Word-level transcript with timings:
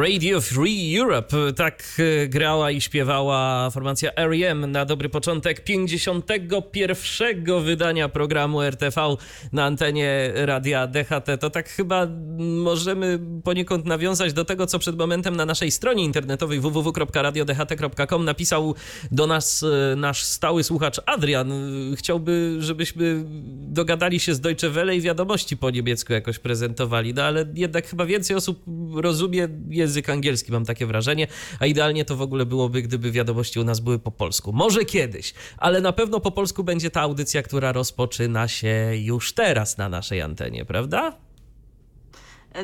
Radio 0.00 0.40
Free 0.40 0.98
Europe, 0.98 1.36
tak 1.56 1.84
e, 1.98 2.28
grała 2.28 2.70
i 2.70 2.80
śpiewała 2.80 3.70
formacja 3.70 4.14
R.E.M. 4.14 4.72
na 4.72 4.84
dobry 4.84 5.08
początek 5.08 5.64
51. 5.64 7.62
wydania 7.64 8.08
programu 8.08 8.62
RTV 8.62 9.16
na 9.52 9.64
antenie 9.64 10.32
radia 10.34 10.86
DHT. 10.86 11.40
To 11.40 11.50
tak 11.50 11.68
chyba 11.68 12.06
możemy 12.38 13.18
poniekąd 13.44 13.86
nawiązać 13.86 14.32
do 14.32 14.44
tego, 14.44 14.66
co 14.66 14.78
przed 14.78 14.98
momentem 14.98 15.36
na 15.36 15.46
naszej 15.46 15.70
stronie 15.70 16.04
internetowej 16.04 16.60
www.radiodht.com 16.60 18.24
napisał 18.24 18.74
do 19.10 19.26
nas 19.26 19.62
e, 19.62 19.96
nasz 19.96 20.24
stały 20.24 20.64
słuchacz 20.64 21.00
Adrian. 21.06 21.52
Chciałby, 21.96 22.56
żebyśmy 22.58 23.24
dogadali 23.58 24.20
się 24.20 24.34
z 24.34 24.40
Deutsche 24.40 24.70
Welle 24.70 24.96
i 24.96 25.00
wiadomości 25.00 25.56
po 25.56 25.70
niemiecku 25.70 26.12
jakoś 26.12 26.38
prezentowali, 26.38 27.14
no 27.14 27.22
ale 27.22 27.46
jednak 27.54 27.86
chyba 27.86 28.06
więcej 28.06 28.36
osób 28.36 28.64
rozumie 28.94 29.48
język 29.84 30.10
angielski, 30.10 30.52
mam 30.52 30.64
takie 30.64 30.86
wrażenie, 30.86 31.26
a 31.60 31.66
idealnie 31.66 32.04
to 32.04 32.16
w 32.16 32.22
ogóle 32.22 32.46
byłoby, 32.46 32.82
gdyby 32.82 33.12
wiadomości 33.12 33.60
u 33.60 33.64
nas 33.64 33.80
były 33.80 33.98
po 33.98 34.10
polsku. 34.10 34.52
Może 34.52 34.84
kiedyś, 34.84 35.34
ale 35.58 35.80
na 35.80 35.92
pewno 35.92 36.20
po 36.20 36.30
polsku 36.30 36.64
będzie 36.64 36.90
ta 36.90 37.00
audycja, 37.00 37.42
która 37.42 37.72
rozpoczyna 37.72 38.48
się 38.48 38.90
już 38.94 39.32
teraz 39.32 39.78
na 39.78 39.88
naszej 39.88 40.20
antenie, 40.20 40.64
prawda? 40.64 41.16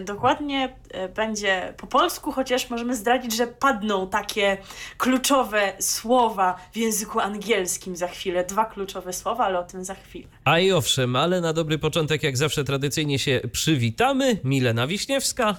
Dokładnie 0.04 0.76
e, 0.91 1.08
będzie 1.08 1.74
po 1.76 1.86
polsku, 1.86 2.32
chociaż 2.32 2.70
możemy 2.70 2.96
zdradzić, 2.96 3.36
że 3.36 3.46
padną 3.46 4.08
takie 4.08 4.58
kluczowe 4.98 5.72
słowa 5.78 6.56
w 6.72 6.76
języku 6.76 7.20
angielskim 7.20 7.96
za 7.96 8.08
chwilę. 8.08 8.44
Dwa 8.44 8.64
kluczowe 8.64 9.12
słowa, 9.12 9.44
ale 9.44 9.58
o 9.58 9.62
tym 9.62 9.84
za 9.84 9.94
chwilę. 9.94 10.28
A 10.44 10.58
i 10.58 10.72
owszem, 10.72 11.16
ale 11.16 11.41
na 11.41 11.52
dobry 11.52 11.78
początek, 11.78 12.22
jak 12.22 12.36
zawsze 12.36 12.64
tradycyjnie 12.64 13.18
się 13.18 13.41
przywitamy. 13.52 14.38
Milena 14.44 14.86
Wiśniewska 14.86 15.56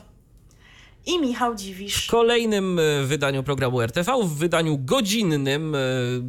i 1.06 1.20
Michał 1.20 1.56
Dziwisz. 1.56 2.08
W 2.08 2.10
kolejnym 2.10 2.80
e, 2.80 3.04
wydaniu 3.04 3.44
programu 3.44 3.82
RTV, 3.82 4.24
w 4.24 4.34
wydaniu 4.34 4.78
godzinnym 4.78 5.76
e, 5.76 5.80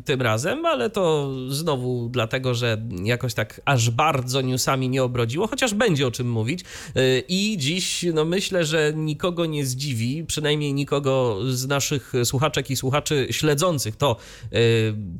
tym 0.04 0.22
razem, 0.22 0.66
ale 0.66 0.90
to 0.90 1.30
znowu 1.48 2.08
dlatego, 2.08 2.54
że 2.54 2.82
jakoś 3.04 3.34
tak 3.34 3.60
aż 3.64 3.90
bardzo 3.90 4.40
newsami 4.40 4.88
nie 4.88 5.02
obrodziło, 5.02 5.46
chociaż 5.46 5.74
będzie 5.74 6.06
o 6.06 6.10
czym 6.10 6.30
mówić. 6.30 6.60
E, 6.96 7.18
I 7.18 7.58
dziś, 7.58 8.06
no 8.14 8.24
myślę, 8.24 8.64
że 8.64 8.92
nikogo 8.96 9.46
nie 9.46 9.66
zdziwi, 9.66 10.24
przynajmniej 10.24 10.74
nikogo 10.74 11.38
z 11.50 11.66
naszych 11.66 12.12
słuchaczek 12.24 12.70
i 12.70 12.76
słuchaczy 12.76 13.26
śledzących 13.30 13.96
to, 13.96 14.16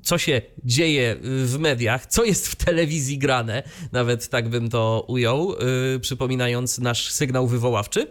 co 0.02 0.18
się 0.18 0.42
dzieje 0.64 1.16
w 1.22 1.58
mediach, 1.58 2.06
co 2.06 2.24
jest 2.24 2.48
w 2.48 2.56
telewizji 2.56 3.18
grane, 3.18 3.62
nawet 3.92 4.28
tak 4.28 4.48
bym 4.48 4.68
to 4.68 5.04
ujął, 5.08 5.54
przypominając 6.00 6.78
nasz 6.78 7.10
sygnał 7.10 7.46
wywoławczy 7.46 8.06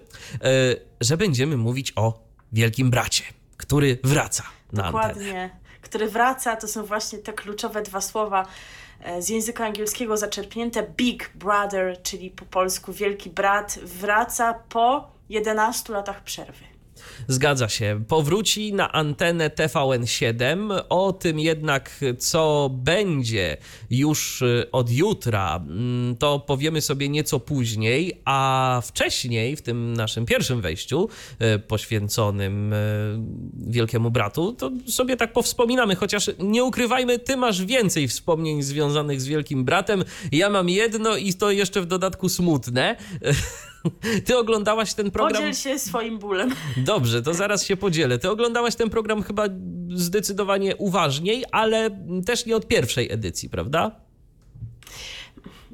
że 1.02 1.18
będziemy 1.18 1.58
mówić 1.58 1.94
o 1.96 2.20
Wielkim 2.52 2.90
Bracie, 2.90 3.24
który 3.58 3.98
wraca 4.04 4.44
na 4.74 4.84
Dokładnie. 4.84 5.28
Antenę. 5.28 5.50
Który 5.82 6.10
wraca, 6.10 6.56
to 6.56 6.68
są 6.68 6.86
właśnie 6.86 7.20
te 7.20 7.34
kluczowe 7.34 7.82
dwa 7.82 8.02
słowa 8.02 8.46
e, 9.04 9.22
z 9.22 9.30
języka 9.30 9.66
angielskiego 9.66 10.18
zaczerpnięte 10.18 10.84
Big 10.98 11.32
Brother, 11.36 12.02
czyli 12.04 12.30
po 12.30 12.46
polsku 12.46 12.94
Wielki 12.94 13.30
Brat, 13.30 13.80
wraca 13.84 14.54
po 14.54 15.12
11 15.30 15.94
latach 15.94 16.24
przerwy. 16.24 16.64
Zgadza 17.28 17.70
się. 17.70 18.04
Powróci 18.08 18.74
na 18.74 18.92
antenę 18.92 19.50
TVN7. 19.50 20.82
O 20.90 21.14
tym 21.14 21.40
jednak, 21.40 22.00
co 22.20 22.70
będzie 22.74 23.58
już 23.90 24.42
y, 24.42 24.68
od 24.72 24.92
jutra, 24.92 25.56
mm, 25.56 26.18
to 26.18 26.40
powiemy 26.40 26.82
sobie 26.82 27.10
nieco 27.10 27.40
później, 27.40 28.22
a 28.26 28.82
wcześniej, 28.86 29.56
w 29.56 29.62
tym 29.62 29.94
naszym 29.94 30.26
pierwszym 30.26 30.62
wejściu 30.62 31.10
y, 31.56 31.60
poświęconym 31.60 32.74
y, 32.74 32.78
Wielkiemu 33.54 34.12
Bratu, 34.12 34.54
to 34.54 34.72
sobie 34.88 35.18
tak 35.18 35.34
powspominamy, 35.34 35.96
chociaż 35.96 36.30
nie 36.40 36.64
ukrywajmy, 36.64 37.20
ty 37.20 37.38
masz 37.38 37.66
więcej 37.66 38.08
wspomnień 38.08 38.62
związanych 38.62 39.22
z 39.22 39.28
Wielkim 39.28 39.66
Bratem. 39.66 40.04
Ja 40.32 40.50
mam 40.50 40.70
jedno 40.70 41.16
i 41.16 41.34
to 41.34 41.52
jeszcze 41.52 41.82
w 41.82 41.86
dodatku 41.86 42.30
smutne. 42.30 42.96
Ty 44.26 44.38
oglądałaś 44.38 44.94
ten 44.94 45.12
program. 45.12 45.34
Podziel 45.34 45.54
się 45.54 45.80
swoim 45.80 46.20
bólem. 46.20 46.56
Dobrze, 46.78 47.22
to 47.22 47.34
zaraz 47.34 47.66
się 47.66 47.78
podzielę. 47.78 48.20
Ty 48.20 48.30
oglądałaś 48.30 48.76
ten 48.76 48.90
program 48.90 49.24
chyba 49.24 49.46
zdecydowanie 49.94 50.76
uważniej, 50.76 51.46
ale 51.52 51.90
też 52.26 52.46
nie 52.46 52.56
od 52.56 52.68
pierwszej 52.68 53.12
edycji, 53.12 53.50
prawda? 53.50 53.92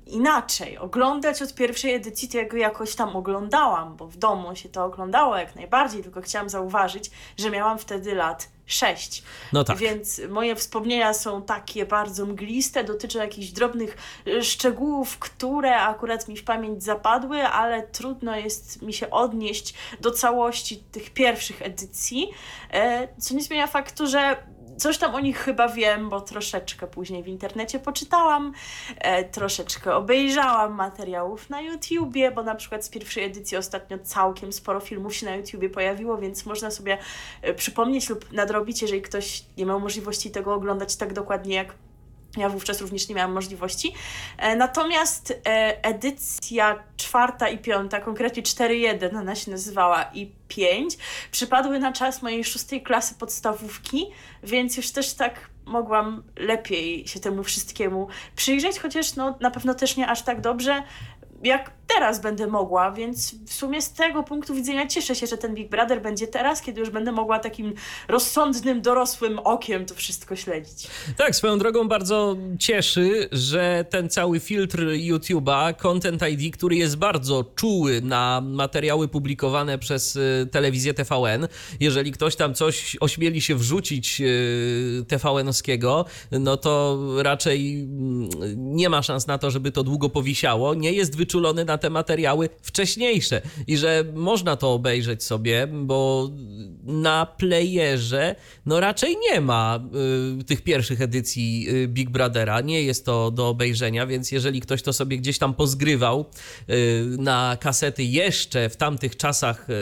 inaczej. 0.08 0.78
Oglądać 0.78 1.42
od 1.42 1.54
pierwszej 1.54 1.94
edycji 1.94 2.30
to 2.30 2.38
ja 2.38 2.48
go 2.48 2.58
jakoś 2.58 2.96
tam 2.96 3.16
oglądałam, 3.16 3.96
bo 3.96 4.08
w 4.08 4.18
domu 4.18 4.56
się 4.56 4.70
to 4.70 4.86
oglądało 4.86 5.38
jak 5.38 5.56
najbardziej, 5.56 6.04
tylko 6.04 6.22
chciałam 6.22 6.50
zauważyć, 6.50 7.12
że 7.38 7.52
miałam 7.52 7.78
wtedy 7.78 8.16
lat 8.16 8.50
6. 8.68 9.24
No 9.54 9.64
tak. 9.64 9.78
Więc 9.78 10.22
moje 10.30 10.56
wspomnienia 10.56 11.14
są 11.14 11.42
takie 11.42 11.86
bardzo 11.86 12.26
mgliste, 12.26 12.84
dotyczą 12.84 13.20
jakichś 13.20 13.48
drobnych 13.48 13.98
y, 14.28 14.44
szczegółów, 14.44 15.20
które 15.20 15.76
akurat 15.76 16.28
mi 16.28 16.38
w 16.38 16.44
pamięć 16.44 16.84
zapadły, 16.84 17.44
ale 17.44 17.88
trudno 17.88 18.36
jest 18.36 18.82
mi 18.82 18.94
się 18.94 19.10
odnieść 19.10 19.74
do 20.02 20.12
całości 20.12 20.78
tych 20.78 21.10
pierwszych 21.10 21.62
edycji, 21.62 22.30
e, 22.72 23.08
co 23.18 23.36
nie 23.36 23.42
zmienia 23.42 23.68
faktu, 23.68 24.08
że 24.08 24.38
coś 24.78 24.98
tam 24.98 25.16
o 25.16 25.20
nich 25.20 25.38
chyba 25.38 25.68
wiem, 25.68 26.10
bo 26.10 26.22
troszeczkę 26.22 26.88
później 26.88 27.24
w 27.24 27.28
internecie 27.28 27.80
poczytałam, 27.80 28.54
e, 28.98 29.24
troszeczkę 29.24 29.96
obejrzałam 29.96 30.74
materiałów 30.74 31.50
na 31.50 31.62
YouTubie, 31.62 32.32
bo 32.32 32.44
na 32.44 32.56
przykład 32.56 32.86
z 32.86 32.90
pierwszej 32.90 33.24
edycji 33.24 33.58
ostatnio 33.58 34.00
całkiem 34.00 34.54
sporo 34.54 34.80
filmów 34.80 35.16
się 35.16 35.26
na 35.26 35.36
YouTubie 35.36 35.70
pojawiło, 35.70 36.18
więc 36.18 36.46
można 36.46 36.72
sobie 36.72 36.98
e, 37.42 37.54
przypomnieć 37.54 38.10
lub 38.10 38.32
nadrobić, 38.34 38.82
jeżeli 38.82 39.02
ktoś 39.02 39.44
nie 39.58 39.66
miał 39.66 39.80
możliwości 39.80 40.32
tego 40.32 40.54
oglądać 40.54 40.96
tak 40.96 41.14
dokładnie 41.14 41.56
jak 41.56 41.74
ja 42.38 42.50
wówczas 42.50 42.82
również 42.82 43.10
nie 43.10 43.16
miałam 43.16 43.32
możliwości. 43.32 43.94
E, 44.38 44.56
natomiast 44.56 45.32
e, 45.32 45.84
edycja 45.86 46.84
czwarta 46.98 47.50
i 47.50 47.58
piąta, 47.58 48.02
konkretnie 48.02 48.44
4.1 48.44 49.18
ona 49.20 49.36
się 49.36 49.52
nazywała 49.52 50.04
i 50.14 50.32
5, 50.48 50.98
przypadły 51.32 51.80
na 51.80 51.94
czas 51.94 52.22
mojej 52.22 52.44
szóstej 52.44 52.84
klasy 52.84 53.16
podstawówki, 53.16 54.06
więc 54.44 54.78
już 54.78 54.92
też 54.92 55.14
tak 55.14 55.50
mogłam 55.66 56.24
lepiej 56.36 57.08
się 57.08 57.20
temu 57.20 57.44
wszystkiemu 57.44 58.08
przyjrzeć, 58.36 58.80
chociaż 58.80 59.16
no, 59.16 59.38
na 59.40 59.52
pewno 59.52 59.74
też 59.74 59.98
nie 59.98 60.08
aż 60.08 60.22
tak 60.22 60.42
dobrze, 60.42 60.84
jak 61.44 61.78
teraz 61.88 62.22
będę 62.22 62.48
mogła, 62.48 62.92
więc 62.92 63.36
w 63.46 63.54
sumie 63.54 63.82
z 63.82 63.94
tego 63.94 64.24
punktu 64.24 64.54
widzenia 64.54 64.88
cieszę 64.88 65.16
się, 65.16 65.28
że 65.28 65.38
ten 65.38 65.56
Big 65.56 65.70
Brother 65.70 66.02
będzie 66.02 66.28
teraz, 66.28 66.62
kiedy 66.62 66.80
już 66.80 66.90
będę 66.90 67.12
mogła 67.12 67.40
takim 67.40 67.74
rozsądnym, 68.08 68.82
dorosłym 68.82 69.40
okiem 69.40 69.86
to 69.86 69.96
wszystko 69.96 70.36
śledzić. 70.36 70.88
Tak, 71.18 71.36
swoją 71.36 71.58
drogą 71.58 71.88
bardzo 71.88 72.38
cieszy, 72.60 73.30
że 73.32 73.86
ten 73.90 74.10
cały 74.10 74.40
filtr 74.40 74.80
YouTube'a, 74.80 75.76
Content 75.76 76.22
ID, 76.32 76.56
który 76.56 76.76
jest 76.76 76.98
bardzo 76.98 77.44
czuły 77.56 78.02
na 78.02 78.42
materiały 78.42 79.08
publikowane 79.08 79.78
przez 79.78 80.16
y, 80.16 80.48
telewizję 80.52 80.94
TVN, 80.94 81.48
jeżeli 81.80 82.12
ktoś 82.12 82.36
tam 82.36 82.54
coś 82.54 82.98
ośmieli 83.00 83.42
się 83.42 83.56
wrzucić 83.56 84.22
y, 84.22 85.06
TVN-owskiego, 85.08 86.06
no 86.32 86.58
to 86.58 86.98
raczej 87.24 87.82
mm, 87.82 88.30
nie 88.76 88.90
ma 88.90 89.02
szans 89.02 89.28
na 89.28 89.38
to, 89.38 89.52
żeby 89.52 89.72
to 89.72 89.84
długo 89.84 90.10
powisiało. 90.10 90.74
Nie 90.74 90.92
jest 90.92 91.16
wyczulony 91.28 91.66
na 91.66 91.78
te 91.78 91.90
materiały 91.90 92.50
wcześniejsze 92.62 93.42
i 93.68 93.78
że 93.78 94.06
można 94.14 94.56
to 94.56 94.74
obejrzeć 94.74 95.24
sobie, 95.24 95.68
bo 95.68 96.30
na 96.84 97.26
playerze 97.26 98.36
no 98.66 98.80
raczej 98.80 99.16
nie 99.32 99.42
ma 99.42 99.80
y, 100.40 100.44
tych 100.44 100.62
pierwszych 100.62 101.02
edycji 101.02 101.68
y, 101.70 101.88
Big 101.88 102.10
Brothera, 102.10 102.62
nie 102.62 102.84
jest 102.84 103.06
to 103.06 103.32
do 103.32 103.50
obejrzenia, 103.50 104.08
więc 104.08 104.32
jeżeli 104.32 104.62
ktoś 104.62 104.82
to 104.82 104.94
sobie 104.94 105.18
gdzieś 105.18 105.38
tam 105.38 105.54
pozgrywał 105.54 106.26
y, 106.70 107.06
na 107.20 107.58
kasety 107.60 108.04
jeszcze 108.04 108.70
w 108.70 108.78
tamtych 108.78 109.18
czasach 109.18 109.70
y, 109.70 109.74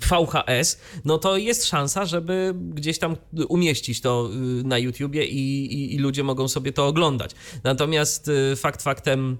VHS, 0.00 0.80
no 1.04 1.18
to 1.18 1.36
jest 1.36 1.66
szansa, 1.66 2.04
żeby 2.04 2.54
gdzieś 2.74 2.98
tam 2.98 3.16
umieścić 3.48 4.00
to 4.00 4.30
y, 4.60 4.64
na 4.64 4.78
YouTubie 4.78 5.24
i, 5.24 5.74
i, 5.74 5.94
i 5.94 5.98
ludzie 5.98 6.24
mogą 6.24 6.48
sobie 6.48 6.72
to 6.72 6.86
oglądać. 6.86 7.30
Natomiast 7.64 8.28
y, 8.28 8.56
fakt 8.56 8.82
faktem 8.82 9.38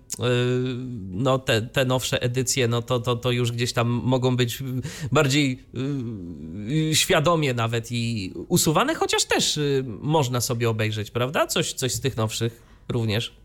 no 1.10 1.38
te, 1.38 1.62
te 1.62 1.84
nowsze 1.84 2.22
edycje, 2.22 2.68
no 2.68 2.82
to, 2.82 3.00
to, 3.00 3.16
to 3.16 3.30
już 3.30 3.52
gdzieś 3.52 3.72
tam 3.72 3.88
mogą 3.88 4.36
być 4.36 4.62
bardziej 5.12 5.62
świadomie 6.92 7.54
nawet 7.54 7.92
i 7.92 8.32
usuwane, 8.48 8.94
chociaż 8.94 9.24
też 9.24 9.60
można 10.00 10.40
sobie 10.40 10.70
obejrzeć, 10.70 11.10
prawda? 11.10 11.46
Coś, 11.46 11.72
coś 11.72 11.92
z 11.92 12.00
tych 12.00 12.16
nowszych 12.16 12.62
również. 12.88 13.41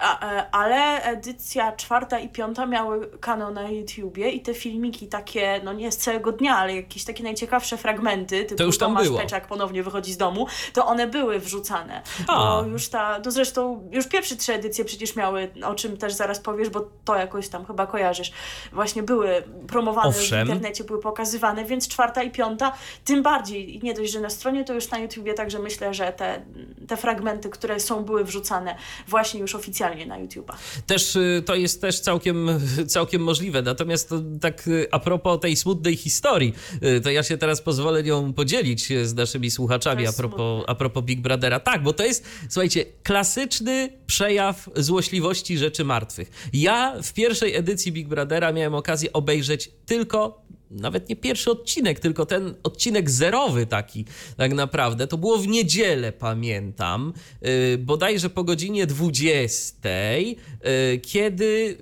E, 0.00 0.50
ale 0.52 1.02
edycja 1.02 1.72
czwarta 1.72 2.18
i 2.18 2.28
piąta 2.28 2.66
miały 2.66 3.10
kanał 3.20 3.50
na 3.54 3.70
YouTubie 3.70 4.30
i 4.30 4.40
te 4.40 4.54
filmiki 4.54 5.06
takie, 5.06 5.60
no 5.64 5.72
nie 5.72 5.92
z 5.92 5.96
całego 5.96 6.32
dnia, 6.32 6.56
ale 6.56 6.76
jakieś 6.76 7.04
takie 7.04 7.22
najciekawsze 7.22 7.76
fragmenty, 7.76 8.44
typu 8.44 8.58
to 8.58 8.64
już 8.64 8.78
tam 8.78 8.88
Tomasz 8.88 9.04
było. 9.04 9.18
Peczak 9.18 9.46
ponownie 9.46 9.82
wychodzi 9.82 10.12
z 10.12 10.16
domu, 10.16 10.46
to 10.72 10.86
one 10.86 11.06
były 11.06 11.38
wrzucane. 11.38 12.02
A. 12.26 12.62
Bo 12.62 12.68
już 12.68 12.88
ta, 12.88 13.20
no 13.24 13.30
zresztą 13.30 13.88
już 13.92 14.06
pierwsze 14.08 14.36
trzy 14.36 14.54
edycje 14.54 14.84
przecież 14.84 15.16
miały, 15.16 15.50
o 15.64 15.74
czym 15.74 15.96
też 15.96 16.12
zaraz 16.12 16.40
powiesz, 16.40 16.68
bo 16.68 16.88
to 17.04 17.16
jakoś 17.16 17.48
tam 17.48 17.66
chyba 17.66 17.86
kojarzysz, 17.86 18.32
właśnie 18.72 19.02
były 19.02 19.42
promowane 19.68 20.08
Owszem. 20.08 20.46
w 20.46 20.48
internecie, 20.48 20.84
były 20.84 21.00
pokazywane, 21.00 21.64
więc 21.64 21.88
czwarta 21.88 22.22
i 22.22 22.30
piąta 22.30 22.72
tym 23.04 23.22
bardziej, 23.22 23.76
i 23.76 23.82
nie 23.82 23.94
dość, 23.94 24.12
że 24.12 24.20
na 24.20 24.30
stronie, 24.30 24.64
to 24.64 24.74
już 24.74 24.90
na 24.90 24.98
YouTubie, 24.98 25.34
także 25.34 25.58
myślę, 25.58 25.94
że 25.94 26.12
te, 26.12 26.42
te 26.88 26.96
fragmenty, 26.96 27.50
które 27.50 27.80
są, 27.80 28.04
były 28.04 28.24
wrzucane 28.24 28.76
właśnie 29.08 29.40
już 29.40 29.54
oficjalnie 29.54 29.89
na 30.06 30.20
YouTube'a. 30.20 30.54
Też 30.86 31.16
y, 31.16 31.42
to 31.46 31.54
jest 31.54 31.80
też 31.80 32.00
całkiem, 32.00 32.48
całkiem 32.86 33.22
możliwe. 33.22 33.62
Natomiast 33.62 34.08
to, 34.08 34.22
tak 34.40 34.68
y, 34.68 34.88
a 34.90 34.98
propos 34.98 35.40
tej 35.40 35.56
smutnej 35.56 35.96
historii, 35.96 36.54
y, 36.82 37.00
to 37.00 37.10
ja 37.10 37.22
się 37.22 37.38
teraz 37.38 37.62
pozwolę 37.62 38.02
nią 38.02 38.32
podzielić 38.32 38.88
z 39.02 39.14
naszymi 39.14 39.50
słuchaczami 39.50 40.06
a 40.06 40.12
propos, 40.12 40.64
a 40.66 40.74
propos 40.74 41.04
Big 41.04 41.20
Brothera. 41.20 41.60
Tak, 41.60 41.82
bo 41.82 41.92
to 41.92 42.04
jest, 42.04 42.24
słuchajcie, 42.48 42.84
klasyczny 43.02 43.92
przejaw 44.06 44.68
złośliwości 44.76 45.58
rzeczy 45.58 45.84
martwych. 45.84 46.30
Ja 46.52 46.96
w 47.02 47.12
pierwszej 47.12 47.56
edycji 47.56 47.92
Big 47.92 48.08
Brothera 48.08 48.52
miałem 48.52 48.74
okazję 48.74 49.12
obejrzeć 49.12 49.70
tylko 49.86 50.49
nawet 50.70 51.08
nie 51.08 51.16
pierwszy 51.16 51.50
odcinek, 51.50 52.00
tylko 52.00 52.26
ten 52.26 52.54
odcinek 52.62 53.10
zerowy 53.10 53.66
taki 53.66 54.04
tak 54.36 54.54
naprawdę. 54.54 55.06
To 55.06 55.18
było 55.18 55.38
w 55.38 55.48
niedzielę, 55.48 56.12
pamiętam, 56.12 57.12
yy, 57.42 57.78
bodajże 57.78 58.30
po 58.30 58.44
godzinie 58.44 58.86
20, 58.86 59.88
yy, 59.88 60.98
kiedy 61.02 61.78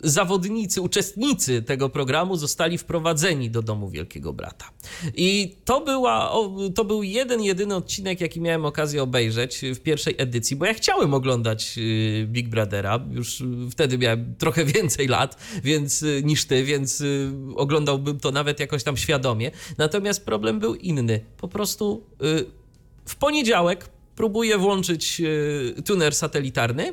zawodnicy, 0.00 0.80
uczestnicy 0.80 1.62
tego 1.62 1.88
programu 1.88 2.36
zostali 2.36 2.78
wprowadzeni 2.78 3.50
do 3.50 3.62
domu 3.62 3.90
Wielkiego 3.90 4.32
Brata. 4.32 4.70
I 5.14 5.56
to, 5.64 5.80
była, 5.80 6.32
to 6.74 6.84
był 6.84 7.02
jeden, 7.02 7.42
jedyny 7.42 7.74
odcinek, 7.74 8.20
jaki 8.20 8.40
miałem 8.40 8.64
okazję 8.64 9.02
obejrzeć 9.02 9.60
w 9.74 9.80
pierwszej 9.80 10.14
edycji, 10.18 10.56
bo 10.56 10.66
ja 10.66 10.74
chciałem 10.74 11.14
oglądać 11.14 11.74
y, 11.78 12.26
Big 12.28 12.48
Brothera. 12.48 13.00
Już 13.10 13.42
wtedy 13.70 13.98
miałem 13.98 14.34
trochę 14.38 14.64
więcej 14.74 15.08
lat 15.08 15.36
więc, 15.64 16.02
y, 16.02 16.22
niż 16.24 16.44
ty, 16.44 16.64
więc 16.64 17.00
y, 17.00 17.32
oglądałbym 17.56 18.20
to 18.20 18.30
nawet 18.30 18.60
jakoś 18.60 18.84
tam 18.84 18.96
świadomie. 18.96 19.50
Natomiast 19.78 20.24
problem 20.24 20.60
był 20.60 20.74
inny. 20.74 21.20
Po 21.36 21.48
prostu 21.48 22.02
w 23.06 23.16
poniedziałek 23.16 23.88
próbuję 24.16 24.58
włączyć 24.58 25.22
tuner 25.84 26.14
satelitarny 26.14 26.92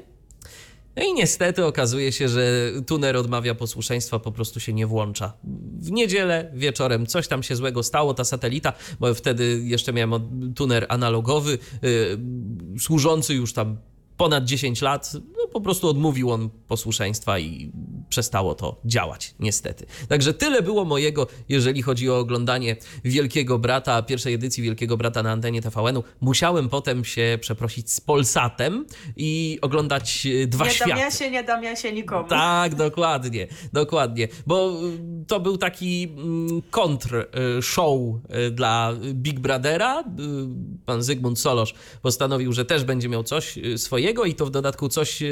no 0.95 1.03
i 1.03 1.13
niestety 1.13 1.65
okazuje 1.65 2.11
się, 2.11 2.29
że 2.29 2.71
tuner 2.87 3.17
odmawia 3.17 3.55
posłuszeństwa, 3.55 4.19
po 4.19 4.31
prostu 4.31 4.59
się 4.59 4.73
nie 4.73 4.87
włącza. 4.87 5.33
W 5.79 5.91
niedzielę 5.91 6.51
wieczorem 6.53 7.05
coś 7.05 7.27
tam 7.27 7.43
się 7.43 7.55
złego 7.55 7.83
stało, 7.83 8.13
ta 8.13 8.23
satelita, 8.23 8.73
bo 8.99 9.13
wtedy 9.13 9.61
jeszcze 9.63 9.93
miałem 9.93 10.53
tuner 10.55 10.85
analogowy, 10.89 11.57
yy, 11.81 12.79
służący 12.79 13.33
już 13.33 13.53
tam 13.53 13.77
ponad 14.17 14.45
10 14.45 14.81
lat, 14.81 15.13
no 15.13 15.47
po 15.47 15.61
prostu 15.61 15.87
odmówił 15.87 16.31
on 16.31 16.49
posłuszeństwa 16.67 17.39
i 17.39 17.71
przestało 18.13 18.55
to 18.55 18.81
działać, 18.85 19.35
niestety. 19.39 19.85
Także 20.07 20.33
tyle 20.33 20.61
było 20.61 20.85
mojego, 20.85 21.27
jeżeli 21.49 21.81
chodzi 21.81 22.09
o 22.09 22.17
oglądanie 22.17 22.75
Wielkiego 23.03 23.59
Brata, 23.59 24.01
pierwszej 24.01 24.33
edycji 24.33 24.63
Wielkiego 24.63 24.97
Brata 24.97 25.23
na 25.23 25.31
antenie 25.31 25.61
TVN-u. 25.61 26.03
Musiałem 26.21 26.69
potem 26.69 27.05
się 27.05 27.37
przeprosić 27.41 27.91
z 27.91 28.01
Polsatem 28.01 28.85
i 29.17 29.59
oglądać 29.61 30.27
e, 30.43 30.47
dwa 30.47 30.65
nie 30.65 30.71
światy. 30.71 30.89
Nie 30.89 30.95
dam 30.95 31.03
ja 31.03 31.11
się, 31.11 31.31
nie 31.31 31.43
dam 31.43 31.63
ja 31.63 31.75
się 31.75 31.93
nikomu. 31.93 32.29
Tak, 32.29 32.75
dokładnie, 32.75 33.47
dokładnie, 33.73 34.27
bo 34.47 34.69
e, 34.69 35.25
to 35.27 35.39
był 35.39 35.57
taki 35.57 36.03
mm, 36.03 36.61
kontr 36.71 37.15
e, 37.15 37.61
show 37.61 37.99
dla 38.51 38.93
Big 39.13 39.39
Brothera. 39.39 40.03
Pan 40.85 41.03
Zygmunt 41.03 41.39
Solosz 41.39 41.73
postanowił, 42.01 42.53
że 42.53 42.65
też 42.65 42.83
będzie 42.83 43.09
miał 43.09 43.23
coś 43.23 43.59
swojego 43.77 44.25
i 44.25 44.35
to 44.35 44.45
w 44.45 44.51
dodatku 44.51 44.89
coś 44.89 45.23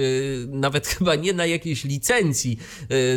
nawet 0.47 0.87
chyba 0.97 1.15
nie 1.15 1.33
na 1.33 1.45
jakiejś 1.45 1.83
licencji 1.83 2.57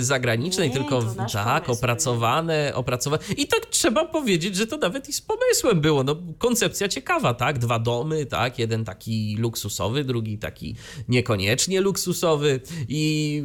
zagranicznej, 0.00 0.68
nie, 0.68 0.74
tylko 0.74 1.02
tak, 1.32 1.70
opracowane, 1.70 2.72
opracowane. 2.74 3.22
I 3.36 3.46
tak 3.46 3.66
trzeba 3.66 4.04
powiedzieć, 4.04 4.56
że 4.56 4.66
to 4.66 4.76
nawet 4.76 5.08
i 5.08 5.12
z 5.12 5.20
pomysłem 5.20 5.80
było. 5.80 6.04
No, 6.04 6.16
koncepcja 6.38 6.88
ciekawa, 6.88 7.34
tak? 7.34 7.58
Dwa 7.58 7.78
domy, 7.78 8.26
tak? 8.26 8.58
Jeden 8.58 8.84
taki 8.84 9.36
luksusowy, 9.38 10.04
drugi 10.04 10.38
taki 10.38 10.74
niekoniecznie 11.08 11.80
luksusowy 11.80 12.60
i, 12.88 13.42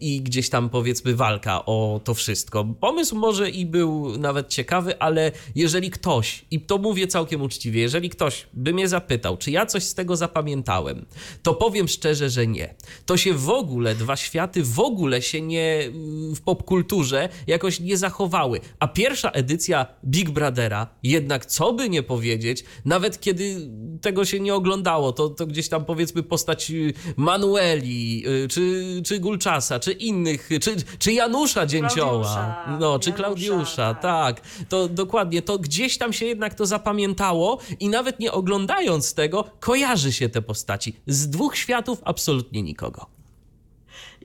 i 0.00 0.20
gdzieś 0.20 0.48
tam 0.50 0.68
powiedzmy 0.68 1.14
walka 1.14 1.64
o 1.66 2.00
to 2.04 2.14
wszystko. 2.14 2.64
Pomysł 2.80 3.16
może 3.16 3.50
i 3.50 3.66
był 3.66 4.18
nawet 4.18 4.48
ciekawy, 4.48 4.98
ale 4.98 5.32
jeżeli 5.54 5.90
ktoś, 5.90 6.44
i 6.50 6.60
to 6.60 6.78
mówię 6.78 7.06
całkiem 7.06 7.42
uczciwie, 7.42 7.80
jeżeli 7.80 8.10
ktoś 8.10 8.46
by 8.52 8.72
mnie 8.72 8.88
zapytał, 8.88 9.36
czy 9.36 9.50
ja 9.50 9.66
coś 9.66 9.82
z 9.82 9.94
tego 9.94 10.16
zapamiętałem, 10.16 11.06
to 11.42 11.54
powiem 11.54 11.88
szczerze, 11.88 12.30
że 12.30 12.46
nie. 12.46 12.74
To 13.06 13.16
się 13.16 13.34
w 13.34 13.50
ogóle, 13.50 13.94
dwa 13.94 14.16
światy 14.16 14.62
w 14.64 14.80
ogóle 14.80 15.22
się 15.22 15.31
nie 15.40 15.90
w 16.36 16.40
popkulturze 16.40 17.28
jakoś 17.46 17.80
nie 17.80 17.96
zachowały. 17.96 18.60
A 18.78 18.88
pierwsza 18.88 19.30
edycja 19.30 19.86
Big 20.04 20.30
Brothera, 20.30 20.86
jednak 21.02 21.46
co 21.46 21.72
by 21.72 21.88
nie 21.88 22.02
powiedzieć, 22.02 22.64
nawet 22.84 23.20
kiedy 23.20 23.70
tego 24.00 24.24
się 24.24 24.40
nie 24.40 24.54
oglądało, 24.54 25.12
to, 25.12 25.28
to 25.28 25.46
gdzieś 25.46 25.68
tam 25.68 25.84
powiedzmy 25.84 26.22
postać 26.22 26.70
y, 26.70 26.94
Manueli, 27.16 28.24
y, 28.26 28.48
czy, 28.48 29.02
czy 29.04 29.20
Gulczasa, 29.20 29.80
czy 29.80 29.92
innych, 29.92 30.48
czy, 30.60 30.76
czy 30.98 31.12
Janusza 31.12 31.66
Dzięcioła, 31.66 32.64
no, 32.80 32.98
czy 32.98 33.10
Janusza, 33.10 33.24
Klaudiusza, 33.24 33.94
tak. 33.94 34.40
tak. 34.40 34.66
To 34.68 34.88
dokładnie, 34.88 35.42
to 35.42 35.58
gdzieś 35.58 35.98
tam 35.98 36.12
się 36.12 36.26
jednak 36.26 36.54
to 36.54 36.66
zapamiętało 36.66 37.58
i 37.80 37.88
nawet 37.88 38.20
nie 38.20 38.32
oglądając 38.32 39.14
tego, 39.14 39.44
kojarzy 39.60 40.12
się 40.12 40.28
te 40.28 40.42
postaci. 40.42 40.96
Z 41.06 41.28
dwóch 41.28 41.56
światów 41.56 41.98
absolutnie 42.04 42.62
nikogo. 42.62 43.21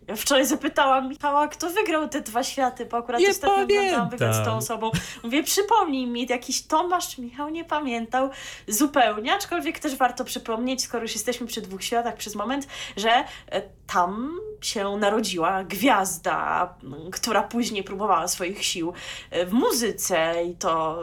Ja 0.08 0.16
wczoraj 0.16 0.46
zapytałam 0.46 1.10
Michała, 1.10 1.48
kto 1.48 1.70
wygrał 1.70 2.10
te 2.10 2.22
dwa 2.22 2.44
światy, 2.44 2.86
bo 2.86 2.98
akurat 2.98 3.22
nie 3.22 3.30
ostatnio 3.30 3.56
pamiętam. 3.56 3.78
oglądałam 3.78 4.10
wywiad 4.10 4.36
z 4.36 4.46
tą 4.46 4.58
osobą. 4.58 4.92
Mówię, 5.24 5.44
przypomnij 5.44 6.08
mi, 6.08 6.28
jakiś 6.30 6.62
Tomasz 6.62 7.18
Michał 7.18 7.50
nie 7.50 7.66
pamiętał 7.66 8.30
zupełnie, 8.68 9.34
aczkolwiek 9.34 9.80
też 9.80 9.96
warto 9.96 10.26
przypomnieć, 10.26 10.84
skoro 10.84 11.04
już 11.04 11.14
jesteśmy 11.14 11.48
przy 11.48 11.62
dwóch 11.62 11.84
światach 11.84 12.16
przez 12.16 12.36
moment, 12.36 12.68
że 12.98 13.10
e, 13.52 13.62
tam 13.88 14.40
się 14.62 14.98
narodziła 14.98 15.64
gwiazda, 15.64 16.74
która 17.12 17.44
później 17.44 17.84
próbowała 17.84 18.28
swoich 18.28 18.64
sił 18.66 18.94
e, 19.32 19.46
w 19.46 19.54
muzyce 19.54 20.34
i 20.52 20.56
to 20.56 21.00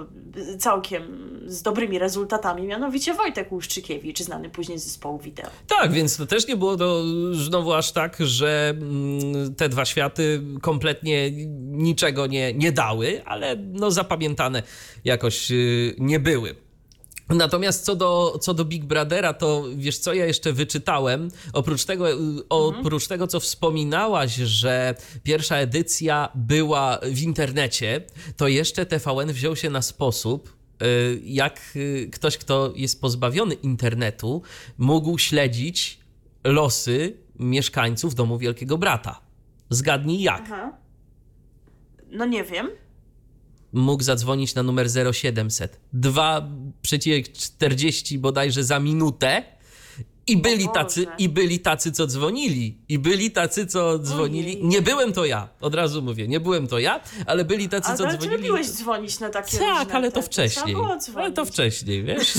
całkiem 0.59 1.31
z 1.47 1.63
dobrymi 1.63 1.99
rezultatami, 1.99 2.63
mianowicie 2.63 3.15
Wojtek 3.15 3.53
Łuszczykiewicz, 3.53 4.19
znany 4.21 4.51
później 4.51 4.79
z 4.79 4.85
zespołu 4.85 5.19
wideo. 5.19 5.51
Tak, 5.69 5.93
więc 5.93 6.17
to 6.17 6.27
też 6.27 6.47
nie 6.49 6.57
było 6.57 6.77
to 6.77 7.03
znowu 7.33 7.73
aż 7.73 7.93
tak, 7.93 8.17
że 8.21 8.75
te 9.57 9.69
dwa 9.69 9.85
światy 9.85 10.43
kompletnie 10.63 11.31
niczego 11.57 12.27
nie, 12.27 12.55
nie 12.55 12.73
dały, 12.73 13.25
ale 13.25 13.57
no 13.57 13.91
zapamiętane 13.91 14.63
jakoś 15.05 15.51
y, 15.51 15.95
nie 15.99 16.21
były. 16.21 16.65
Natomiast 17.29 17.85
co 17.85 17.97
do, 17.97 18.39
co 18.41 18.55
do 18.55 18.65
Big 18.65 18.85
Brothera, 18.85 19.33
to 19.33 19.65
wiesz 19.77 19.99
co 19.99 20.15
ja 20.15 20.27
jeszcze 20.27 20.53
wyczytałem? 20.53 21.31
Oprócz 21.53 21.85
tego, 21.85 22.07
oprócz 22.49 23.07
tego, 23.07 23.27
co 23.27 23.41
wspominałaś, 23.41 24.35
że 24.35 24.95
pierwsza 25.23 25.57
edycja 25.57 26.29
była 26.35 26.99
w 27.03 27.23
internecie, 27.23 28.01
to 28.37 28.49
jeszcze 28.49 28.87
TVN 28.87 29.33
wziął 29.33 29.57
się 29.57 29.71
na 29.71 29.83
sposób, 29.83 30.57
y, 30.83 31.21
jak 31.25 31.61
y, 31.77 32.11
ktoś, 32.13 32.39
kto 32.39 32.73
jest 32.77 33.01
pozbawiony 33.01 33.55
internetu, 33.55 34.43
mógł 34.79 35.19
śledzić 35.19 35.99
losy 36.45 37.24
mieszkańców 37.39 38.15
domu 38.15 38.39
Wielkiego 38.39 38.79
Brata. 38.79 39.21
Zgadnij 39.71 40.23
jak? 40.23 40.43
Aha. 40.45 40.77
No 42.11 42.25
nie 42.25 42.45
wiem 42.45 42.71
mógł 43.75 44.03
zadzwonić 44.03 44.55
na 44.55 44.63
numer 44.63 44.89
0700. 45.15 45.81
2,40 45.95 48.19
bodajże 48.19 48.65
za 48.65 48.81
minutę. 48.81 49.43
I 50.27 50.37
byli, 50.37 50.69
tacy, 50.75 51.07
I 51.19 51.29
byli 51.29 51.61
tacy, 51.61 51.93
co 51.93 52.07
dzwonili. 52.07 52.79
I 52.89 52.99
byli 52.99 53.31
tacy, 53.31 53.67
co 53.67 53.99
dzwonili. 53.99 54.65
Nie 54.65 54.83
byłem 54.83 55.13
to 55.13 55.25
ja, 55.25 55.49
od 55.61 55.75
razu 55.75 56.03
mówię, 56.03 56.29
nie 56.29 56.41
byłem 56.41 56.67
to 56.67 56.79
ja, 56.79 57.01
ale 57.27 57.45
byli 57.45 57.69
tacy, 57.69 57.89
ale 57.89 57.99
co 57.99 58.05
ale 58.05 58.19
dzwonili. 58.19 58.37
lubiłeś 58.37 58.67
dzwonić 58.67 59.21
na 59.21 59.31
takie 59.31 59.59
Tak, 59.59 59.91
ale 59.91 60.13
to 60.13 60.23
wcześniej. 60.23 60.77
Ale 61.17 61.33
to 61.33 61.45
wcześniej, 61.45 62.05
wiesz? 62.05 62.35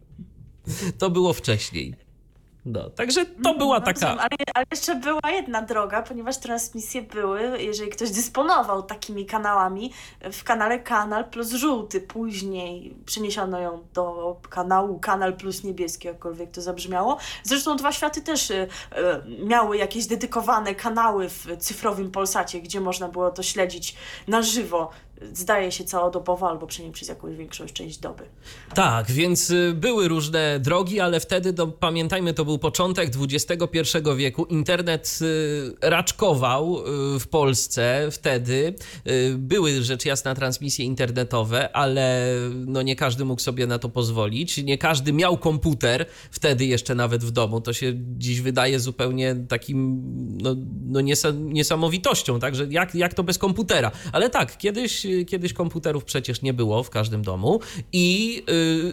to 0.98 1.10
było 1.10 1.32
wcześniej. 1.32 1.94
No, 2.72 2.90
także 2.90 3.26
to 3.26 3.54
była 3.54 3.78
No, 3.78 3.84
taka. 3.84 4.08
Ale, 4.08 4.28
ale 4.54 4.64
jeszcze 4.70 4.94
była 4.94 5.30
jedna 5.32 5.62
droga, 5.62 6.02
ponieważ 6.02 6.38
transmisje 6.38 7.02
były, 7.02 7.62
jeżeli 7.62 7.90
ktoś 7.90 8.10
dysponował 8.10 8.82
takimi 8.82 9.26
kanałami, 9.26 9.92
w 10.32 10.44
kanale 10.44 10.78
Kanal 10.78 11.24
plus 11.24 11.50
Żółty. 11.50 12.00
Później 12.00 12.94
przeniesiono 13.06 13.60
ją 13.60 13.84
do 13.94 14.36
kanału 14.50 14.98
Kanal 14.98 15.36
plus 15.36 15.64
Niebieski, 15.64 16.06
jakkolwiek 16.08 16.50
to 16.50 16.62
zabrzmiało. 16.62 17.18
Zresztą 17.42 17.76
Dwa 17.76 17.92
Światy 17.92 18.22
też 18.22 18.50
y, 18.50 18.54
y, 18.54 18.68
miały 19.46 19.76
jakieś 19.76 20.06
dedykowane 20.06 20.74
kanały 20.74 21.28
w 21.28 21.46
cyfrowym 21.58 22.10
Polsacie, 22.10 22.60
gdzie 22.60 22.80
można 22.80 23.08
było 23.08 23.30
to 23.30 23.42
śledzić 23.42 23.96
na 24.28 24.42
żywo. 24.42 24.90
Zdaje 25.32 25.72
się 25.72 25.84
całodobowo, 25.84 26.48
albo 26.48 26.66
przynajmniej 26.66 26.94
przez 26.94 27.08
jakąś 27.08 27.36
większą 27.36 27.66
część 27.66 27.98
doby. 27.98 28.24
Tak, 28.74 29.10
więc 29.10 29.50
y, 29.50 29.72
były 29.74 30.08
różne 30.08 30.60
drogi, 30.60 31.00
ale 31.00 31.20
wtedy, 31.20 31.52
to, 31.52 31.66
pamiętajmy, 31.66 32.34
to 32.34 32.44
był 32.44 32.58
początek 32.58 33.10
XXI 33.20 33.98
wieku. 34.16 34.44
Internet 34.44 35.18
y, 35.22 35.76
raczkował 35.80 36.78
y, 37.16 37.20
w 37.20 37.28
Polsce 37.28 38.08
wtedy. 38.10 38.74
Były 39.36 39.82
rzecz 39.82 40.04
jasna 40.04 40.34
transmisje 40.34 40.84
internetowe, 40.84 41.76
ale 41.76 42.26
no 42.66 42.82
nie 42.82 42.96
każdy 42.96 43.24
mógł 43.24 43.40
sobie 43.40 43.66
na 43.66 43.78
to 43.78 43.88
pozwolić. 43.88 44.64
Nie 44.64 44.78
każdy 44.78 45.12
miał 45.12 45.38
komputer 45.38 46.06
wtedy 46.30 46.66
jeszcze 46.66 46.94
nawet 46.94 47.24
w 47.24 47.30
domu. 47.30 47.60
To 47.60 47.72
się 47.72 47.92
dziś 47.96 48.40
wydaje 48.40 48.80
zupełnie 48.80 49.36
takim 49.48 50.02
no, 50.42 50.56
no 50.86 51.00
niesa- 51.00 51.40
niesamowitością, 51.40 52.40
tak? 52.40 52.54
Jak, 52.70 52.94
jak 52.94 53.14
to 53.14 53.22
bez 53.22 53.38
komputera? 53.38 53.90
Ale 54.12 54.30
tak, 54.30 54.58
kiedyś, 54.58 55.06
kiedyś 55.26 55.52
komputerów 55.52 56.04
przecież 56.04 56.42
nie 56.42 56.52
było 56.52 56.82
w 56.82 56.90
każdym 56.90 57.22
domu 57.22 57.60
i 57.92 58.42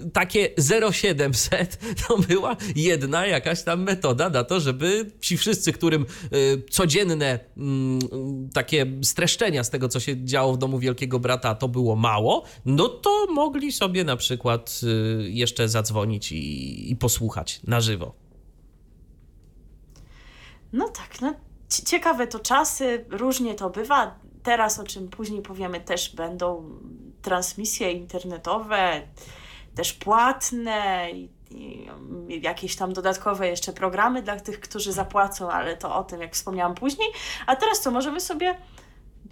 y, 0.05 0.09
takie 0.09 0.49
0700 0.91 1.79
to 2.07 2.17
była 2.17 2.57
jedna 2.75 3.25
jakaś 3.25 3.63
tam 3.63 3.83
metoda 3.83 4.29
na 4.29 4.43
to, 4.43 4.59
żeby 4.59 5.11
ci 5.21 5.37
wszyscy, 5.37 5.73
którym 5.73 6.05
y, 6.33 6.63
codzienne 6.69 7.39
mm, 7.57 7.99
takie 8.53 8.85
streszczenia 9.01 9.63
z 9.63 9.69
tego, 9.69 9.89
co 9.89 9.99
się 9.99 10.25
działo 10.25 10.53
w 10.53 10.57
domu 10.57 10.79
Wielkiego 10.79 11.19
Brata, 11.19 11.55
to 11.55 11.67
było 11.67 11.95
mało, 11.95 12.43
no 12.65 12.89
to 12.89 13.25
mogli 13.31 13.71
sobie 13.71 14.03
na 14.03 14.15
przykład 14.15 14.81
y, 14.83 15.29
jeszcze 15.31 15.69
zadzwonić 15.69 16.31
i, 16.31 16.91
i 16.91 16.95
posłuchać 16.95 17.59
na 17.63 17.81
żywo. 17.81 18.15
No 20.73 20.89
tak, 20.89 21.21
no 21.21 21.33
ci- 21.69 21.85
ciekawe 21.85 22.27
to 22.27 22.39
czasy, 22.39 23.05
różnie 23.09 23.55
to 23.55 23.69
bywa. 23.69 24.19
Teraz, 24.47 24.79
o 24.79 24.83
czym 24.83 25.07
później 25.07 25.41
powiemy, 25.41 25.81
też 25.81 26.15
będą 26.15 26.69
transmisje 27.21 27.91
internetowe, 27.91 29.01
też 29.75 29.93
płatne 29.93 31.07
i, 31.11 31.29
i 31.51 32.41
jakieś 32.41 32.75
tam 32.75 32.93
dodatkowe 32.93 33.47
jeszcze 33.47 33.73
programy 33.73 34.21
dla 34.21 34.39
tych, 34.39 34.59
którzy 34.59 34.93
zapłacą, 34.93 35.51
ale 35.51 35.77
to 35.77 35.95
o 35.95 36.03
tym, 36.03 36.21
jak 36.21 36.33
wspomniałam 36.33 36.75
później. 36.75 37.07
A 37.47 37.55
teraz 37.55 37.81
co, 37.81 37.91
możemy 37.91 38.21
sobie, 38.21 38.57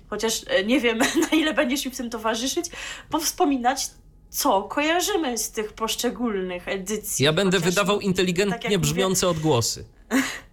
chociaż 0.10 0.42
e, 0.48 0.64
nie 0.64 0.80
wiem, 0.80 0.98
na 1.32 1.38
ile 1.38 1.54
będziesz 1.54 1.86
mi 1.86 1.92
w 1.92 1.98
tym 1.98 2.10
towarzyszyć, 2.10 2.66
powspominać, 3.10 3.88
co 4.30 4.64
kojarzymy 4.64 5.38
z 5.38 5.52
tych 5.52 5.74
poszczególnych 5.74 6.68
edycji. 6.68 7.26
Ja 7.26 7.34
będę 7.34 7.58
Chociaż- 7.58 7.74
wydawał 7.74 7.98
tak 7.98 8.06
inteligentnie 8.06 8.70
mówię, 8.70 8.80
brzmiące 8.80 9.28
odgłosy. 9.28 9.86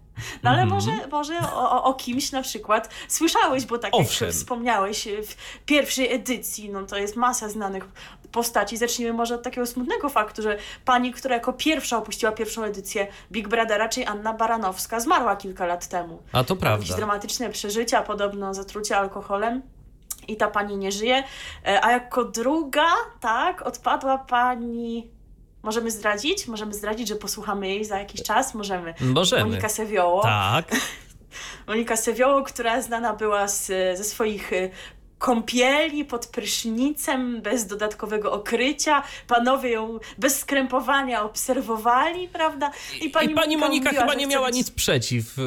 no 0.42 0.50
ale 0.50 0.62
Mhm. 0.62 0.68
może, 0.68 1.08
może 1.08 1.34
o, 1.54 1.84
o- 1.84 1.94
kimś 1.94 2.32
na 2.32 2.42
przykład 2.42 2.88
słyszałeś, 3.08 3.64
bo 3.66 3.78
tak 3.78 3.94
Owszem. 3.94 4.26
jak 4.28 4.36
wspomniałeś 4.36 5.08
w 5.26 5.64
pierwszej 5.64 6.12
edycji, 6.14 6.70
no 6.70 6.82
to 6.86 6.96
jest 6.96 7.16
masa 7.16 7.48
znanych 7.48 7.84
postaci. 8.32 8.76
Zacznijmy 8.76 9.12
może 9.12 9.34
od 9.34 9.42
takiego 9.42 9.66
smutnego 9.66 10.08
faktu, 10.08 10.42
że 10.42 10.58
pani, 10.84 11.12
która 11.12 11.34
jako 11.34 11.52
pierwsza 11.52 11.96
opuściła 11.98 12.32
pierwszą 12.32 12.62
edycję 12.62 13.06
Big 13.32 13.48
Brothera, 13.48 13.88
czyli 13.88 14.06
Anna 14.06 14.32
Baranowska, 14.32 15.00
zmarła 15.00 15.36
kilka 15.36 15.66
lat 15.66 15.88
temu. 15.88 16.22
A 16.32 16.44
to 16.44 16.54
Jakieś 16.54 16.58
prawda. 16.60 16.96
dramatyczne 16.96 17.50
przeżycia, 17.50 18.02
podobno 18.02 18.54
zatrucie 18.54 18.96
alkoholem. 18.96 19.62
I 20.28 20.36
ta 20.36 20.48
pani 20.50 20.76
nie 20.76 20.92
żyje. 20.92 21.24
E, 21.66 21.84
A 21.84 21.90
jako 21.92 22.24
druga, 22.24 22.86
tak, 23.20 23.62
odpadła 23.62 24.18
pani. 24.18 25.10
Możemy 25.62 25.90
zdradzić? 25.90 26.48
Możemy 26.48 26.74
zdradzić, 26.74 27.08
że 27.08 27.16
posłuchamy 27.16 27.68
jej 27.68 27.84
za 27.84 27.98
jakiś 27.98 28.22
czas? 28.22 28.54
Możemy. 28.54 28.94
Możemy. 29.00 29.44
Monika 29.44 29.68
Sewioło. 29.68 30.22
Tak. 30.22 30.76
Monika 31.68 31.96
Sewioło, 31.96 32.42
która 32.42 32.82
znana 32.82 33.12
była 33.12 33.48
z, 33.48 33.66
ze 33.98 34.04
swoich 34.04 34.52
kąpieli 35.22 36.04
pod 36.04 36.26
prysznicem, 36.26 37.42
bez 37.42 37.66
dodatkowego 37.66 38.32
okrycia. 38.32 39.02
Panowie 39.28 39.70
ją 39.70 39.98
bez 40.18 40.38
skrępowania 40.38 41.22
obserwowali, 41.22 42.28
prawda? 42.28 42.70
I 43.00 43.10
pani 43.10 43.34
Monika, 43.56 43.68
mówiła, 43.68 44.02
chyba 44.02 44.14
nie 44.14 44.26
miała 44.26 44.46
być- 44.46 44.56
nic 44.56 44.70
przeciw. 44.70 45.38
y, 45.38 45.42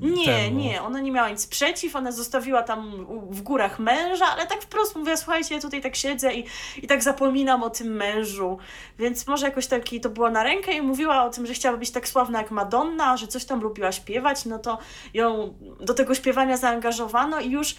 Nie, 0.00 0.24
temu. 0.26 0.58
nie, 0.60 0.82
ona 0.82 1.00
nie 1.00 1.12
miała 1.12 1.30
nic 1.30 1.46
przeciw, 1.46 1.96
ona 1.96 2.12
zostawiła 2.12 2.62
tam 2.62 3.06
w 3.30 3.42
górach 3.42 3.78
męża, 3.78 4.26
ale 4.26 4.46
tak 4.46 4.62
wprost 4.62 4.96
mówiła, 4.96 5.16
słuchajcie, 5.16 5.54
ja 5.54 5.60
tutaj 5.60 5.80
tak 5.80 5.96
siedzę 5.96 6.34
i, 6.34 6.44
i 6.82 6.86
tak 6.86 7.02
zapominam 7.02 7.62
o 7.62 7.70
tym 7.70 7.88
mężu, 7.96 8.58
więc 8.98 9.26
może 9.26 9.46
jakoś 9.46 9.66
taki 9.66 10.00
to 10.00 10.10
było 10.10 10.30
na 10.30 10.42
rękę 10.42 10.72
i 10.72 10.82
mówiła 10.82 11.24
o 11.24 11.30
tym, 11.30 11.46
że 11.46 11.54
chciałaby 11.54 11.78
być 11.78 11.90
tak 11.90 12.08
sławna 12.08 12.38
jak 12.42 12.50
Madonna, 12.50 13.16
że 13.16 13.26
coś 13.28 13.44
tam 13.44 13.60
lubiła 13.60 13.92
śpiewać, 13.92 14.44
no 14.44 14.58
to 14.58 14.78
ją 15.14 15.54
do 15.80 15.94
tego 15.94 16.14
śpiewania 16.14 16.56
zaangażowano 16.56 17.40
i 17.40 17.50
już 17.50 17.74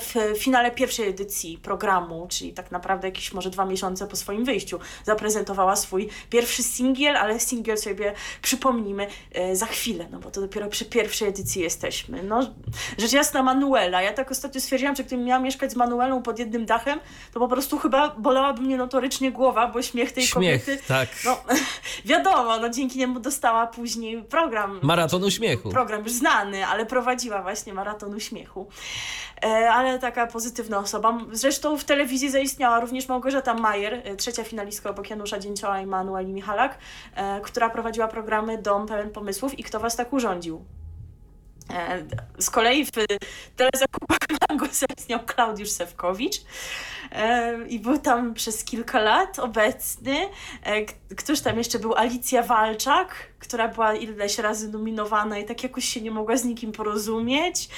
w 0.00 0.38
finale 0.38 0.70
pierwszej 0.70 1.08
edycji 1.08 1.58
programu, 1.58 2.26
czyli 2.30 2.52
tak 2.52 2.70
naprawdę 2.70 3.08
jakieś 3.08 3.32
może 3.32 3.50
dwa 3.50 3.64
miesiące 3.64 4.06
po 4.06 4.16
swoim 4.16 4.44
wyjściu, 4.44 4.78
zaprezentowała 5.04 5.76
swój 5.76 6.08
pierwszy 6.30 6.62
singiel, 6.62 7.16
ale 7.16 7.40
singiel 7.40 7.78
sobie 7.78 8.12
przypomnimy 8.42 9.06
e, 9.32 9.56
za 9.56 9.66
chwilę, 9.66 10.06
no 10.10 10.18
bo 10.18 10.30
to 10.30 10.40
dopiero 10.40 10.68
przy 10.68 10.84
pierwszej 10.84 11.28
edycji 11.28 11.62
jesteśmy. 11.62 12.22
No, 12.22 12.54
rzecz 12.98 13.12
jasna 13.12 13.42
Manuela. 13.42 14.02
Ja 14.02 14.12
tak 14.12 14.30
ostatnio 14.30 14.60
stwierdziłam, 14.60 14.96
że 14.96 15.04
gdybym 15.04 15.24
miała 15.24 15.40
mieszkać 15.40 15.72
z 15.72 15.76
Manuelą 15.76 16.22
pod 16.22 16.38
jednym 16.38 16.66
dachem, 16.66 17.00
to 17.32 17.40
po 17.40 17.48
prostu 17.48 17.78
chyba 17.78 18.08
bolałaby 18.08 18.62
mnie 18.62 18.76
notorycznie 18.76 19.32
głowa, 19.32 19.66
bo 19.66 19.82
śmiech 19.82 20.12
tej 20.12 20.26
Śmiech, 20.26 20.64
kobiety... 20.64 20.84
tak. 20.88 21.08
No, 21.24 21.36
wiadomo, 22.04 22.58
no 22.58 22.68
dzięki 22.68 22.98
niemu 22.98 23.20
dostała 23.20 23.66
później 23.66 24.22
program 24.22 24.80
Maraton 24.82 25.24
uśmiechu. 25.24 25.70
program 25.70 26.02
już 26.02 26.12
znany, 26.12 26.66
ale 26.66 26.86
prowadziła 26.86 27.42
właśnie 27.42 27.74
maraton 27.74 28.14
uśmiechu. 28.14 28.68
E, 29.44 29.70
ale 29.72 29.98
taka 29.98 30.26
pozytywna 30.26 30.78
osoba. 30.78 31.18
Zresztą 31.32 31.76
w 31.76 31.84
telewizji 31.84 32.30
zaistniała 32.30 32.80
również 32.80 33.08
Małgorzata 33.08 33.54
Majer, 33.54 33.94
e, 33.94 34.16
trzecia 34.16 34.44
finalistka 34.44 34.90
obok 34.90 35.10
Janusza 35.10 35.38
Dzięcioła 35.38 35.80
i 35.80 35.86
Manueli 35.86 36.32
Michalak, 36.32 36.78
e, 37.14 37.40
która 37.40 37.70
prowadziła 37.70 38.08
programy 38.08 38.58
Dom 38.58 38.86
pełen 38.86 39.10
pomysłów 39.10 39.58
i 39.58 39.64
Kto 39.64 39.80
was 39.80 39.96
tak 39.96 40.12
urządził. 40.12 40.64
E, 41.70 42.04
Z 42.38 42.50
kolei 42.50 42.86
w 42.86 42.90
telezakupach 43.56 44.18
Mango 44.48 44.66
zaistniał 44.66 45.20
Klaudiusz 45.26 45.70
Sewkowicz 45.70 46.42
e, 47.12 47.58
i 47.68 47.78
był 47.78 47.98
tam 47.98 48.34
przez 48.34 48.64
kilka 48.64 49.00
lat 49.00 49.38
obecny. 49.38 50.28
E, 50.62 50.84
Któż 51.16 51.40
tam 51.40 51.58
jeszcze 51.58 51.78
był? 51.78 51.94
Alicja 51.94 52.42
Walczak, 52.42 53.14
która 53.38 53.68
była 53.68 53.94
ileś 53.94 54.38
razy 54.38 54.68
nominowana 54.68 55.38
i 55.38 55.44
tak 55.44 55.62
jakoś 55.62 55.84
się 55.84 56.00
nie 56.00 56.10
mogła 56.10 56.36
z 56.36 56.44
nikim 56.44 56.72
porozumieć. 56.72 57.68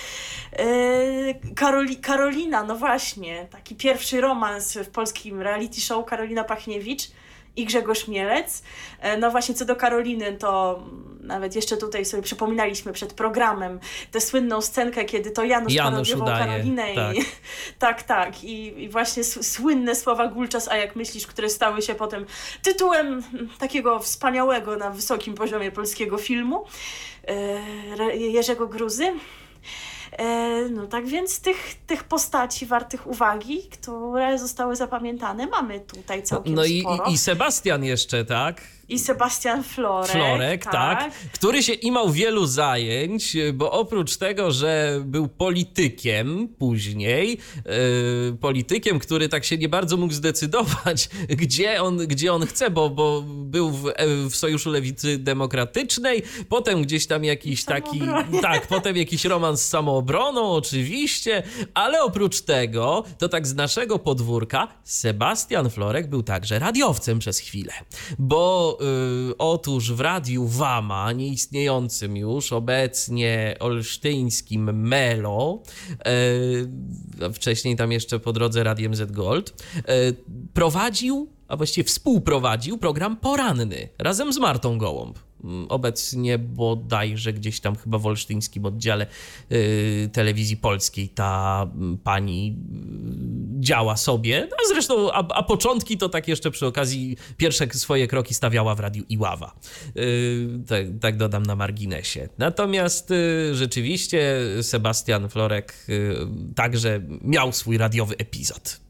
Karoli, 1.56 1.96
Karolina, 1.96 2.62
no 2.62 2.76
właśnie, 2.76 3.46
taki 3.50 3.74
pierwszy 3.76 4.20
romans 4.20 4.74
w 4.74 4.90
polskim 4.90 5.42
reality 5.42 5.80
show 5.80 6.06
Karolina 6.06 6.44
Pachniewicz 6.44 7.10
i 7.56 7.64
Grzegorz 7.64 8.08
Mielec. 8.08 8.62
E, 9.00 9.16
No 9.16 9.30
właśnie, 9.30 9.54
co 9.54 9.64
do 9.64 9.76
Karoliny, 9.76 10.32
to 10.32 10.82
nawet 11.20 11.56
jeszcze 11.56 11.76
tutaj 11.76 12.04
sobie 12.04 12.22
przypominaliśmy 12.22 12.92
przed 12.92 13.12
programem 13.12 13.80
tę 14.10 14.20
słynną 14.20 14.60
scenkę, 14.60 15.04
kiedy 15.04 15.30
to 15.30 15.44
Janusz, 15.44 15.72
Janusz 15.72 16.14
udaje, 16.14 16.46
Karolinę 16.46 16.94
tak. 16.94 17.16
i 17.16 17.20
tak, 17.78 18.02
tak. 18.02 18.44
I, 18.44 18.82
I 18.82 18.88
właśnie 18.88 19.24
słynne 19.24 19.94
słowa 19.94 20.26
Gulczas, 20.26 20.68
a 20.68 20.76
jak 20.76 20.96
myślisz, 20.96 21.26
które 21.26 21.48
stały 21.48 21.82
się 21.82 21.94
potem 21.94 22.26
tytułem 22.62 23.22
takiego 23.58 23.98
wspaniałego 23.98 24.76
na 24.76 24.90
wysokim 24.90 25.34
poziomie 25.34 25.72
polskiego 25.72 26.18
filmu 26.18 26.64
e, 27.28 28.16
Jerzego 28.16 28.66
Gruzy. 28.66 29.12
E, 30.18 30.68
No 30.70 30.86
tak 30.86 31.06
więc 31.06 31.40
tych, 31.40 31.74
tych 31.86 32.04
postaci 32.04 32.66
wartych 32.66 33.06
uwagi, 33.06 33.62
które 33.62 34.38
zostały 34.38 34.76
zapamiętane, 34.76 35.46
mamy 35.46 35.80
tutaj 35.80 36.22
całkiem 36.22 36.54
No 36.54 36.64
i, 36.64 36.80
sporo. 36.80 37.04
i 37.04 37.18
Sebastian 37.18 37.84
jeszcze, 37.84 38.24
tak? 38.24 38.60
I 38.88 38.98
Sebastian 38.98 39.62
Florek. 39.62 40.10
Florek, 40.10 40.64
tak. 40.64 41.10
który 41.32 41.62
się 41.62 41.72
imał 41.72 42.10
wielu 42.10 42.46
zajęć, 42.46 43.36
bo 43.54 43.72
oprócz 43.72 44.16
tego, 44.16 44.50
że 44.50 45.00
był 45.04 45.28
politykiem 45.28 46.48
później, 46.58 47.38
yy, 47.66 48.36
politykiem, 48.40 48.98
który 48.98 49.28
tak 49.28 49.44
się 49.44 49.58
nie 49.58 49.68
bardzo 49.68 49.96
mógł 49.96 50.12
zdecydować, 50.12 51.08
gdzie 51.42 51.82
on, 51.82 51.96
gdzie 51.96 52.32
on 52.32 52.46
chce, 52.46 52.70
bo, 52.70 52.90
bo 52.90 53.22
był 53.26 53.70
w, 53.70 53.86
e, 53.86 53.92
w 54.30 54.36
Sojuszu 54.36 54.70
Lewicy 54.70 55.18
Demokratycznej, 55.18 56.22
potem 56.48 56.82
gdzieś 56.82 57.06
tam 57.06 57.24
jakiś 57.24 57.64
taki, 57.64 58.00
tak, 58.42 58.66
potem 58.66 58.96
jakiś 58.96 59.24
romans 59.24 59.62
z 59.62 59.68
samoobroną, 59.68 60.52
oczywiście, 60.52 61.42
ale 61.74 62.02
oprócz 62.02 62.40
tego, 62.40 63.04
to 63.18 63.28
tak 63.28 63.46
z 63.46 63.54
naszego 63.54 63.98
podwórka, 63.98 64.68
Sebastian 64.84 65.70
Florek 65.70 66.08
był 66.08 66.22
także 66.22 66.58
radiowcem 66.58 67.18
przez 67.18 67.38
chwilę, 67.38 67.72
bo 68.18 68.75
Y, 68.80 69.38
otóż 69.38 69.92
w 69.92 70.00
radiu 70.00 70.46
Wama, 70.46 71.12
nieistniejącym 71.12 72.16
już 72.16 72.52
obecnie 72.52 73.56
olsztyńskim 73.60 74.88
Melo, 74.88 75.62
y, 77.28 77.32
wcześniej 77.32 77.76
tam 77.76 77.92
jeszcze 77.92 78.20
po 78.20 78.32
drodze 78.32 78.64
Radiem 78.64 78.94
Z 78.94 79.12
Gold, 79.12 79.64
y, 79.76 79.82
prowadził, 80.54 81.28
a 81.48 81.56
właściwie 81.56 81.84
współprowadził 81.84 82.78
program 82.78 83.16
poranny 83.16 83.88
razem 83.98 84.32
z 84.32 84.38
Martą 84.38 84.78
Gołąb. 84.78 85.18
Mm, 85.46 85.66
Obecnie 85.68 86.38
bodajże 86.38 87.32
gdzieś 87.32 87.60
tam 87.60 87.76
chyba 87.76 87.98
w 87.98 88.06
olsztyńskim 88.06 88.64
oddziale 88.64 89.06
y, 89.52 90.10
telewizji 90.12 90.56
polskiej 90.56 91.08
ta 91.08 91.66
mm, 91.74 91.98
pani 91.98 92.56
y, 93.58 93.60
działa 93.60 93.96
sobie. 93.96 94.48
A 94.52 94.68
zresztą, 94.68 95.12
a, 95.12 95.28
a 95.28 95.42
początki 95.42 95.98
to 95.98 96.08
tak 96.08 96.28
jeszcze 96.28 96.50
przy 96.50 96.66
okazji 96.66 97.16
pierwsze 97.36 97.66
swoje 97.72 98.06
kroki 98.06 98.34
stawiała 98.34 98.74
w 98.74 98.80
radiu 98.80 99.04
Iława. 99.08 99.54
Y, 99.96 100.48
tak, 100.66 100.86
tak 101.00 101.16
dodam 101.16 101.42
na 101.42 101.56
marginesie. 101.56 102.28
Natomiast 102.38 103.12
rzeczywiście 103.52 104.40
Sebastian 104.62 105.28
Florek 105.28 105.86
także 106.54 107.00
miał 107.22 107.52
swój 107.52 107.78
radiowy 107.78 108.16
epizod. 108.18 108.85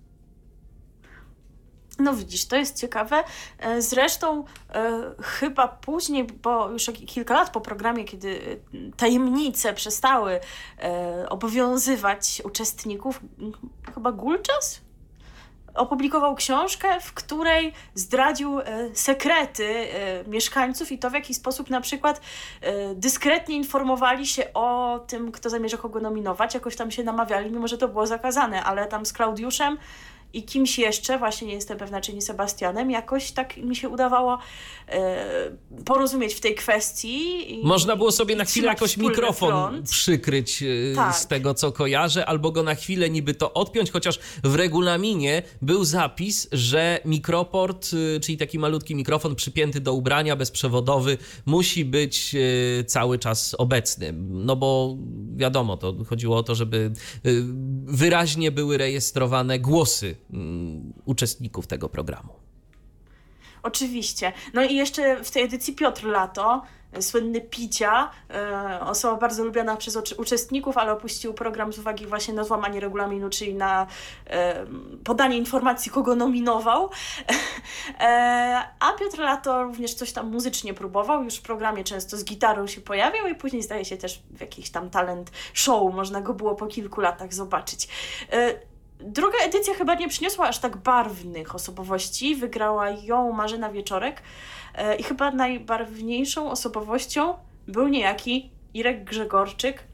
No 1.98 2.14
widzisz, 2.14 2.44
to 2.46 2.56
jest 2.56 2.80
ciekawe. 2.80 3.24
E, 3.58 3.82
Zresztą 3.82 4.44
e, 4.74 5.02
chyba 5.22 5.68
później, 5.68 6.24
bo 6.24 6.70
już 6.70 6.90
kilka 7.06 7.34
lat 7.34 7.50
po 7.50 7.60
programie, 7.60 8.04
kiedy 8.04 8.58
e, 8.74 8.96
tajemnice 8.96 9.74
przestały 9.74 10.40
obowiązywać 11.28 12.42
uczestników, 12.44 13.20
chyba 13.94 14.12
Gulczas 14.12 14.80
opublikował 15.74 16.34
książkę, 16.34 17.00
w 17.00 17.12
której 17.12 17.72
zdradził 17.94 18.60
sekrety 18.94 19.86
mieszkańców 20.26 20.92
i 20.92 20.98
to 20.98 21.10
w 21.10 21.12
jaki 21.12 21.34
sposób 21.34 21.70
na 21.70 21.80
przykład 21.80 22.20
dyskretnie 22.94 23.56
informowali 23.56 24.26
się 24.26 24.52
o 24.54 25.00
tym, 25.06 25.32
kto 25.32 25.50
zamierza 25.50 25.76
kogo 25.76 26.00
nominować, 26.00 26.54
jakoś 26.54 26.76
tam 26.76 26.90
się 26.90 27.04
namawiali, 27.04 27.50
mimo 27.50 27.68
że 27.68 27.78
to 27.78 27.88
było 27.88 28.06
zakazane, 28.06 28.64
ale 28.64 28.86
tam 28.86 29.06
z 29.06 29.12
Klaudiuszem 29.12 29.78
i 30.32 30.42
kimś 30.42 30.78
jeszcze, 30.78 31.18
właśnie 31.18 31.48
nie 31.48 31.54
jestem 31.54 31.78
pewna, 31.78 32.00
czy 32.00 32.14
nie 32.14 32.22
Sebastianem, 32.22 32.90
jakoś 32.90 33.30
tak 33.32 33.56
mi 33.56 33.76
się 33.76 33.88
udawało 33.88 34.38
e, 34.88 35.50
porozumieć 35.84 36.34
w 36.34 36.40
tej 36.40 36.54
kwestii. 36.54 37.54
I, 37.60 37.64
Można 37.66 37.96
było 37.96 38.12
sobie 38.12 38.36
na 38.36 38.44
chwilę 38.44 38.68
jakoś 38.68 38.96
mikrofon 38.96 39.48
front. 39.50 39.90
przykryć 39.90 40.62
y, 40.62 40.92
Tak. 40.96 41.16
z 41.16 41.26
tego, 41.26 41.54
co 41.54 41.72
kojarzę, 41.72 42.26
albo 42.26 42.50
go 42.52 42.62
na 42.62 42.74
chwilę 42.74 43.10
niby 43.10 43.34
to 43.34 43.52
odpiąć, 43.54 43.90
chociaż 43.90 44.18
w 44.44 44.54
regulaminie 44.54 45.42
był 45.62 45.84
zapis, 45.84 46.48
że 46.52 47.00
mikroport, 47.04 47.90
y, 47.92 48.20
czyli 48.20 48.38
taki 48.38 48.58
malutki 48.58 48.94
mikrofon 48.94 49.34
przypięty 49.34 49.80
do 49.80 49.92
ubrania, 49.94 50.36
bezprzewodowy, 50.36 51.18
musi 51.46 51.84
być 51.84 52.36
cały 52.86 53.18
czas 53.18 53.54
obecny. 53.58 54.12
No 54.28 54.56
bo 54.56 54.96
wiadomo, 55.36 55.76
to 55.76 55.94
chodziło 56.08 56.36
o 56.36 56.42
to, 56.42 56.54
żeby 56.54 56.92
wyraźnie 57.86 58.50
były 58.50 58.78
rejestrowane 58.78 59.58
głosy 59.58 60.15
mm, 60.32 60.92
uczestników 61.04 61.66
tego 61.66 61.88
programu. 61.88 62.46
Oczywiście. 63.66 64.32
No 64.54 64.62
i 64.62 64.74
jeszcze 64.74 65.24
w 65.24 65.30
tej 65.30 65.42
edycji 65.42 65.74
Piotr 65.74 66.04
Lato, 66.04 66.62
e, 66.92 67.02
słynny 67.02 67.40
Picia, 67.40 68.10
e, 68.30 68.80
osoba 68.80 69.16
bardzo 69.16 69.44
lubiana 69.44 69.76
przez 69.76 69.98
uczestników, 70.16 70.78
ale 70.78 70.92
opuścił 70.92 71.34
program 71.34 71.72
z 71.72 71.78
uwagi 71.78 72.06
właśnie 72.06 72.34
na 72.34 72.44
złamanie 72.44 72.80
regulaminu, 72.80 73.30
czyli 73.30 73.54
na 73.54 73.86
e, 74.26 74.66
podanie 75.04 75.36
informacji, 75.36 75.92
kogo 75.92 76.16
nominował. 76.16 76.90
A 78.80 78.92
Piotr 78.92 79.18
Lato 79.18 79.62
również 79.62 79.94
coś 79.94 80.12
tam 80.12 80.30
muzycznie 80.30 80.74
próbował, 80.74 81.24
już 81.24 81.36
w 81.36 81.42
programie 81.42 81.84
często 81.84 82.16
z 82.16 82.24
gitarą 82.24 82.66
się 82.66 82.80
pojawiał 82.80 83.26
i 83.26 83.34
później 83.34 83.62
zdaje 83.62 83.84
się 83.84 83.96
też 83.96 84.22
w 84.30 84.40
jakiś 84.40 84.70
tam 84.70 84.90
talent 84.90 85.30
show 85.52 85.94
można 85.94 86.20
go 86.20 86.34
było 86.34 86.54
po 86.54 86.66
kilku 86.66 87.00
latach 87.00 87.34
zobaczyć. 87.34 87.88
Druga 89.00 89.38
edycja 89.44 89.74
chyba 89.74 89.94
nie 89.94 90.08
przyniosła 90.08 90.48
aż 90.48 90.58
tak 90.58 90.76
barwnych 90.76 91.54
osobowości. 91.54 92.36
Wygrała 92.36 92.90
ją 92.90 93.32
Marzena 93.32 93.70
Wieczorek 93.72 94.22
e, 94.74 94.96
i 94.96 95.02
chyba 95.02 95.30
najbarwniejszą 95.30 96.50
osobowością 96.50 97.34
był 97.68 97.88
niejaki 97.88 98.50
Irek 98.74 99.04
Grzegorczyk, 99.04 99.84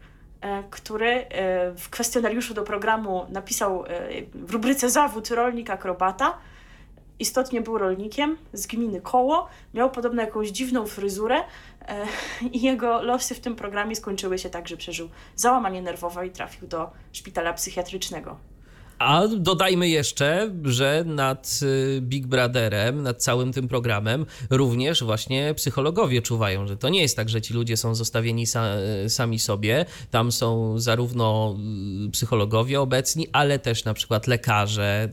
e, 0.40 0.62
który 0.70 1.10
e, 1.10 1.26
w 1.72 1.90
kwestionariuszu 1.90 2.54
do 2.54 2.62
programu 2.62 3.26
napisał 3.28 3.84
w 4.34 4.52
rubryce 4.52 4.90
zawód 4.90 5.30
rolnik 5.30 5.70
akrobata. 5.70 6.38
Istotnie 7.18 7.60
był 7.60 7.78
rolnikiem 7.78 8.38
z 8.52 8.66
gminy 8.66 9.00
Koło, 9.00 9.48
miał 9.74 9.90
podobno 9.90 10.22
jakąś 10.22 10.48
dziwną 10.48 10.86
fryzurę 10.86 11.40
i 12.52 12.62
jego 12.62 13.02
losy 13.02 13.34
w 13.34 13.40
tym 13.40 13.56
programie 13.56 13.96
skończyły 13.96 14.38
się 14.38 14.50
tak, 14.50 14.68
że 14.68 14.76
przeżył 14.76 15.08
załamanie 15.36 15.82
nerwowe 15.82 16.26
i 16.26 16.30
trafił 16.30 16.68
do 16.68 16.90
szpitala 17.12 17.52
psychiatrycznego. 17.52 18.51
A 19.02 19.28
dodajmy 19.28 19.88
jeszcze, 19.88 20.50
że 20.64 21.04
nad 21.06 21.60
y, 21.62 22.00
Big 22.00 22.26
Brotherem, 22.26 23.02
nad 23.02 23.22
całym 23.22 23.52
tym 23.52 23.68
programem 23.68 24.26
również 24.50 25.04
właśnie 25.04 25.54
psychologowie 25.54 26.22
czuwają, 26.22 26.66
że 26.66 26.76
to 26.76 26.88
nie 26.88 27.00
jest 27.00 27.16
tak, 27.16 27.28
że 27.28 27.42
ci 27.42 27.54
ludzie 27.54 27.76
są 27.76 27.94
zostawieni 27.94 28.46
sa, 28.46 28.64
sami 29.08 29.38
sobie. 29.38 29.84
Tam 30.10 30.32
są 30.32 30.78
zarówno 30.78 31.56
y, 32.06 32.10
psychologowie 32.10 32.80
obecni, 32.80 33.26
ale 33.32 33.58
też 33.58 33.84
na 33.84 33.94
przykład 33.94 34.26
lekarze, 34.26 35.08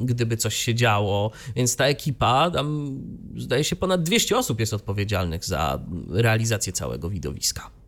y, 0.00 0.04
gdyby 0.04 0.36
coś 0.36 0.54
się 0.56 0.74
działo. 0.74 1.30
Więc 1.56 1.76
ta 1.76 1.84
ekipa, 1.84 2.50
tam 2.50 2.98
zdaje 3.36 3.64
się 3.64 3.76
ponad 3.76 4.02
200 4.02 4.38
osób 4.38 4.60
jest 4.60 4.74
odpowiedzialnych 4.74 5.44
za 5.44 5.80
realizację 6.10 6.72
całego 6.72 7.10
widowiska. 7.10 7.79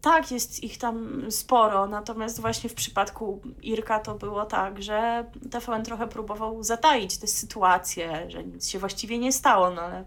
Tak, 0.00 0.30
jest 0.30 0.64
ich 0.64 0.78
tam 0.78 1.26
sporo, 1.30 1.86
natomiast 1.86 2.40
właśnie 2.40 2.70
w 2.70 2.74
przypadku 2.74 3.40
Irka 3.62 3.98
to 3.98 4.14
było 4.14 4.46
tak, 4.46 4.82
że 4.82 5.24
TVN 5.50 5.84
trochę 5.84 6.06
próbował 6.06 6.62
zataić 6.62 7.18
tę 7.18 7.26
sytuację, 7.26 8.26
że 8.28 8.44
nic 8.44 8.68
się 8.68 8.78
właściwie 8.78 9.18
nie 9.18 9.32
stało, 9.32 9.70
no 9.70 9.82
ale 9.82 10.04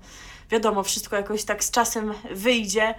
wiadomo, 0.49 0.84
wszystko 0.84 1.15
jakoś 1.15 1.43
tak 1.43 1.63
z 1.63 1.71
czasem 1.71 2.13
wyjdzie, 2.32 2.95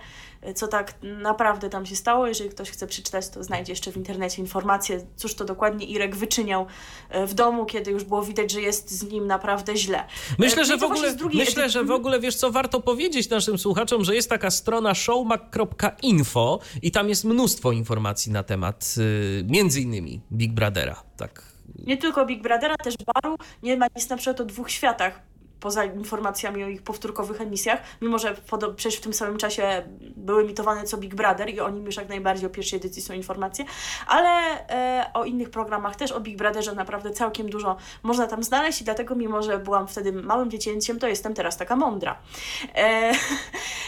co 0.55 0.69
tak 0.69 0.95
naprawdę 1.03 1.71
tam 1.71 1.87
się 1.87 1.97
stało. 1.97 2.27
Jeżeli 2.27 2.51
ktoś 2.51 2.71
chce 2.71 2.87
przeczytać, 2.87 3.29
to 3.29 3.45
znajdzie 3.45 3.73
jeszcze 3.73 3.93
w 3.93 3.97
internecie 3.97 4.43
informacje, 4.43 5.07
cóż 5.17 5.35
to 5.35 5.45
dokładnie 5.45 5.87
Irek 5.87 6.17
wyczyniał 6.17 6.67
e, 7.11 7.27
w 7.27 7.35
domu, 7.35 7.67
kiedy 7.67 7.91
już 7.91 8.05
było 8.05 8.23
widać, 8.23 8.53
że 8.53 8.61
jest 8.61 8.91
z 8.91 9.03
nim 9.03 9.27
naprawdę 9.27 9.77
źle. 9.77 10.05
Myślę, 10.39 10.65
E, 10.65 10.67
że 10.67 10.77
no 10.77 10.77
i 10.77 10.81
w 10.81 10.85
ogóle, 10.85 11.17
myślę, 11.35 11.71
że 11.71 11.85
w 11.85 11.91
ogóle 11.91 12.21
wiesz 12.21 12.35
co, 12.37 12.51
warto 12.51 12.81
powiedzieć 12.81 13.31
naszym 13.31 13.59
słuchaczom, 13.59 14.05
że 14.05 14.15
jest 14.15 14.29
taka 14.29 14.51
strona 14.51 14.95
showmac.info 14.95 16.59
i 16.83 16.91
tam 16.91 17.09
jest 17.09 17.25
mnóstwo 17.25 17.73
informacji 17.73 18.33
na 18.33 18.43
temat 18.43 18.95
y, 18.99 19.45
między 19.49 19.81
innymi 19.81 20.21
Big 20.33 20.53
Brothera. 20.53 21.03
Tak. 21.17 21.43
Nie 21.87 21.97
tylko 21.97 22.27
Big 22.27 22.43
Brothera, 22.43 22.77
też 22.77 22.95
baru. 23.15 23.37
Nie 23.63 23.77
ma 23.77 23.87
nic 23.97 24.09
na 24.09 24.17
przykład 24.17 24.41
o 24.41 24.45
dwóch 24.45 24.71
światach, 24.71 25.21
poza 25.65 25.85
informacjami 25.85 26.65
o 26.65 26.69
ich 26.69 26.83
powtórkowych 26.83 27.41
emisjach, 27.41 27.81
mimo 28.03 28.19
że 28.19 28.35
podo- 28.51 28.75
przecież 28.75 29.01
w 29.01 29.03
tym 29.03 29.15
samym 29.15 29.37
czasie 29.37 29.83
były 30.17 30.43
emitowane 30.43 30.85
co 30.85 30.97
Big 30.97 31.15
Brother 31.15 31.51
i 31.51 31.61
o 31.61 31.71
nim 31.71 31.87
już 31.87 31.97
jak 31.97 32.09
najbardziej 32.09 32.47
o 32.47 32.51
pierwszej 32.51 32.77
edycji 32.77 33.03
są 33.03 33.15
informacje, 33.15 33.65
ale 34.07 34.29
e, 34.69 35.11
o 35.15 35.25
innych 35.25 35.51
programach 35.51 35.97
też, 35.97 36.13
o 36.13 36.21
Big 36.21 36.37
Brotherze 36.37 36.75
naprawdę 36.75 37.11
całkiem 37.11 37.51
dużo 37.51 37.77
można 38.03 38.27
tam 38.27 38.43
znaleźć 38.43 38.81
i 38.81 38.85
dlatego 38.85 39.15
mimo, 39.15 39.43
że 39.43 39.59
byłam 39.59 39.89
wtedy 39.89 40.13
małym 40.13 40.51
dziecięciem, 40.51 40.99
to 40.99 41.09
jestem 41.09 41.35
teraz 41.35 41.57
taka 41.57 41.77
mądra. 41.77 42.19
E, 42.75 43.13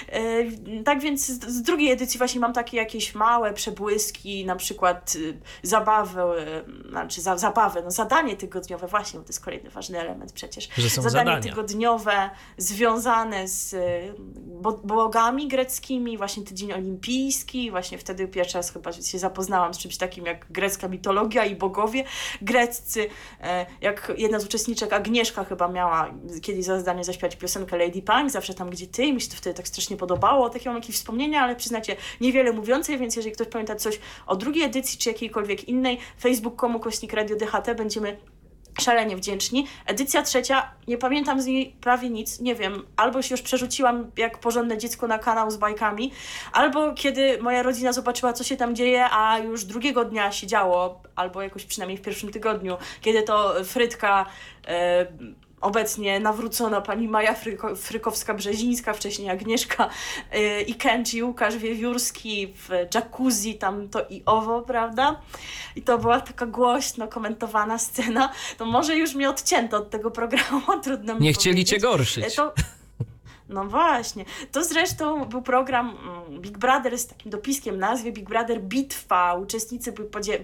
e, 0.08 0.82
tak 0.84 1.00
więc 1.00 1.26
z, 1.26 1.44
z 1.44 1.62
drugiej 1.62 1.92
edycji 1.92 2.18
właśnie 2.18 2.40
mam 2.40 2.52
takie 2.52 2.76
jakieś 2.76 3.14
małe 3.14 3.52
przebłyski, 3.52 4.46
na 4.46 4.56
przykład 4.56 5.16
y, 5.16 5.38
zabawę, 5.62 6.22
y, 6.86 6.88
znaczy 6.90 7.20
za, 7.20 7.36
zabawę, 7.36 7.82
no 7.82 7.90
zadanie 7.90 8.36
tygodniowe, 8.36 8.86
właśnie, 8.86 9.18
bo 9.18 9.24
to 9.24 9.28
jest 9.28 9.44
kolejny 9.44 9.70
ważny 9.70 10.00
element 10.00 10.32
przecież. 10.32 10.68
Że 10.78 10.90
są 10.90 11.02
zadanie 11.02 11.30
zadania. 11.30 11.42
tygodniowe 11.42 11.65
związane 12.58 13.48
z 13.48 13.72
y, 13.72 14.14
bo, 14.36 14.72
bogami 14.72 15.48
greckimi, 15.48 16.18
właśnie 16.18 16.42
tydzień 16.42 16.72
olimpijski, 16.72 17.70
właśnie 17.70 17.98
wtedy 17.98 18.28
pierwszy 18.28 18.58
raz 18.58 18.72
chyba 18.72 18.92
się 18.92 19.18
zapoznałam 19.18 19.74
z 19.74 19.78
czymś 19.78 19.96
takim 19.96 20.26
jak 20.26 20.46
grecka 20.52 20.88
mitologia 20.88 21.44
i 21.44 21.56
bogowie 21.56 22.04
greccy. 22.42 23.08
E, 23.40 23.66
Jak 23.80 24.12
jedna 24.16 24.40
z 24.40 24.44
uczestniczek, 24.44 24.92
Agnieszka 24.92 25.44
chyba 25.44 25.68
miała 25.68 26.10
kiedyś 26.42 26.64
za 26.64 26.78
zadanie 26.78 27.04
zaśpiewać 27.04 27.36
piosenkę 27.36 27.78
Lady 27.78 28.02
Punk, 28.02 28.30
zawsze 28.30 28.54
tam 28.54 28.70
gdzie 28.70 28.86
ty, 28.86 29.12
mi 29.12 29.20
się 29.20 29.28
to 29.28 29.36
wtedy 29.36 29.56
tak 29.56 29.68
strasznie 29.68 29.96
podobało, 29.96 30.50
takie 30.50 30.68
mam 30.68 30.78
jakieś 30.78 30.96
wspomnienia, 30.96 31.42
ale 31.42 31.56
przyznacie, 31.56 31.96
niewiele 32.20 32.52
mówiące, 32.52 32.98
więc 32.98 33.16
jeżeli 33.16 33.34
ktoś 33.34 33.48
pamięta 33.48 33.76
coś 33.76 34.00
o 34.26 34.36
drugiej 34.36 34.64
edycji, 34.64 34.98
czy 34.98 35.08
jakiejkolwiek 35.08 35.68
innej, 35.68 35.98
facebook.com 36.20 36.80
kośnik 36.80 37.12
Radio 37.12 37.36
DHT, 37.36 37.74
będziemy 37.76 38.16
szalenie 38.80 39.16
wdzięczni. 39.16 39.66
Edycja 39.86 40.22
trzecia, 40.22 40.70
nie 40.88 40.98
pamiętam 40.98 41.40
z 41.40 41.46
niej 41.46 41.76
prawie 41.80 42.10
nic, 42.10 42.40
nie 42.40 42.54
wiem, 42.54 42.86
albo 42.96 43.22
się 43.22 43.34
już 43.34 43.42
przerzuciłam 43.42 44.10
jak 44.16 44.38
porządne 44.38 44.78
dziecko 44.78 45.06
na 45.06 45.18
kanał 45.18 45.50
z 45.50 45.56
bajkami, 45.56 46.12
albo 46.52 46.94
kiedy 46.94 47.38
moja 47.42 47.62
rodzina 47.62 47.92
zobaczyła, 47.92 48.32
co 48.32 48.44
się 48.44 48.56
tam 48.56 48.76
dzieje, 48.76 49.06
a 49.10 49.38
już 49.38 49.64
drugiego 49.64 50.04
dnia 50.04 50.32
się 50.32 50.46
działo, 50.46 51.02
albo 51.16 51.42
jakoś 51.42 51.64
przynajmniej 51.64 51.98
w 51.98 52.02
pierwszym 52.02 52.32
tygodniu, 52.32 52.76
kiedy 53.00 53.22
to 53.22 53.54
Frytka 53.64 54.26
e, 54.68 55.06
obecnie 55.60 56.20
nawrócona 56.20 56.80
pani 56.80 57.08
Maja 57.08 57.34
Fryko, 57.34 57.68
Frykowska-Brzezińska, 57.68 58.94
wcześniej 58.94 59.30
Agnieszka 59.30 59.88
yy, 60.32 60.62
i 60.62 60.74
Kenji 60.74 61.22
Łukasz 61.22 61.56
Wiewiórski 61.56 62.54
w 62.54 62.68
jacuzzi, 62.94 63.54
tam 63.54 63.88
to 63.88 64.06
i 64.10 64.22
owo, 64.26 64.62
prawda? 64.62 65.20
I 65.76 65.82
to 65.82 65.98
była 65.98 66.20
taka 66.20 66.46
głośno 66.46 67.08
komentowana 67.08 67.78
scena. 67.78 68.32
To 68.58 68.66
może 68.66 68.96
już 68.96 69.14
mnie 69.14 69.30
odcięto 69.30 69.76
od 69.76 69.90
tego 69.90 70.10
programu, 70.10 70.62
trudno 70.84 71.14
mi 71.14 71.20
Nie 71.20 71.32
chcieli 71.32 71.64
cię 71.64 71.78
gorszyć. 71.78 72.34
To, 72.34 72.52
no 73.48 73.64
właśnie. 73.64 74.24
To 74.52 74.64
zresztą 74.64 75.24
był 75.24 75.42
program 75.42 75.96
mm, 76.28 76.40
Big 76.40 76.58
Brother 76.58 76.98
z 76.98 77.06
takim 77.06 77.30
dopiskiem 77.30 77.78
nazwie 77.78 78.12
Big 78.12 78.28
Brother 78.28 78.60
Bitwa. 78.60 79.34
Uczestnicy 79.34 79.94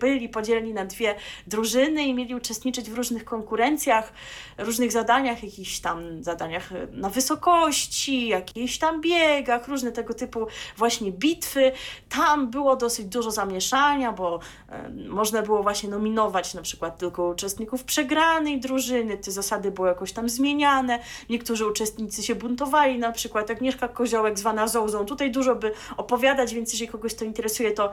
byli 0.01 0.29
podzieleni 0.29 0.75
na 0.75 0.85
dwie 0.85 1.15
drużyny 1.47 2.07
i 2.07 2.15
mieli 2.15 2.35
uczestniczyć 2.35 2.91
w 2.91 2.95
różnych 2.95 3.25
konkurencjach, 3.25 4.13
różnych 4.59 4.93
zadaniach, 4.93 5.45
jakichś 5.45 5.79
tam 5.79 6.23
zadaniach 6.23 6.73
e, 6.73 6.87
na 6.93 7.11
wysokości, 7.11 8.29
jakichś 8.29 8.79
tam 8.79 9.01
biegach, 9.01 9.69
różne 9.69 9.93
tego 9.93 10.15
typu 10.15 10.47
właśnie 10.77 11.13
bitwy. 11.13 11.73
Tam 12.09 12.51
było 12.51 12.77
dosyć 12.77 13.07
dużo 13.07 13.31
zamieszania, 13.31 14.13
bo 14.13 14.41
e, 14.69 14.91
można 15.09 15.43
było 15.43 15.63
właśnie 15.63 15.89
nominować 15.89 16.55
na 16.55 16.63
przykład 16.63 16.99
tylko 16.99 17.29
uczestników 17.29 17.85
przegranej 17.85 18.61
drużyny, 18.61 19.19
te 19.19 19.31
zasady 19.31 19.71
były 19.71 19.89
jakoś 19.89 20.13
tam 20.13 20.29
zmieniane. 20.29 20.99
Niektórzy 21.31 21.67
uczestnicy 21.67 22.23
się 22.23 22.35
buntowali, 22.35 22.92
na 22.99 23.13
przykład 23.13 23.51
Agnieszka 23.51 23.89
Koziołek 23.89 24.39
zwana 24.39 24.69
Zołzą. 24.69 25.05
Tutaj 25.05 25.31
dużo 25.31 25.55
by 25.55 25.73
opowiadać, 25.97 26.55
więc 26.55 26.73
jeżeli 26.73 26.91
kogoś 26.91 27.15
to 27.15 27.25
interesuje, 27.25 27.73
to 27.73 27.93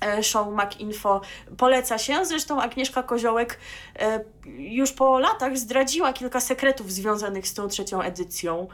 e, 0.00 0.22
show 0.22 0.48
MacInfo 0.52 1.20
poleca 1.56 1.98
się. 1.98 2.24
Zresztą 2.24 2.60
Agnieszka 2.60 3.02
Koziołek 3.02 3.58
e, 3.98 4.24
już 4.46 4.92
po 4.92 5.18
latach 5.18 5.58
zdradziła 5.58 6.12
kilka 6.12 6.40
sekretów 6.40 6.92
związanych 6.92 7.48
z 7.48 7.54
tą 7.54 7.68
trzecią 7.68 8.02
edycją. 8.02 8.68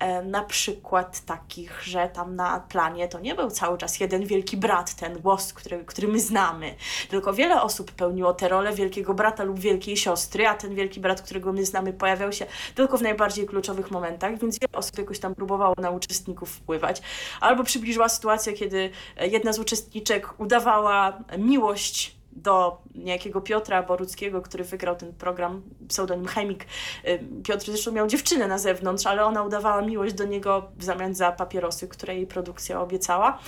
E, 0.00 0.22
na 0.22 0.42
przykład 0.42 1.20
takich, 1.24 1.82
że 1.82 2.08
tam 2.08 2.36
na 2.36 2.60
planie 2.60 3.08
to 3.08 3.20
nie 3.20 3.34
był 3.34 3.50
cały 3.50 3.78
czas 3.78 4.00
jeden 4.00 4.26
wielki 4.26 4.56
brat, 4.56 4.94
ten 4.94 5.20
głos, 5.20 5.52
który, 5.52 5.84
który 5.84 6.08
my 6.08 6.20
znamy, 6.20 6.74
tylko 7.08 7.32
wiele 7.32 7.62
osób 7.62 7.92
pełniło 7.92 8.34
tę 8.34 8.48
rolę 8.48 8.72
wielkiego 8.72 9.14
brata 9.14 9.44
lub 9.44 9.58
wielkiej 9.58 9.96
siostry, 9.96 10.46
a 10.46 10.54
ten 10.54 10.74
wielki 10.74 11.00
brat, 11.00 11.22
którego 11.22 11.52
my 11.52 11.64
znamy, 11.64 11.92
pojawiał 11.92 12.32
się 12.32 12.46
tylko 12.74 12.98
w 12.98 13.02
najbardziej 13.02 13.46
kluczowych 13.46 13.90
momentach, 13.90 14.38
więc 14.38 14.58
wiele 14.58 14.78
osób 14.78 14.98
jakoś 14.98 15.18
tam 15.18 15.34
próbowało 15.34 15.74
na 15.78 15.90
uczestników 15.90 16.50
wpływać. 16.50 17.02
Albo 17.40 17.64
przybliżyła 17.64 18.08
sytuację, 18.08 18.52
kiedy 18.52 18.90
jedna 19.20 19.52
z 19.52 19.58
uczestniczek 19.58 20.40
udawała 20.40 21.18
miłość 21.38 22.19
do 22.32 22.78
niejakiego 22.94 23.40
Piotra 23.40 23.82
Boruckiego, 23.82 24.42
który 24.42 24.64
wygrał 24.64 24.96
ten 24.96 25.12
program, 25.12 25.62
pseudonim 25.88 26.26
Chemik. 26.26 26.66
Y, 27.04 27.24
Piotr 27.44 27.66
zresztą 27.66 27.92
miał 27.92 28.06
dziewczynę 28.06 28.48
na 28.48 28.58
zewnątrz, 28.58 29.06
ale 29.06 29.24
ona 29.24 29.42
udawała 29.42 29.82
miłość 29.82 30.14
do 30.14 30.24
niego 30.24 30.70
w 30.76 30.84
zamian 30.84 31.14
za 31.14 31.32
papierosy, 31.32 31.88
które 31.88 32.14
jej 32.14 32.26
produkcja 32.26 32.80
obiecała. 32.80 33.38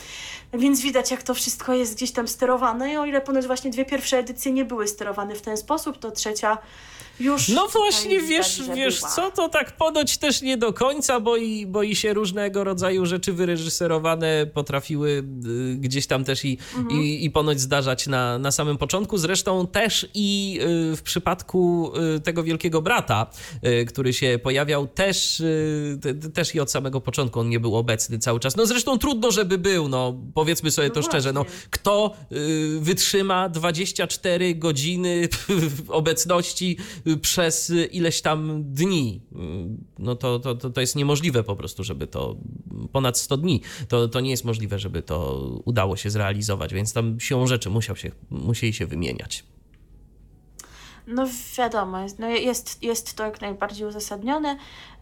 Więc 0.52 0.80
widać, 0.80 1.10
jak 1.10 1.22
to 1.22 1.34
wszystko 1.34 1.74
jest 1.74 1.94
gdzieś 1.94 2.12
tam 2.12 2.28
sterowane 2.28 2.92
i 2.92 2.96
o 2.96 3.04
ile 3.04 3.20
ponoć 3.20 3.46
właśnie 3.46 3.70
dwie 3.70 3.84
pierwsze 3.84 4.18
edycje 4.18 4.52
nie 4.52 4.64
były 4.64 4.88
sterowane 4.88 5.34
w 5.34 5.42
ten 5.42 5.56
sposób, 5.56 5.98
to 5.98 6.10
trzecia 6.10 6.58
już 7.20 7.48
no 7.48 7.68
właśnie, 7.68 8.20
wiesz, 8.20 8.62
wiesz 8.74 9.00
co, 9.00 9.30
to 9.30 9.48
tak 9.48 9.76
ponoć 9.76 10.16
też 10.16 10.42
nie 10.42 10.56
do 10.56 10.72
końca, 10.72 11.20
bo 11.20 11.36
i, 11.36 11.66
bo 11.66 11.82
i 11.82 11.96
się 11.96 12.14
różnego 12.14 12.64
rodzaju 12.64 13.06
rzeczy 13.06 13.32
wyreżyserowane 13.32 14.46
potrafiły 14.54 15.24
y, 15.46 15.76
gdzieś 15.76 16.06
tam 16.06 16.24
też 16.24 16.44
i, 16.44 16.58
mhm. 16.76 17.00
i, 17.00 17.24
i 17.24 17.30
ponoć 17.30 17.60
zdarzać 17.60 18.06
na, 18.06 18.38
na 18.38 18.50
samym 18.50 18.78
początku. 18.78 19.18
Zresztą 19.18 19.66
też 19.66 20.08
i 20.14 20.60
y, 20.92 20.96
w 20.96 21.02
przypadku 21.02 21.92
y, 22.16 22.20
tego 22.20 22.42
Wielkiego 22.42 22.82
Brata, 22.82 23.26
który 23.88 24.12
się 24.12 24.38
pojawiał, 24.42 24.86
też, 24.86 25.42
też 26.34 26.54
i 26.54 26.60
od 26.60 26.70
samego 26.70 27.00
początku 27.00 27.40
on 27.40 27.48
nie 27.48 27.60
był 27.60 27.76
obecny 27.76 28.18
cały 28.18 28.40
czas. 28.40 28.56
No 28.56 28.66
zresztą 28.66 28.98
trudno, 28.98 29.30
żeby 29.30 29.58
był, 29.58 29.88
no 29.88 30.18
powiedzmy 30.34 30.70
sobie 30.70 30.88
no 30.88 30.94
to 30.94 31.00
właśnie. 31.00 31.10
szczerze, 31.10 31.32
no 31.32 31.44
kto 31.70 32.14
wytrzyma 32.80 33.48
24 33.48 34.54
godziny 34.54 35.28
obecności 35.88 36.76
przez 37.22 37.72
ileś 37.90 38.22
tam 38.22 38.64
dni. 38.72 39.20
No 39.98 40.16
to, 40.16 40.38
to, 40.38 40.54
to, 40.54 40.70
to 40.70 40.80
jest 40.80 40.96
niemożliwe 40.96 41.44
po 41.44 41.56
prostu, 41.56 41.84
żeby 41.84 42.06
to 42.06 42.36
ponad 42.92 43.18
100 43.18 43.36
dni. 43.36 43.60
To, 43.88 44.08
to 44.08 44.20
nie 44.20 44.30
jest 44.30 44.44
możliwe, 44.44 44.78
żeby 44.78 45.02
to 45.02 45.48
udało 45.64 45.96
się 45.96 46.10
zrealizować, 46.10 46.74
więc 46.74 46.92
tam 46.92 47.20
siłą 47.20 47.46
rzeczy 47.46 47.70
musiał 47.70 47.96
się, 47.96 48.10
musieli 48.30 48.72
się 48.72 48.86
wymieniać. 48.86 49.44
No 51.06 51.26
wiadomo, 51.58 51.98
no 52.18 52.28
jest, 52.28 52.82
jest 52.82 53.14
to 53.16 53.24
jak 53.24 53.40
najbardziej 53.40 53.86
uzasadnione. 53.86 54.56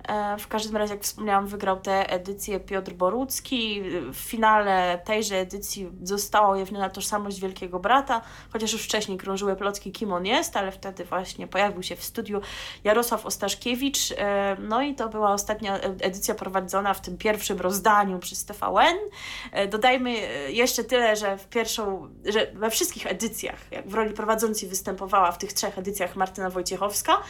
E, 0.08 0.38
w 0.38 0.48
każdym 0.48 0.76
razie, 0.76 0.94
jak 0.94 1.02
wspomniałam, 1.02 1.46
wygrał 1.46 1.80
tę 1.80 2.10
edycję 2.10 2.60
Piotr 2.60 2.92
Borucki. 2.92 3.82
W 4.12 4.16
finale 4.16 5.00
tejże 5.04 5.36
edycji 5.36 5.90
została 6.02 6.54
ujawniona 6.54 6.90
tożsamość 6.90 7.40
Wielkiego 7.40 7.78
Brata, 7.78 8.22
chociaż 8.52 8.72
już 8.72 8.82
wcześniej 8.82 9.18
krążyły 9.18 9.56
plotki, 9.56 9.92
kim 9.92 10.12
on 10.12 10.26
jest, 10.26 10.56
ale 10.56 10.72
wtedy 10.72 11.04
właśnie 11.04 11.46
pojawił 11.46 11.82
się 11.82 11.96
w 11.96 12.04
studiu 12.04 12.40
Jarosław 12.84 13.26
Ostaszkiewicz. 13.26 14.12
E, 14.18 14.56
no 14.60 14.82
i 14.82 14.94
to 14.94 15.08
była 15.08 15.32
ostatnia 15.32 15.78
edycja 15.80 16.34
prowadzona 16.34 16.94
w 16.94 17.00
tym 17.00 17.18
pierwszym 17.18 17.60
rozdaniu 17.60 18.18
przez 18.18 18.44
TVN. 18.44 18.96
E, 19.52 19.68
dodajmy 19.68 20.12
jeszcze 20.48 20.84
tyle, 20.84 21.16
że 21.16 21.38
w 21.38 21.48
pierwszą, 21.48 22.08
że 22.24 22.52
we 22.54 22.70
wszystkich 22.70 23.06
edycjach, 23.06 23.58
jak 23.70 23.88
w 23.88 23.94
roli 23.94 24.14
prowadzącej 24.14 24.68
występowała 24.68 25.32
w 25.32 25.38
tych 25.38 25.52
trzech 25.52 25.78
edycjach 25.78 26.16
Martyna 26.16 26.50
Wojciechowska, 26.50 27.22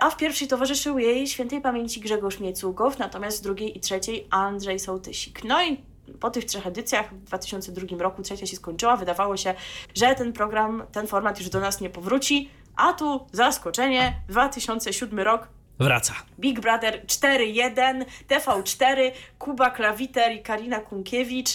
a 0.00 0.10
w 0.10 0.16
pierwszej 0.16 0.48
towarzyszył 0.48 0.98
jej 0.98 1.26
świętej 1.26 1.60
pamięci 1.60 1.80
pamięci 1.80 2.00
Grzegorz 2.00 2.40
Miecugow, 2.40 2.98
natomiast 2.98 3.38
w 3.38 3.42
drugiej 3.42 3.78
i 3.78 3.80
trzeciej 3.80 4.26
Andrzej 4.30 4.78
Sołtysik. 4.78 5.44
No 5.44 5.64
i 5.64 5.76
po 6.20 6.30
tych 6.30 6.44
trzech 6.44 6.66
edycjach 6.66 7.14
w 7.14 7.24
2002 7.24 7.98
roku 7.98 8.22
trzecia 8.22 8.46
się 8.46 8.56
skończyła. 8.56 8.96
Wydawało 8.96 9.36
się, 9.36 9.54
że 9.94 10.14
ten 10.14 10.32
program, 10.32 10.82
ten 10.92 11.06
format 11.06 11.38
już 11.38 11.48
do 11.48 11.60
nas 11.60 11.80
nie 11.80 11.90
powróci, 11.90 12.50
a 12.76 12.92
tu 12.92 13.26
zaskoczenie, 13.32 14.22
2007 14.28 15.20
rok 15.20 15.48
wraca. 15.84 16.14
Big 16.38 16.60
Brother 16.60 17.06
4.1, 17.06 18.04
TV4, 18.28 19.10
Kuba 19.38 19.70
Klawiter 19.70 20.32
i 20.32 20.42
Karina 20.42 20.80
Kunkiewicz. 20.80 21.50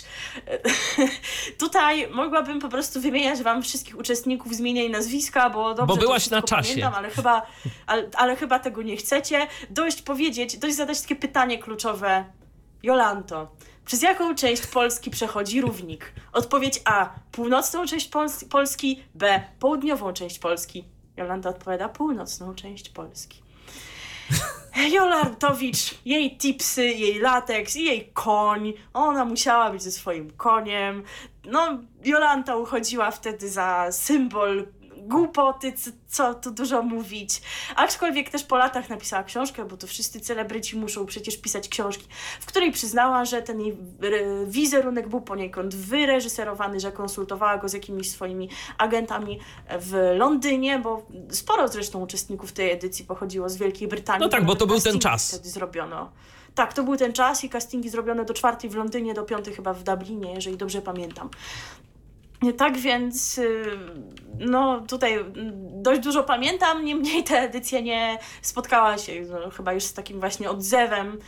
Tutaj 1.60 2.08
mogłabym 2.10 2.60
po 2.60 2.70
prostu 2.70 3.02
wymieniać 3.02 3.42
wam 3.42 3.64
wszystkich 3.64 3.98
uczestników 3.98 4.56
z 4.56 4.60
imienia 4.60 4.84
i 4.84 4.90
nazwiska, 4.90 5.50
bo 5.50 5.74
dobrze 5.74 5.96
bo 5.96 6.02
byłaś 6.02 6.30
na 6.30 6.42
czasie. 6.42 6.70
Pamiętam, 6.70 6.94
ale 6.94 7.10
chyba, 7.10 7.46
ale, 7.88 8.10
ale 8.14 8.36
chyba 8.36 8.60
tego 8.60 8.82
nie 8.82 8.98
chcecie. 8.98 9.48
Dość 9.70 10.02
powiedzieć, 10.02 10.58
dość 10.58 10.76
zadać 10.76 11.02
takie 11.02 11.16
pytanie 11.16 11.58
kluczowe. 11.58 12.26
Jolanto, 12.84 13.52
przez 13.86 14.02
jaką 14.02 14.36
część 14.36 14.68
Polski 14.68 15.12
przechodzi 15.12 15.62
równik? 15.62 16.14
Odpowiedź 16.34 16.82
A. 16.86 17.10
Północną 17.32 17.86
część 17.86 18.12
Polski, 18.50 19.04
B. 19.16 19.42
Południową 19.60 20.14
część 20.14 20.40
Polski. 20.40 20.86
Jolanta 21.18 21.50
odpowiada 21.50 21.90
północną 21.90 22.56
część 22.56 22.90
Polski. 22.90 23.45
Jola 24.92 25.16
Artowicz, 25.16 25.96
jej 26.06 26.38
tipsy, 26.38 26.86
jej 26.86 27.20
lateks 27.20 27.76
i 27.76 27.86
jej 27.86 28.10
koń. 28.14 28.74
Ona 28.94 29.26
musiała 29.26 29.70
być 29.70 29.84
ze 29.84 29.92
swoim 29.92 30.32
koniem. 30.32 31.04
No, 31.46 31.80
Jolanta 32.04 32.56
uchodziła 32.56 33.12
wtedy 33.12 33.50
za 33.50 33.88
symbol 33.92 34.68
głupoty, 35.08 35.74
co 36.08 36.34
tu 36.34 36.52
dużo 36.52 36.82
mówić. 36.82 37.42
Aczkolwiek 37.76 38.30
też 38.30 38.44
po 38.44 38.58
latach 38.58 38.90
napisała 38.90 39.24
książkę, 39.24 39.66
bo 39.66 39.78
to 39.78 39.88
wszyscy 39.88 40.20
celebryci 40.20 40.78
muszą 40.78 41.06
przecież 41.06 41.38
pisać 41.38 41.70
książki, 41.70 42.08
w 42.40 42.46
której 42.46 42.72
przyznała, 42.72 43.26
że 43.26 43.42
ten 43.42 43.62
jej 43.62 43.78
wizerunek 44.48 45.08
był 45.08 45.22
poniekąd 45.22 45.76
wyreżyserowany, 45.76 46.80
że 46.80 46.92
konsultowała 46.92 47.58
go 47.58 47.70
z 47.70 47.74
jakimiś 47.74 48.12
swoimi 48.12 48.50
agentami 48.78 49.40
w 49.80 50.14
Londynie, 50.18 50.80
bo 50.80 51.06
sporo 51.30 51.68
zresztą 51.68 52.00
uczestników 52.00 52.52
tej 52.52 52.72
edycji 52.72 53.06
pochodziło 53.06 53.50
z 53.50 53.58
Wielkiej 53.58 53.88
Brytanii. 53.88 54.22
No 54.22 54.30
tak, 54.30 54.46
bo 54.46 54.56
to 54.56 54.68
był 54.68 54.80
ten 54.80 55.00
czas. 55.00 55.30
Wtedy 55.30 55.50
zrobiono. 55.50 56.12
Tak, 56.56 56.74
to 56.74 56.84
był 56.84 56.98
ten 56.98 57.14
czas 57.14 57.44
i 57.44 57.50
castingi 57.50 57.90
zrobione 57.90 58.26
do 58.26 58.34
czwartej 58.34 58.70
w 58.70 58.76
Londynie, 58.76 59.14
do 59.14 59.24
piątej 59.24 59.54
chyba 59.54 59.74
w 59.74 59.84
Dublinie, 59.84 60.34
jeżeli 60.34 60.58
dobrze 60.58 60.82
pamiętam. 60.82 61.30
Tak 62.58 62.78
więc, 62.78 63.38
y, 63.38 63.66
no 64.40 64.82
tutaj 64.88 65.26
dość 65.58 66.02
dużo 66.02 66.24
pamiętam, 66.24 66.86
niemniej 66.86 67.24
ta 67.24 67.36
edycja 67.36 67.80
nie 67.80 68.18
spotkała 68.42 68.98
się 68.98 69.22
no, 69.22 69.50
chyba 69.50 69.74
już 69.74 69.84
z 69.84 69.94
takim 69.94 70.20
właśnie 70.20 70.50
odzewem 70.50 71.20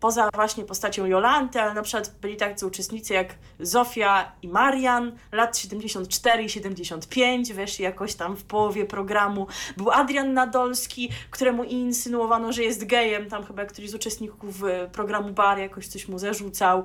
poza 0.00 0.28
właśnie 0.34 0.64
postacią 0.64 1.06
Jolanty, 1.06 1.60
ale 1.60 1.74
na 1.74 1.82
przykład 1.82 2.14
byli 2.20 2.36
tacy 2.36 2.66
uczestnicy 2.66 3.14
jak 3.14 3.34
Zofia 3.60 4.32
i 4.42 4.48
Marian, 4.48 5.18
lat 5.32 5.58
74 5.58 6.42
i 6.42 6.48
75, 6.48 7.52
weszli 7.52 7.84
jakoś 7.84 8.14
tam 8.14 8.36
w 8.36 8.44
połowie 8.44 8.84
programu. 8.84 9.46
Był 9.76 9.90
Adrian 9.90 10.34
Nadolski, 10.34 11.10
któremu 11.30 11.64
insynuowano, 11.64 12.52
że 12.52 12.62
jest 12.62 12.86
gejem, 12.86 13.30
tam 13.30 13.44
chyba 13.44 13.64
któryś 13.64 13.90
z 13.90 13.94
uczestników 13.94 14.62
y, 14.62 14.88
programu 14.92 15.32
Bar 15.32 15.58
jakoś 15.58 15.86
coś 15.86 16.08
mu 16.08 16.18
zarzucał. 16.18 16.84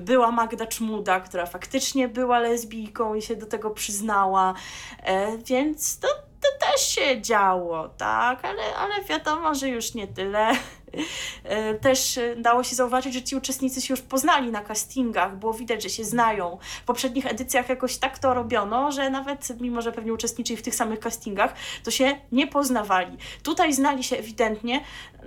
Była 0.00 0.30
Magda 0.30 0.66
Czmuda, 0.66 1.20
która 1.20 1.46
faktycznie 1.46 2.08
była 2.08 2.38
lesbijką 2.38 3.14
i 3.14 3.22
się 3.22 3.36
do 3.36 3.46
tego 3.46 3.70
przyznała, 3.70 4.54
e, 5.02 5.38
więc 5.38 5.98
to 5.98 6.31
to 6.42 6.66
też 6.66 6.88
się 6.88 7.22
działo, 7.22 7.88
tak, 7.88 8.44
ale, 8.44 8.74
ale 8.76 9.04
wiadomo, 9.04 9.54
że 9.54 9.68
już 9.68 9.94
nie 9.94 10.06
tyle. 10.06 10.52
E, 11.44 11.74
też 11.74 12.18
e, 12.18 12.36
dało 12.36 12.64
się 12.64 12.76
zauważyć, 12.76 13.14
że 13.14 13.22
ci 13.22 13.36
uczestnicy 13.36 13.80
się 13.80 13.92
już 13.92 14.00
poznali 14.00 14.50
na 14.50 14.60
castingach, 14.60 15.36
było 15.36 15.54
widać, 15.54 15.82
że 15.82 15.90
się 15.90 16.04
znają. 16.04 16.58
W 16.82 16.84
poprzednich 16.84 17.26
edycjach 17.26 17.68
jakoś 17.68 17.96
tak 17.96 18.18
to 18.18 18.34
robiono, 18.34 18.92
że 18.92 19.10
nawet 19.10 19.60
mimo, 19.60 19.82
że 19.82 19.92
pewnie 19.92 20.12
uczestniczyli 20.12 20.56
w 20.56 20.62
tych 20.62 20.74
samych 20.74 21.00
castingach, 21.00 21.54
to 21.84 21.90
się 21.90 22.18
nie 22.32 22.46
poznawali. 22.46 23.16
Tutaj 23.42 23.72
znali 23.72 24.04
się 24.04 24.16
ewidentnie. 24.16 24.84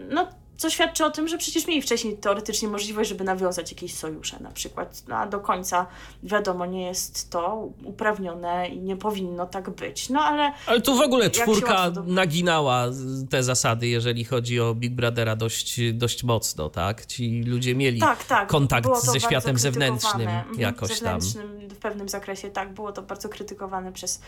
No, 0.09 0.27
co 0.57 0.69
świadczy 0.69 1.05
o 1.05 1.11
tym, 1.11 1.27
że 1.27 1.37
przecież 1.37 1.67
mieli 1.67 1.81
wcześniej 1.81 2.17
teoretycznie 2.17 2.67
możliwość, 2.67 3.09
żeby 3.09 3.23
nawiązać 3.23 3.71
jakieś 3.71 3.95
sojusze 3.95 4.39
na 4.39 4.51
przykład, 4.51 5.03
no, 5.07 5.15
a 5.15 5.27
do 5.27 5.39
końca 5.39 5.85
wiadomo, 6.23 6.65
nie 6.65 6.85
jest 6.85 7.29
to 7.29 7.69
uprawnione 7.83 8.67
i 8.67 8.79
nie 8.79 8.95
powinno 8.95 9.45
tak 9.45 9.69
być. 9.69 10.09
No 10.09 10.21
ale. 10.21 10.53
Ale 10.65 10.81
tu 10.81 10.97
w 10.97 11.01
ogóle 11.01 11.29
czwórka 11.29 11.91
do... 11.91 12.03
naginała 12.03 12.85
te 13.29 13.43
zasady, 13.43 13.87
jeżeli 13.87 14.23
chodzi 14.23 14.59
o 14.59 14.75
Big 14.75 14.93
Brothera 14.93 15.35
dość, 15.35 15.79
dość 15.93 16.23
mocno, 16.23 16.69
tak? 16.69 17.05
Ci 17.05 17.43
ludzie 17.43 17.75
mieli 17.75 17.99
tak, 17.99 18.23
tak. 18.23 18.47
kontakt 18.47 18.89
ze 19.01 19.19
światem 19.19 19.57
zewnętrznym 19.57 20.27
mhm, 20.27 20.59
jakoś 20.59 20.89
zewnętrznym 20.89 21.59
tam. 21.59 21.69
W 21.69 21.77
pewnym 21.77 22.09
zakresie, 22.09 22.51
tak, 22.51 22.73
było 22.73 22.91
to 22.91 23.01
bardzo 23.01 23.29
krytykowane 23.29 23.91
przez 23.91 24.21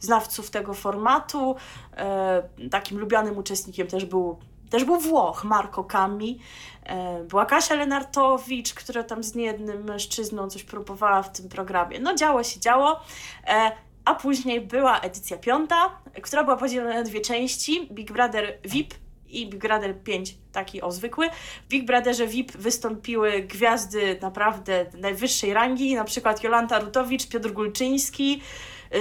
znawców 0.00 0.50
tego 0.50 0.74
formatu. 0.74 1.56
E, 1.96 2.42
takim 2.70 2.98
lubianym 2.98 3.38
uczestnikiem 3.38 3.86
też 3.86 4.04
był 4.04 4.38
też 4.70 4.84
był 4.84 5.00
Włoch, 5.00 5.44
Marco 5.44 5.84
Cami, 5.84 6.38
e, 6.84 7.24
była 7.24 7.46
Kasia 7.46 7.74
Lenartowicz, 7.74 8.74
która 8.74 9.02
tam 9.02 9.24
z 9.24 9.34
niejednym 9.34 9.84
mężczyzną 9.84 10.50
coś 10.50 10.64
próbowała 10.64 11.22
w 11.22 11.32
tym 11.32 11.48
programie. 11.48 12.00
No 12.00 12.14
działo 12.14 12.44
się, 12.44 12.60
działo. 12.60 13.00
E, 13.46 13.72
a 14.04 14.14
później 14.14 14.60
była 14.60 15.00
edycja 15.00 15.36
piąta, 15.36 15.98
która 16.22 16.44
była 16.44 16.56
podzielona 16.56 16.94
na 16.94 17.02
dwie 17.02 17.20
części. 17.20 17.88
Big 17.92 18.12
Brother 18.12 18.58
VIP 18.64 18.94
i 19.28 19.46
Big 19.46 19.60
Brother 19.60 20.02
5, 20.02 20.34
taki 20.52 20.82
o 20.82 20.92
zwykły. 20.92 21.30
W 21.64 21.68
Big 21.68 21.86
Brotherze 21.86 22.26
VIP 22.26 22.52
wystąpiły 22.52 23.42
gwiazdy 23.42 24.18
naprawdę 24.22 24.86
najwyższej 24.98 25.54
rangi, 25.54 25.94
na 25.94 26.04
przykład 26.04 26.44
Jolanta 26.44 26.78
Rutowicz, 26.78 27.28
Piotr 27.28 27.50
Gulczyński, 27.50 28.42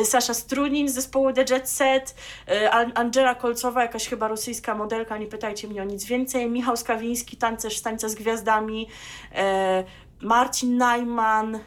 Sasza 0.03 0.33
Strunin 0.33 0.89
z 0.89 0.93
zespołu 0.93 1.33
The 1.33 1.45
Jet 1.49 1.69
Set, 1.69 2.15
y, 2.49 2.71
Angela 2.71 3.35
Kolcowa, 3.35 3.81
jakaś 3.81 4.07
chyba 4.07 4.27
rosyjska 4.27 4.75
modelka, 4.75 5.17
nie 5.17 5.27
pytajcie 5.27 5.67
mnie 5.67 5.81
o 5.81 5.85
nic 5.85 6.05
więcej, 6.05 6.49
Michał 6.49 6.77
Skawiński, 6.77 7.37
tancerz 7.37 7.81
tańca 7.81 8.09
z 8.09 8.15
gwiazdami, 8.15 8.87
y, 9.31 10.25
Marcin 10.25 10.77
Najman, 10.77 11.59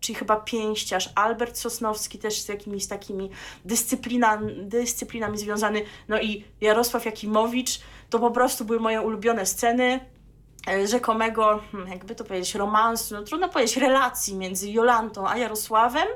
czyli 0.00 0.16
chyba 0.16 0.36
pięściarz, 0.36 1.10
Albert 1.14 1.58
Sosnowski 1.58 2.18
też 2.18 2.42
z 2.42 2.48
jakimiś 2.48 2.86
takimi 2.86 3.30
dyscyplina, 3.64 4.40
dyscyplinami 4.56 5.38
związany, 5.38 5.82
no 6.08 6.20
i 6.20 6.44
Jarosław 6.60 7.04
Jakimowicz, 7.04 7.80
to 8.10 8.18
po 8.18 8.30
prostu 8.30 8.64
były 8.64 8.80
moje 8.80 9.00
ulubione 9.00 9.46
sceny 9.46 10.00
rzekomego, 10.84 11.60
hmm, 11.72 11.88
jakby 11.88 12.14
to 12.14 12.24
powiedzieć, 12.24 12.54
romansu, 12.54 13.14
no 13.14 13.22
trudno 13.22 13.48
powiedzieć, 13.48 13.76
relacji 13.76 14.36
między 14.36 14.70
Jolantą 14.70 15.28
a 15.28 15.36
Jarosławem. 15.36 16.08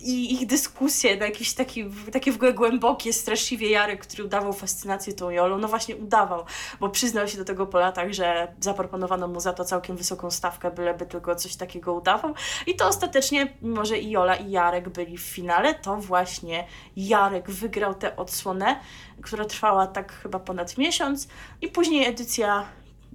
I 0.00 0.34
ich 0.34 0.46
dyskusje 0.46 1.16
na 1.16 1.26
jakieś 1.26 1.54
taki, 1.54 1.90
takie 2.12 2.32
w 2.32 2.36
ogóle 2.36 2.52
głębokie, 2.52 3.12
straszliwie 3.12 3.70
Jarek, 3.70 4.06
który 4.06 4.24
udawał 4.24 4.52
fascynację 4.52 5.12
tą 5.12 5.30
Jolą, 5.30 5.58
no 5.58 5.68
właśnie 5.68 5.96
udawał, 5.96 6.44
bo 6.80 6.88
przyznał 6.88 7.28
się 7.28 7.38
do 7.38 7.44
tego 7.44 7.66
po 7.66 7.78
latach, 7.78 8.12
że 8.12 8.52
zaproponowano 8.60 9.28
mu 9.28 9.40
za 9.40 9.52
to 9.52 9.64
całkiem 9.64 9.96
wysoką 9.96 10.30
stawkę, 10.30 10.70
byleby 10.70 11.06
tylko 11.06 11.34
coś 11.34 11.56
takiego 11.56 11.94
udawał. 11.94 12.34
I 12.66 12.76
to 12.76 12.88
ostatecznie, 12.88 13.52
mimo 13.62 13.84
że 13.84 13.98
i 13.98 14.10
Jola 14.10 14.36
i 14.36 14.50
Jarek 14.50 14.88
byli 14.88 15.18
w 15.18 15.22
finale, 15.22 15.74
to 15.74 15.96
właśnie 15.96 16.66
Jarek 16.96 17.50
wygrał 17.50 17.94
tę 17.94 18.16
odsłonę, 18.16 18.80
która 19.22 19.44
trwała 19.44 19.86
tak 19.86 20.12
chyba 20.12 20.38
ponad 20.38 20.78
miesiąc. 20.78 21.28
I 21.60 21.68
później 21.68 22.06
edycja 22.06 22.64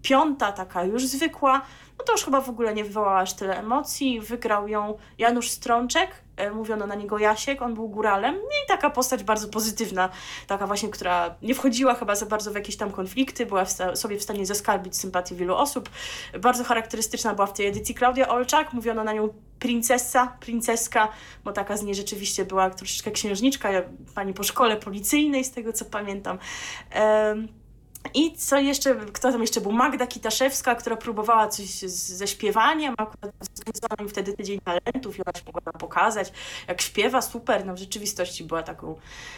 piąta, 0.01 0.51
taka 0.51 0.83
już 0.83 1.05
zwykła, 1.05 1.61
no 1.97 2.05
to 2.05 2.11
już 2.11 2.25
chyba 2.25 2.41
w 2.41 2.49
ogóle 2.49 2.73
nie 2.73 2.83
wywołała 2.83 3.19
aż 3.19 3.33
tyle 3.33 3.59
emocji. 3.59 4.21
Wygrał 4.21 4.67
ją 4.67 4.97
Janusz 5.17 5.49
Strączek, 5.49 6.09
e, 6.37 6.51
mówiono 6.51 6.87
na 6.87 6.95
niego 6.95 7.17
Jasiek, 7.17 7.61
on 7.61 7.73
był 7.73 7.89
góralem. 7.89 8.35
No 8.35 8.41
I 8.65 8.67
taka 8.67 8.89
postać 8.89 9.23
bardzo 9.23 9.47
pozytywna, 9.47 10.09
taka 10.47 10.67
właśnie, 10.67 10.89
która 10.89 11.35
nie 11.41 11.55
wchodziła 11.55 11.95
chyba 11.95 12.15
za 12.15 12.25
bardzo 12.25 12.51
w 12.51 12.55
jakieś 12.55 12.77
tam 12.77 12.91
konflikty, 12.91 13.45
była 13.45 13.65
w 13.65 13.71
sobie 13.93 14.17
w 14.17 14.23
stanie 14.23 14.45
zaskarbić 14.45 14.97
sympatię 14.97 15.35
wielu 15.35 15.55
osób. 15.55 15.89
Bardzo 16.39 16.63
charakterystyczna 16.63 17.33
była 17.33 17.47
w 17.47 17.53
tej 17.53 17.67
edycji 17.67 17.95
Klaudia 17.95 18.29
Olczak, 18.29 18.73
mówiono 18.73 19.03
na 19.03 19.13
nią 19.13 19.29
princesa, 19.59 20.37
princeska, 20.39 21.07
bo 21.43 21.51
taka 21.51 21.77
z 21.77 21.83
niej 21.83 21.95
rzeczywiście 21.95 22.45
była 22.45 22.69
troszeczkę 22.69 23.11
księżniczka, 23.11 23.69
pani 24.15 24.33
po 24.33 24.43
szkole 24.43 24.77
policyjnej, 24.77 25.43
z 25.43 25.51
tego 25.51 25.73
co 25.73 25.85
pamiętam. 25.85 26.37
I 28.13 28.37
co 28.37 28.57
jeszcze, 28.59 28.95
kto 28.95 29.31
tam 29.31 29.41
jeszcze 29.41 29.61
był? 29.61 29.71
Magda 29.71 30.07
Kitaszewska, 30.07 30.75
która 30.75 30.95
próbowała 30.95 31.47
coś 31.47 31.67
ze 31.89 32.27
śpiewaniem, 32.27 32.93
akurat 32.97 33.31
zorganizowano 33.41 34.09
wtedy 34.09 34.33
tydzień 34.33 34.59
talentów 34.59 35.17
i 35.17 35.21
ona 35.21 35.39
się 35.39 35.45
mogła 35.45 35.61
nam 35.65 35.73
pokazać, 35.73 36.31
jak 36.67 36.81
śpiewa, 36.81 37.21
super, 37.21 37.65
no 37.65 37.73
w 37.73 37.77
rzeczywistości 37.77 38.43
była 38.43 38.63
taką 38.63 38.95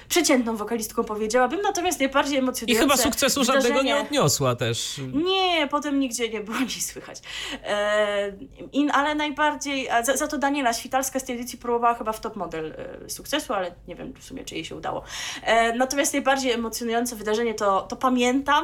przeciętną 0.09 0.55
wokalistką, 0.55 1.03
powiedziałabym, 1.03 1.61
natomiast 1.61 1.99
najbardziej 1.99 2.37
emocjonujące 2.37 2.85
I 2.85 2.89
chyba 2.89 3.03
sukcesu 3.03 3.39
wydarzenie... 3.39 3.63
żadnego 3.63 3.83
nie 3.83 3.97
odniosła 3.97 4.55
też. 4.55 5.01
Nie, 5.13 5.67
potem 5.67 5.99
nigdzie 5.99 6.29
nie 6.29 6.41
było 6.41 6.59
nic 6.75 6.91
słychać. 6.91 7.21
E, 7.63 8.33
in, 8.71 8.91
ale 8.91 9.15
najbardziej, 9.15 9.89
za, 10.03 10.17
za, 10.17 10.27
to 10.27 10.37
Daniela 10.37 10.73
Świtalska 10.73 11.19
z 11.19 11.23
tej 11.23 11.35
edycji 11.35 11.57
próbowała 11.57 11.93
chyba 11.93 12.11
w 12.11 12.21
top 12.21 12.35
model 12.35 12.75
e, 13.05 13.09
sukcesu, 13.09 13.53
ale 13.53 13.75
nie 13.87 13.95
wiem 13.95 14.13
w 14.19 14.23
sumie, 14.23 14.45
czy 14.45 14.55
jej 14.55 14.65
się 14.65 14.75
udało. 14.75 15.03
E, 15.43 15.73
natomiast 15.73 16.13
najbardziej 16.13 16.51
emocjonujące 16.51 17.15
wydarzenie 17.15 17.53
to, 17.53 17.81
to 17.81 17.95
pamiętam, 17.95 18.54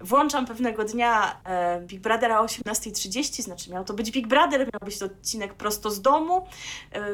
włączam 0.00 0.46
pewnego 0.46 0.84
dnia 0.84 1.40
e, 1.44 1.80
Big 1.80 2.00
Brothera 2.00 2.40
o 2.40 2.44
18.30, 2.44 3.42
znaczy 3.42 3.70
miał 3.70 3.84
to 3.84 3.94
być 3.94 4.10
Big 4.10 4.26
Brother, 4.26 4.60
miał 4.60 4.80
być 4.84 4.98
to 4.98 5.06
odcinek 5.06 5.54
prosto 5.54 5.90
z 5.90 6.02
domu. 6.02 6.46
E, 6.92 7.06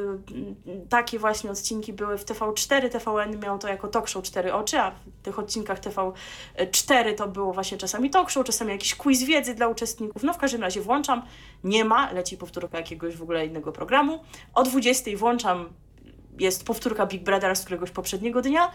takie 0.88 1.18
właśnie 1.18 1.50
odcinki 1.50 1.92
były 1.92 2.18
w 2.18 2.24
TV4, 2.24 2.88
TVN 2.88 3.40
miał 3.40 3.58
to 3.58 3.68
jako 3.68 3.88
talk 3.88 4.08
show 4.08 4.24
Cztery 4.24 4.52
Oczy, 4.54 4.80
a 4.80 4.90
w 4.90 5.22
tych 5.22 5.38
odcinkach 5.38 5.80
TV4 5.80 7.14
to 7.16 7.28
było 7.28 7.52
właśnie 7.52 7.78
czasami 7.78 8.10
talk 8.10 8.30
show, 8.30 8.46
czasami 8.46 8.72
jakiś 8.72 8.94
quiz 8.94 9.22
wiedzy 9.22 9.54
dla 9.54 9.68
uczestników. 9.68 10.22
No 10.22 10.32
w 10.32 10.38
każdym 10.38 10.60
razie 10.60 10.80
włączam, 10.80 11.22
nie 11.64 11.84
ma, 11.84 12.12
leci 12.12 12.36
powtórka 12.36 12.78
jakiegoś 12.78 13.16
w 13.16 13.22
ogóle 13.22 13.46
innego 13.46 13.72
programu. 13.72 14.24
O 14.54 14.62
20.00 14.62 15.16
włączam, 15.16 15.68
jest 16.38 16.64
powtórka 16.64 17.06
Big 17.06 17.22
Brothera 17.22 17.54
z 17.54 17.64
któregoś 17.64 17.90
poprzedniego 17.90 18.42
dnia 18.42 18.70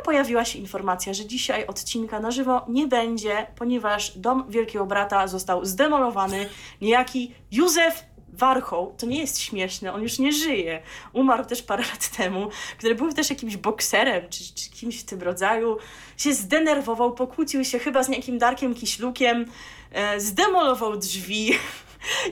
i 0.00 0.04
pojawiła 0.04 0.44
się 0.44 0.58
informacja, 0.58 1.14
że 1.14 1.26
dzisiaj 1.26 1.66
odcinka 1.66 2.20
na 2.20 2.30
żywo 2.30 2.64
nie 2.68 2.86
będzie, 2.86 3.46
ponieważ 3.56 4.18
dom 4.18 4.44
Wielkiego 4.48 4.86
Brata 4.86 5.26
został 5.26 5.64
zdemolowany. 5.64 6.48
Niejaki 6.80 7.34
Józef 7.52 8.04
Warchoł, 8.32 8.94
to 8.98 9.06
nie 9.06 9.18
jest 9.18 9.40
śmieszne, 9.40 9.92
on 9.92 10.02
już 10.02 10.18
nie 10.18 10.32
żyje. 10.32 10.82
Umarł 11.12 11.44
też 11.44 11.62
parę 11.62 11.82
lat 11.82 12.08
temu, 12.16 12.48
który 12.78 12.94
był 12.94 13.12
też 13.12 13.30
jakimś 13.30 13.56
bokserem, 13.56 14.28
czy, 14.30 14.54
czy 14.54 14.70
kimś 14.70 15.00
w 15.00 15.04
tym 15.04 15.22
rodzaju. 15.22 15.76
Się 16.16 16.34
zdenerwował, 16.34 17.14
pokłócił 17.14 17.64
się 17.64 17.78
chyba 17.78 18.02
z 18.02 18.08
niejakim 18.08 18.38
Darkiem 18.38 18.74
Kiślukiem, 18.74 19.44
e, 19.92 20.20
zdemolował 20.20 20.96
drzwi, 20.96 21.52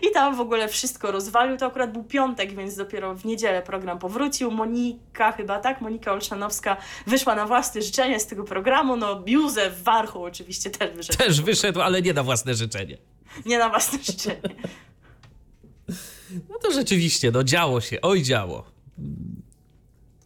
I 0.03 0.11
tam 0.11 0.37
w 0.37 0.41
ogóle 0.41 0.69
wszystko 0.69 1.11
rozwalił. 1.11 1.57
To 1.57 1.67
akurat 1.67 1.93
był 1.93 2.05
piątek, 2.05 2.55
więc 2.55 2.77
dopiero 2.77 3.15
w 3.15 3.25
niedzielę 3.25 3.63
program 3.63 3.99
powrócił. 3.99 4.51
Monika 4.51 5.33
chyba 5.33 5.59
tak, 5.59 5.81
Monika 5.81 6.13
Olszanowska 6.13 6.77
wyszła 7.07 7.35
na 7.35 7.47
własne 7.47 7.83
życzenie 7.83 8.21
z 8.21 8.27
tego 8.27 8.45
programu. 8.45 8.97
No 8.97 9.23
Józef 9.27 9.83
Warchoł 9.83 10.25
oczywiście 10.25 10.71
też 10.71 10.97
wyszedł. 10.97 11.19
Też 11.19 11.41
wyszedł, 11.41 11.81
ale 11.81 12.03
nie 12.03 12.13
na 12.13 12.23
własne 12.23 12.55
życzenie. 12.55 12.97
Nie 13.47 13.59
na 13.59 13.69
własne 13.69 13.99
życzenie. 14.03 14.41
No 16.49 16.59
to 16.63 16.73
rzeczywiście, 16.73 17.31
no 17.31 17.45
działo 17.45 17.81
się, 17.81 18.01
oj 18.01 18.23
działo. 18.23 18.65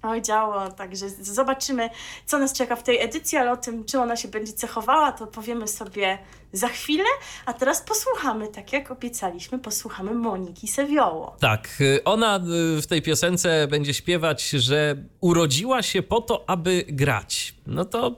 Oj, 0.03 0.23
działo, 0.23 0.71
także 0.71 1.11
zobaczymy, 1.11 1.91
co 2.27 2.39
nas 2.39 2.53
czeka 2.53 2.77
w 2.77 2.83
tej 2.83 3.03
edycji, 3.03 3.39
ale 3.39 3.53
o 3.53 3.57
tym, 3.57 3.85
czy 3.85 4.01
ona 4.01 4.17
się 4.17 4.29
będzie 4.29 4.53
cechowała, 4.53 5.13
to 5.13 5.27
powiemy 5.27 5.69
sobie 5.69 6.19
za 6.53 6.69
chwilę. 6.69 7.05
A 7.47 7.53
teraz 7.53 7.83
posłuchamy, 7.83 8.49
tak 8.49 8.73
jak 8.73 8.91
obiecaliśmy, 8.91 9.59
posłuchamy 9.59 10.15
Moniki 10.15 10.69
Sewioło. 10.69 11.37
Tak, 11.41 11.69
y, 11.81 12.05
ona 12.05 12.37
y, 12.79 12.83
w 12.83 12.87
tej 12.87 13.03
piosence 13.03 13.67
będzie 13.71 13.95
śpiewać, 13.95 14.51
że 14.51 14.97
urodziła 15.21 15.83
się 15.83 16.03
po 16.03 16.21
to, 16.21 16.45
aby 16.47 16.85
grać. 16.89 17.55
No 17.67 17.85
to 17.85 18.17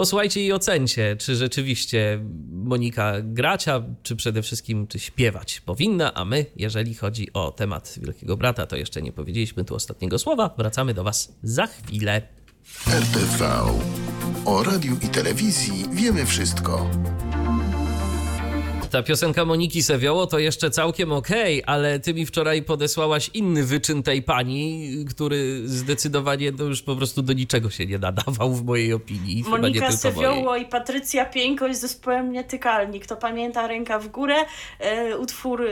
posłuchajcie 0.00 0.44
i 0.46 0.52
ocencie, 0.52 1.16
czy 1.16 1.36
rzeczywiście 1.36 2.24
Monika 2.52 3.14
grać, 3.22 3.68
a 3.68 3.82
czy 4.02 4.16
przede 4.16 4.42
wszystkim 4.42 4.86
czy 4.86 4.98
śpiewać 4.98 5.60
powinna, 5.60 6.14
a 6.14 6.24
my, 6.24 6.46
jeżeli 6.56 6.94
chodzi 6.94 7.32
o 7.32 7.50
temat 7.50 7.98
Wielkiego 8.02 8.36
Brata, 8.36 8.66
to 8.66 8.76
jeszcze 8.76 9.02
nie 9.02 9.12
powiedzieliśmy 9.12 9.64
tu 9.64 9.74
ostatniego 9.74 10.18
słowa. 10.18 10.54
Wracamy 10.58 10.94
do 10.94 11.04
Was 11.04 11.36
za 11.42 11.66
chwilę. 11.66 12.22
RTV. 12.86 13.48
O 14.44 14.62
radiu 14.62 14.96
i 15.02 15.08
telewizji 15.08 15.84
wiemy 15.92 16.26
wszystko. 16.26 16.90
Ta 18.90 19.02
piosenka 19.02 19.44
Moniki 19.44 19.82
Sewioło 19.82 20.26
to 20.26 20.38
jeszcze 20.38 20.70
całkiem 20.70 21.12
okej, 21.12 21.62
ale 21.66 22.00
ty 22.00 22.14
mi 22.14 22.26
wczoraj 22.26 22.62
podesłałaś 22.62 23.30
inny 23.34 23.64
wyczyn 23.64 24.02
tej 24.02 24.22
pani, 24.22 24.90
który 25.10 25.68
zdecydowanie 25.68 26.52
to 26.52 26.64
już 26.64 26.82
po 26.82 26.96
prostu 26.96 27.22
do 27.22 27.32
niczego 27.32 27.70
się 27.70 27.86
nie 27.86 27.98
nadawał 27.98 28.54
w 28.54 28.64
mojej 28.64 28.92
opinii. 28.92 29.44
Monika 29.48 29.92
Sewioło 29.92 30.56
i 30.56 30.64
Patrycja 30.64 31.24
Pieńkoś 31.24 31.76
z 31.76 31.80
zespołem 31.80 32.32
Nietykalni. 32.32 33.00
Kto 33.00 33.16
pamięta 33.16 33.66
Ręka 33.66 33.98
w 33.98 34.08
górę, 34.08 34.36
e, 34.78 35.18
utwór 35.18 35.62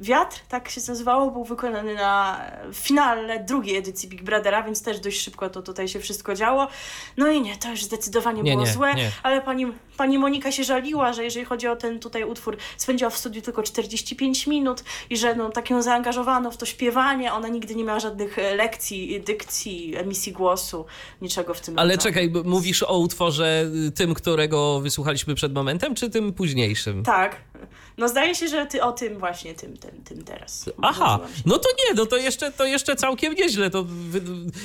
Wiatr, 0.00 0.40
tak 0.48 0.68
się 0.70 0.80
nazywało, 0.88 1.30
był 1.30 1.44
wykonany 1.44 1.94
na 1.94 2.40
finale 2.74 3.44
drugiej 3.44 3.76
edycji 3.76 4.08
Big 4.08 4.22
Brothera, 4.22 4.62
więc 4.62 4.82
też 4.82 5.00
dość 5.00 5.20
szybko 5.20 5.50
to 5.50 5.62
tutaj 5.62 5.88
się 5.88 6.00
wszystko 6.00 6.34
działo. 6.34 6.68
No 7.16 7.28
i 7.30 7.40
nie, 7.40 7.56
to 7.56 7.70
już 7.70 7.84
zdecydowanie 7.84 8.42
Nie, 8.42 8.52
było 8.52 8.64
nie, 8.64 8.72
złe, 8.72 8.94
nie. 8.94 9.10
ale 9.22 9.40
pani, 9.42 9.66
pani 9.96 10.18
Monika 10.18 10.52
się 10.52 10.64
żaliła, 10.64 11.12
że 11.12 11.24
jeżeli 11.24 11.46
chodzi 11.46 11.68
o 11.68 11.76
ten 11.76 11.98
tutaj 12.00 12.24
utwór, 12.24 12.56
spędziła 12.76 13.10
w 13.10 13.16
studiu 13.16 13.42
tylko 13.42 13.62
45 13.62 14.46
minut 14.46 14.84
i 15.10 15.16
że 15.16 15.34
no, 15.34 15.50
tak 15.50 15.70
ją 15.70 15.82
zaangażowano 15.82 16.50
w 16.50 16.56
to 16.56 16.66
śpiewanie, 16.66 17.32
ona 17.32 17.48
nigdy 17.48 17.74
nie 17.74 17.84
miała 17.84 18.00
żadnych 18.00 18.38
e, 18.38 18.54
lekcji, 18.54 19.20
dykcji, 19.20 19.96
emisji 19.96 20.32
głosu, 20.32 20.86
niczego 21.22 21.54
w 21.54 21.60
tym 21.60 21.78
Ale 21.78 21.96
rodzaju. 21.96 22.14
czekaj, 22.14 22.32
mówisz 22.44 22.82
o 22.82 22.98
utworze 22.98 23.64
y, 23.88 23.90
tym, 23.90 24.14
którego 24.14 24.80
wysłuchaliśmy 24.80 25.34
przed 25.34 25.54
momentem, 25.54 25.94
czy 25.94 26.10
tym 26.10 26.32
późniejszym? 26.32 27.02
Tak. 27.02 27.36
No 27.98 28.08
zdaje 28.08 28.34
się, 28.34 28.48
że 28.48 28.66
ty 28.66 28.82
o 28.82 28.92
tym 28.92 29.18
właśnie, 29.18 29.54
tym, 29.54 29.76
tym, 29.76 30.02
tym 30.04 30.24
teraz. 30.24 30.70
Aha, 30.82 31.20
no 31.46 31.58
to 31.58 31.68
nie, 31.78 31.94
no 31.94 32.06
to 32.06 32.16
jeszcze, 32.16 32.52
to 32.52 32.64
jeszcze 32.64 32.96
całkiem 32.96 33.34
nieźle. 33.34 33.70
To, 33.70 33.86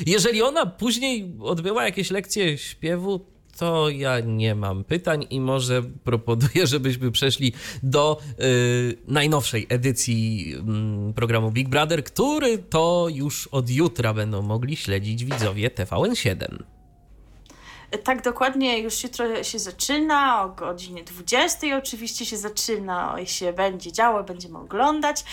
jeżeli 0.06 0.42
ona 0.42 0.66
później 0.66 1.34
odbyła 1.42 1.86
jakieś 1.86 2.12
lekcje 2.12 2.58
śpiewu, 2.58 3.26
to 3.58 3.90
ja 3.90 4.20
nie 4.20 4.56
mam 4.56 4.84
pytań 4.84 5.28
i 5.30 5.40
może 5.40 5.82
proponuję, 6.04 6.68
żebyśmy 6.74 7.12
przeszli 7.12 7.54
do 7.84 8.20
y, 8.42 8.98
najnowszej 9.08 9.66
edycji 9.70 10.54
mm, 10.60 11.14
programu 11.14 11.52
Big 11.52 11.70
Brother, 11.70 12.04
który 12.04 12.58
to 12.58 13.08
już 13.14 13.48
od 13.48 13.70
jutra 13.70 14.14
będą 14.14 14.42
mogli 14.42 14.76
śledzić 14.76 15.26
widzowie 15.26 15.70
TVN7. 15.70 16.64
Tak 18.04 18.22
dokładnie, 18.22 18.80
już 18.80 19.04
jutro 19.04 19.44
się 19.44 19.60
zaczyna, 19.60 20.44
o 20.44 20.50
godzinie 20.50 21.04
20 21.04 21.78
oczywiście 21.78 22.26
się 22.26 22.38
zaczyna, 22.38 23.14
o, 23.14 23.26
się 23.26 23.54
będzie 23.54 23.92
działo, 23.92 24.24
będziemy 24.24 24.58
oglądać. 24.58 25.26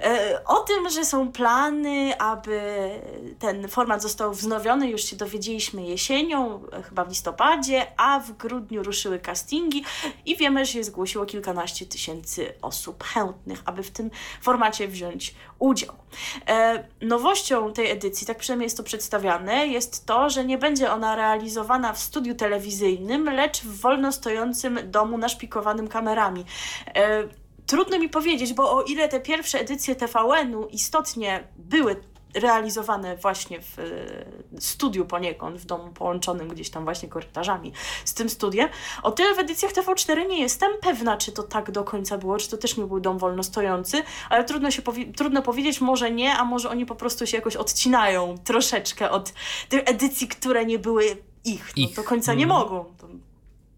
E, 0.00 0.40
O 0.44 0.56
tym, 0.60 0.90
że 0.90 1.04
są 1.04 1.32
plany, 1.32 2.18
aby 2.18 2.90
ten 3.38 3.68
format 3.68 4.02
został 4.02 4.32
wznowiony, 4.32 4.90
już 4.90 5.04
się 5.04 5.16
dowiedzieliśmy 5.16 5.82
jesienią, 5.82 6.60
e, 6.72 6.82
chyba 6.82 7.04
w 7.04 7.08
listopadzie, 7.08 7.86
a 7.96 8.20
w 8.20 8.32
grudniu 8.32 8.82
ruszyły 8.82 9.18
castingi 9.18 9.84
i 10.26 10.36
wiemy, 10.36 10.64
że 10.66 10.72
się 10.72 10.84
zgłosiło 10.84 11.26
kilkanaście 11.26 11.86
tysięcy 11.86 12.54
osób 12.62 13.04
chętnych, 13.04 13.62
aby 13.64 13.82
w 13.82 13.90
tym 13.90 14.10
formacie 14.42 14.88
wziąć 14.88 15.34
udział. 15.58 15.94
E, 16.48 16.84
Nowością 17.02 17.72
tej 17.72 17.90
edycji, 17.90 18.26
tak 18.26 18.38
przynajmniej 18.38 18.66
jest 18.66 18.76
to 18.76 18.82
przedstawiane, 18.82 19.66
jest 19.66 20.06
to, 20.06 20.30
że 20.30 20.44
nie 20.44 20.58
będzie 20.58 20.92
ona 20.92 21.16
realizowana 21.16 21.92
w 21.92 21.98
studiu 21.98 22.34
telewizyjnym, 22.34 23.24
lecz 23.24 23.60
w 23.60 23.80
wolno 23.80 24.12
stojącym 24.12 24.78
domu 24.84 25.18
naszpikowanym 25.18 25.88
kamerami. 25.88 26.44
E, 26.94 27.28
Trudno 27.68 27.98
mi 27.98 28.08
powiedzieć, 28.08 28.54
bo 28.54 28.72
o 28.72 28.82
ile 28.82 29.08
te 29.08 29.20
pierwsze 29.20 29.60
edycje 29.60 29.96
TVN-u 29.96 30.66
istotnie 30.66 31.44
były 31.56 31.96
realizowane 32.34 33.16
właśnie 33.16 33.60
w 33.62 33.78
e, 33.78 34.60
studiu 34.60 35.04
poniekąd, 35.06 35.56
w 35.60 35.64
domu 35.64 35.90
połączonym 35.92 36.48
gdzieś 36.48 36.70
tam 36.70 36.84
właśnie 36.84 37.08
korytarzami 37.08 37.72
z 38.04 38.14
tym 38.14 38.28
studiem, 38.30 38.68
o 39.02 39.10
tyle 39.10 39.34
w 39.34 39.38
edycjach 39.38 39.72
TV4 39.72 40.28
nie 40.28 40.40
jestem 40.40 40.70
pewna, 40.80 41.16
czy 41.16 41.32
to 41.32 41.42
tak 41.42 41.70
do 41.70 41.84
końca 41.84 42.18
było, 42.18 42.36
czy 42.38 42.50
to 42.50 42.56
też 42.56 42.76
nie 42.76 42.84
był 42.84 43.00
dom 43.00 43.18
wolno 43.18 43.42
stojący, 43.42 44.02
ale 44.30 44.44
trudno 44.44 44.70
się 44.70 44.82
powie- 44.82 45.12
trudno 45.16 45.42
powiedzieć, 45.42 45.80
może 45.80 46.10
nie, 46.10 46.34
a 46.36 46.44
może 46.44 46.70
oni 46.70 46.86
po 46.86 46.94
prostu 46.94 47.26
się 47.26 47.36
jakoś 47.36 47.56
odcinają 47.56 48.34
troszeczkę 48.44 49.10
od 49.10 49.32
tych 49.68 49.82
edycji, 49.86 50.28
które 50.28 50.64
nie 50.66 50.78
były 50.78 51.04
ich. 51.44 51.72
No, 51.76 51.82
Ich. 51.82 51.94
do 51.96 52.04
końca 52.04 52.34
nie 52.34 52.44
Mhm. 52.44 52.60
mogą. 52.62 52.84
To, 52.98 53.08
no 53.08 53.14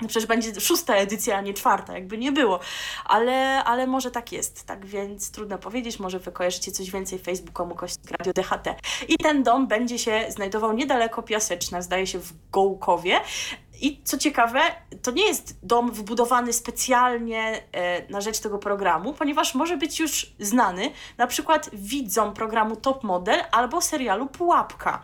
przecież 0.09 0.27
będzie 0.27 0.61
szósta 0.61 0.95
edycja, 0.95 1.37
a 1.37 1.41
nie 1.41 1.55
czwarta, 1.55 1.95
jakby 1.95 2.19
nie 2.19 2.33
było. 2.33 2.61
Ale, 3.05 3.65
ale 3.65 3.87
może 3.87 4.11
tak 4.11 4.33
jest, 4.33 4.67
tak 4.67 4.87
więc 4.87 5.31
trudno 5.31 5.59
powiedzieć, 5.59 6.01
może 6.01 6.19
wy 6.19 6.33
kojarzycie 6.33 6.73
coś 6.73 6.91
więcej 6.91 7.19
Facebookomu 7.19 7.75
kośnik 7.75 8.11
Radio 8.11 8.33
DHT. 8.33 8.67
I 9.09 9.17
ten 9.17 9.43
dom 9.43 9.69
będzie 9.69 9.99
się 9.99 10.27
znajdował 10.29 10.73
niedaleko 10.73 11.23
Piaseczna, 11.23 11.83
zdaje 11.83 12.07
się 12.07 12.19
w 12.19 12.33
Gołkowie. 12.53 13.21
I 13.81 14.01
co 14.05 14.19
ciekawe, 14.19 14.61
to 15.03 15.11
nie 15.11 15.27
jest 15.27 15.59
dom 15.63 15.93
wybudowany 15.93 16.53
specjalnie 16.53 17.63
e, 17.73 18.13
na 18.13 18.21
rzecz 18.21 18.39
tego 18.39 18.59
programu, 18.59 19.13
ponieważ 19.13 19.55
może 19.55 19.77
być 19.77 20.01
już 20.01 20.33
znany 20.39 20.91
na 21.19 21.27
przykład 21.27 21.71
widzom 21.73 22.35
programu 22.35 22.77
Top 22.77 23.05
Model 23.05 23.43
albo 23.53 23.81
serialu 23.81 24.27
Pułapka. 24.27 25.03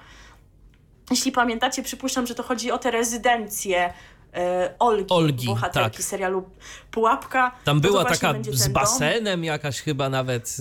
Jeśli 1.10 1.32
pamiętacie, 1.32 1.82
przypuszczam, 1.82 2.26
że 2.26 2.34
to 2.34 2.42
chodzi 2.42 2.70
o 2.70 2.78
te 2.78 2.90
rezydencje 2.90 3.92
e, 4.36 4.74
Olgi, 4.78 5.04
Olgi, 5.08 5.46
bohaterki 5.46 5.96
tak. 5.96 6.06
serialu 6.06 6.44
Pułapka. 6.90 7.50
Tam 7.64 7.76
No 7.76 7.80
była 7.80 8.04
taka 8.04 8.32
z 8.32 8.42
ten 8.62 8.72
dom. 8.72 8.72
basenem 8.72 9.44
jakaś 9.44 9.80
chyba 9.80 10.08
nawet 10.08 10.56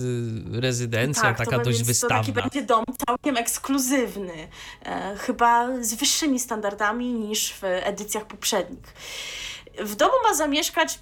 y, 0.56 0.60
rezydencja, 0.60 1.22
Tak, 1.22 1.38
taka 1.38 1.58
to, 1.58 1.64
dość 1.64 1.84
więc 1.84 2.00
To 2.00 2.08
taki 2.08 2.20
wystawna. 2.32 2.42
będzie 2.42 2.66
dom 2.66 2.84
całkiem 3.06 3.36
ekskluzywny, 3.36 4.48
e, 4.84 5.16
chyba 5.18 5.68
z 5.82 5.94
wyższymi 5.94 6.40
standardami 6.40 7.12
niż 7.12 7.52
w 7.52 7.64
edycjach 7.64 8.24
poprzednich. 8.26 8.94
W 9.78 9.94
domu 9.94 10.12
ma 10.28 10.34
zamieszkać, 10.34 10.98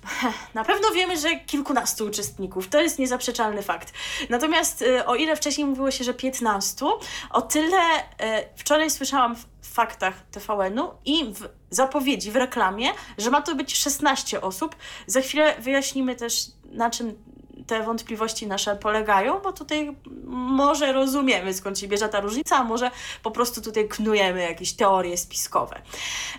na 0.55 0.65
pewno 0.65 0.91
wiemy, 0.91 1.19
że 1.19 1.37
kilkunastu 1.37 2.07
uczestników, 2.07 2.69
to 2.69 2.81
jest 2.81 2.99
niezaprzeczalny 2.99 3.63
fakt. 3.63 3.93
Natomiast 4.31 4.83
e, 4.83 5.07
o 5.07 5.15
ile 5.15 5.37
wcześniej 5.37 5.67
mówiło 5.67 5.91
się, 5.91 6.05
że 6.05 6.15
15, 6.15 6.87
o 7.31 7.43
tyle 7.43 7.79
e, 8.19 8.49
wczoraj 8.57 8.91
słyszałam 8.91 9.37
w 9.37 9.75
faktach 9.75 10.15
TVN-u 10.31 10.91
i 11.05 11.25
w 11.25 11.49
zapowiedzi, 11.71 12.31
w 12.31 12.37
reklamie, 12.37 12.91
że 13.19 13.31
ma 13.31 13.43
to 13.43 13.55
być 13.55 13.77
16 13.77 14.41
osób. 14.41 14.77
Za 15.07 15.21
chwilę 15.21 15.55
wyjaśnimy 15.59 16.17
też, 16.17 16.47
na 16.65 16.91
czym 16.91 17.34
te 17.67 17.83
wątpliwości 17.83 18.47
nasze 18.47 18.77
polegają, 18.77 19.41
bo 19.41 19.53
tutaj 19.53 19.97
może 20.27 20.93
rozumiemy, 20.93 21.55
skąd 21.55 21.79
się 21.79 21.89
bierze 21.89 22.09
ta 22.09 22.21
różnica, 22.21 22.65
może 22.65 22.91
po 23.23 23.31
prostu 23.31 23.61
tutaj 23.61 23.89
knujemy 23.89 24.43
jakieś 24.43 24.73
teorie 24.73 25.17
spiskowe. 25.17 25.83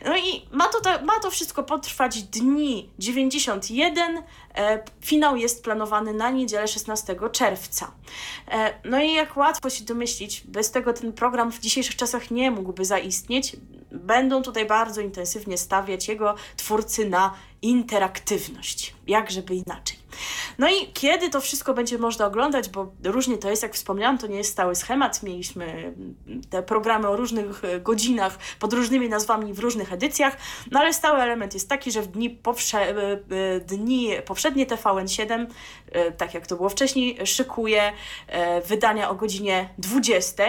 No 0.06 0.18
i 0.18 0.46
ma 0.52 0.68
to, 0.68 1.06
ma 1.06 1.20
to 1.20 1.32
wszystko 1.32 1.64
potrwać 1.64 2.24
dni 2.24 2.90
91. 3.00 4.24
E, 4.56 4.84
finał 5.02 5.36
jest 5.36 5.64
planowany 5.64 6.14
na 6.14 6.30
niedzielę 6.30 6.68
16 6.68 7.16
czerwca. 7.32 7.92
E, 8.52 8.74
no 8.84 9.02
i 9.02 9.14
jak 9.14 9.38
łatwo 9.38 9.70
się 9.70 9.84
domyślić, 9.84 10.42
bez 10.42 10.72
tego 10.72 10.94
ten 10.94 11.14
program 11.14 11.52
w 11.52 11.60
dzisiejszych 11.60 11.96
czasach 11.96 12.32
nie 12.32 12.52
mógłby 12.52 12.86
zaistnieć. 12.86 13.56
Będą 13.92 14.42
tutaj 14.42 14.66
bardzo 14.66 15.02
intensywnie 15.02 15.58
stawiać 15.58 16.08
jego 16.08 16.36
twórcy 16.58 17.10
na 17.10 17.34
interaktywność. 17.62 18.96
Jak 19.08 19.32
żeby 19.32 19.56
inaczej. 19.56 20.05
No 20.58 20.70
i 20.70 20.88
kiedy 20.94 21.30
to 21.30 21.42
wszystko 21.42 21.74
będzie 21.74 21.98
można 21.98 22.26
oglądać, 22.26 22.70
bo 22.70 22.92
różnie 23.04 23.38
to 23.38 23.50
jest, 23.50 23.64
jak 23.64 23.74
wspomniałam, 23.74 24.18
to 24.18 24.28
nie 24.28 24.38
jest 24.38 24.52
stały 24.52 24.76
schemat. 24.76 25.24
Mieliśmy 25.24 25.94
te 26.50 26.64
programy 26.64 27.08
o 27.08 27.16
różnych 27.16 27.64
e, 27.64 27.80
godzinach 27.80 28.40
pod 28.60 28.74
różnymi 28.74 29.10
nazwami 29.10 29.54
w 29.54 29.60
różnych 29.60 29.94
edycjach, 29.94 30.38
no 30.72 30.80
ale 30.80 30.94
stały 30.94 31.22
element 31.22 31.54
jest 31.54 31.70
taki, 31.70 31.92
że 31.92 32.02
w 32.02 32.08
dni, 32.08 32.30
powsze, 32.30 32.80
e, 32.80 33.12
e, 33.12 33.60
dni 33.60 34.10
poprzednie 34.26 34.66
TVN7, 34.66 35.46
e, 35.92 36.12
tak 36.12 36.34
jak 36.34 36.48
to 36.48 36.56
było 36.56 36.70
wcześniej, 36.70 37.18
szykuje 37.26 37.92
wydania 38.66 39.10
o 39.10 39.16
godzinie 39.16 39.70
20. 39.78 40.44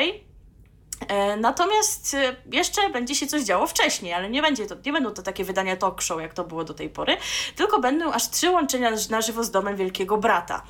E, 1.08 1.36
Natomiast 1.36 2.14
e, 2.14 2.36
jeszcze 2.52 2.90
będzie 2.90 3.14
się 3.14 3.26
coś 3.26 3.42
działo 3.42 3.66
wcześniej, 3.66 4.12
ale 4.12 4.30
nie, 4.30 4.42
będzie 4.42 4.66
to, 4.66 4.74
nie 4.86 4.92
będą 4.92 5.10
to 5.10 5.22
takie 5.22 5.44
wydania 5.44 5.76
talk 5.76 6.02
show, 6.02 6.20
jak 6.20 6.34
to 6.34 6.44
było 6.44 6.64
do 6.64 6.74
tej 6.74 6.88
pory, 6.88 7.16
tylko 7.56 7.80
będą 7.80 8.12
aż 8.12 8.30
trzy 8.30 8.50
łączenia 8.50 8.92
na 9.10 9.20
żywo 9.20 9.44
z 9.44 9.50
domem 9.50 9.76
Wielkiego 9.76 10.16
Brata. 10.16 10.62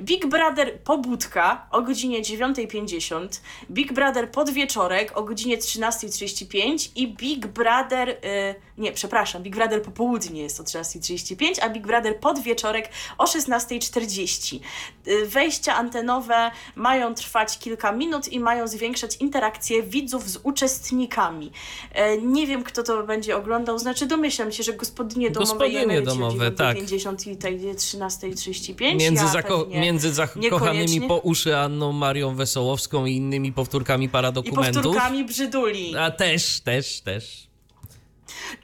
Big 0.00 0.26
Brother 0.26 0.80
Pobudka 0.80 1.66
o 1.70 1.82
godzinie 1.82 2.22
9.50, 2.22 3.40
Big 3.70 3.92
Brother 3.92 4.30
Podwieczorek 4.30 5.16
o 5.18 5.22
godzinie 5.22 5.58
13.35 5.58 6.90
i 6.96 7.14
Big 7.14 7.46
Brother, 7.46 8.08
e, 8.08 8.54
nie, 8.78 8.92
przepraszam, 8.92 9.42
Big 9.42 9.56
Brother 9.56 9.82
Popołudnie 9.82 10.42
jest 10.42 10.60
o 10.60 10.62
13.35, 10.62 11.46
a 11.62 11.68
Big 11.68 11.86
Brother 11.86 12.20
Podwieczorek 12.20 12.88
o 13.18 13.24
16.40. 13.24 14.58
E, 15.06 15.26
Wejścia 15.26 15.74
antenowe 15.76 16.50
mają 16.74 17.14
trwać 17.14 17.58
kilka 17.58 17.92
minut 17.92 18.28
i 18.28 18.40
mają 18.40 18.68
zwiększać 18.68 19.16
interakcję 19.16 19.82
widzów 19.82 20.30
z 20.30 20.38
uczestnikami. 20.42 21.50
E, 21.92 22.18
Nie 22.18 22.46
wiem, 22.46 22.62
kto 22.64 22.82
to 22.82 23.02
będzie 23.02 23.36
oglądał, 23.36 23.78
znaczy 23.78 24.06
domyślam 24.06 24.52
się, 24.52 24.62
że 24.62 24.72
gospodynie 24.72 25.30
domowe 25.30 25.50
Gospodynie 25.50 25.98
i 26.00 26.02
domowe, 26.02 26.50
tak. 26.52 26.76
9.50 26.76 27.30
i 27.30 27.36
tej 27.36 27.60
13.35. 27.60 28.96
Między, 28.96 29.24
ja 29.24 29.30
zako- 29.32 29.66
między 29.68 30.12
zakochanymi 30.12 31.00
po 31.00 31.18
uszy 31.18 31.56
Anną 31.56 31.92
Marią 31.92 32.34
Wesołowską 32.34 33.06
i 33.06 33.16
innymi 33.16 33.52
powtórkami 33.52 34.04
I 34.06 34.08
paradokumentów. 34.08 34.82
powtórkami 34.82 35.24
brzyduli. 35.24 35.96
A 35.96 36.10
też, 36.10 36.60
też, 36.60 37.00
też. 37.00 37.46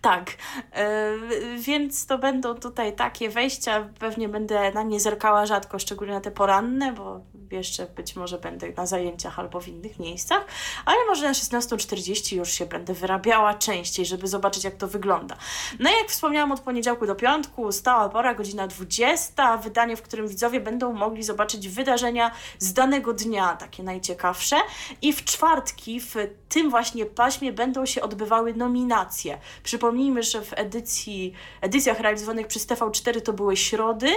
Tak, 0.00 0.30
e, 0.72 1.12
więc 1.58 2.06
to 2.06 2.18
będą 2.18 2.54
tutaj 2.54 2.96
takie 2.96 3.28
wejścia. 3.28 3.88
Pewnie 3.98 4.28
będę 4.28 4.72
na 4.72 4.82
nie 4.82 5.00
zerkała 5.00 5.46
rzadko, 5.46 5.78
szczególnie 5.78 6.14
na 6.14 6.20
te 6.20 6.30
poranne, 6.30 6.92
bo 6.92 7.20
jeszcze 7.50 7.86
być 7.86 8.16
może 8.16 8.38
będę 8.38 8.70
na 8.70 8.86
zajęciach 8.86 9.38
albo 9.38 9.60
w 9.60 9.68
innych 9.68 9.98
miejscach, 9.98 10.44
ale 10.84 10.96
może 11.08 11.26
na 11.26 11.32
16.40 11.32 12.36
już 12.36 12.50
się 12.50 12.66
będę 12.66 12.94
wyrabiała 12.94 13.54
częściej, 13.54 14.06
żeby 14.06 14.28
zobaczyć, 14.28 14.64
jak 14.64 14.74
to 14.74 14.88
wygląda. 14.88 15.36
No 15.78 15.90
i 15.90 15.92
jak 15.92 16.08
wspomniałam, 16.08 16.52
od 16.52 16.60
poniedziałku 16.60 17.06
do 17.06 17.14
piątku, 17.14 17.72
stała 17.72 18.08
pora, 18.08 18.34
godzina 18.34 18.66
20, 18.66 19.56
wydanie, 19.56 19.96
w 19.96 20.02
którym 20.02 20.28
widzowie 20.28 20.60
będą 20.60 20.92
mogli 20.92 21.22
zobaczyć 21.22 21.68
wydarzenia 21.68 22.30
z 22.58 22.72
danego 22.72 23.12
dnia, 23.12 23.56
takie 23.56 23.82
najciekawsze. 23.82 24.56
I 25.02 25.12
w 25.12 25.24
czwartki, 25.24 26.00
w 26.00 26.14
tym 26.48 26.70
właśnie 26.70 27.06
paśmie, 27.06 27.52
będą 27.52 27.86
się 27.86 28.02
odbywały 28.02 28.54
nominacje. 28.54 29.38
Przypomnijmy, 29.62 30.22
że 30.22 30.42
w 30.42 30.52
edycji, 30.56 31.32
edycjach 31.60 32.00
realizowanych 32.00 32.46
przez 32.46 32.66
TV4 32.66 33.20
to 33.20 33.32
były 33.32 33.56
środy, 33.56 34.08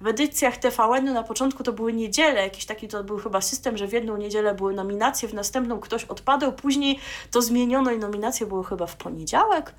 w 0.00 0.06
edycjach 0.06 0.56
TVN 0.56 1.12
na 1.12 1.22
początku 1.22 1.62
to 1.62 1.72
były 1.72 1.92
niedziele, 1.92 2.42
jakiś 2.42 2.66
taki 2.66 2.88
to 2.88 3.04
był 3.04 3.18
chyba 3.18 3.40
system, 3.40 3.76
że 3.76 3.86
w 3.86 3.92
jedną 3.92 4.16
niedzielę 4.16 4.54
były 4.54 4.74
nominacje, 4.74 5.28
w 5.28 5.34
następną 5.34 5.80
ktoś 5.80 6.04
odpadał, 6.04 6.52
później 6.52 6.98
to 7.30 7.42
zmieniono 7.42 7.90
i 7.90 7.98
nominacje 7.98 8.46
były 8.46 8.64
chyba 8.64 8.86
w 8.86 8.96
poniedziałek 8.96 9.74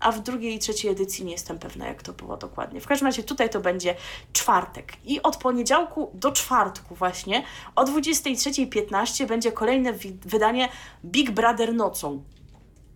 a 0.00 0.12
w 0.12 0.22
drugiej 0.22 0.54
i 0.54 0.58
trzeciej 0.58 0.90
edycji 0.90 1.24
nie 1.24 1.32
jestem 1.32 1.58
pewna, 1.58 1.86
jak 1.86 2.02
to 2.02 2.12
było 2.12 2.36
dokładnie. 2.36 2.80
W 2.80 2.86
każdym 2.86 3.06
razie 3.06 3.22
tutaj 3.22 3.50
to 3.50 3.60
będzie 3.60 3.94
czwartek. 4.32 4.92
I 5.04 5.22
od 5.22 5.36
poniedziałku 5.36 6.10
do 6.14 6.32
czwartku 6.32 6.94
właśnie 6.94 7.42
o 7.74 7.84
23.15 7.84 9.26
będzie 9.26 9.52
kolejne 9.52 9.92
wydanie 10.24 10.68
Big 11.04 11.30
Brother 11.30 11.74
nocą. 11.74 12.22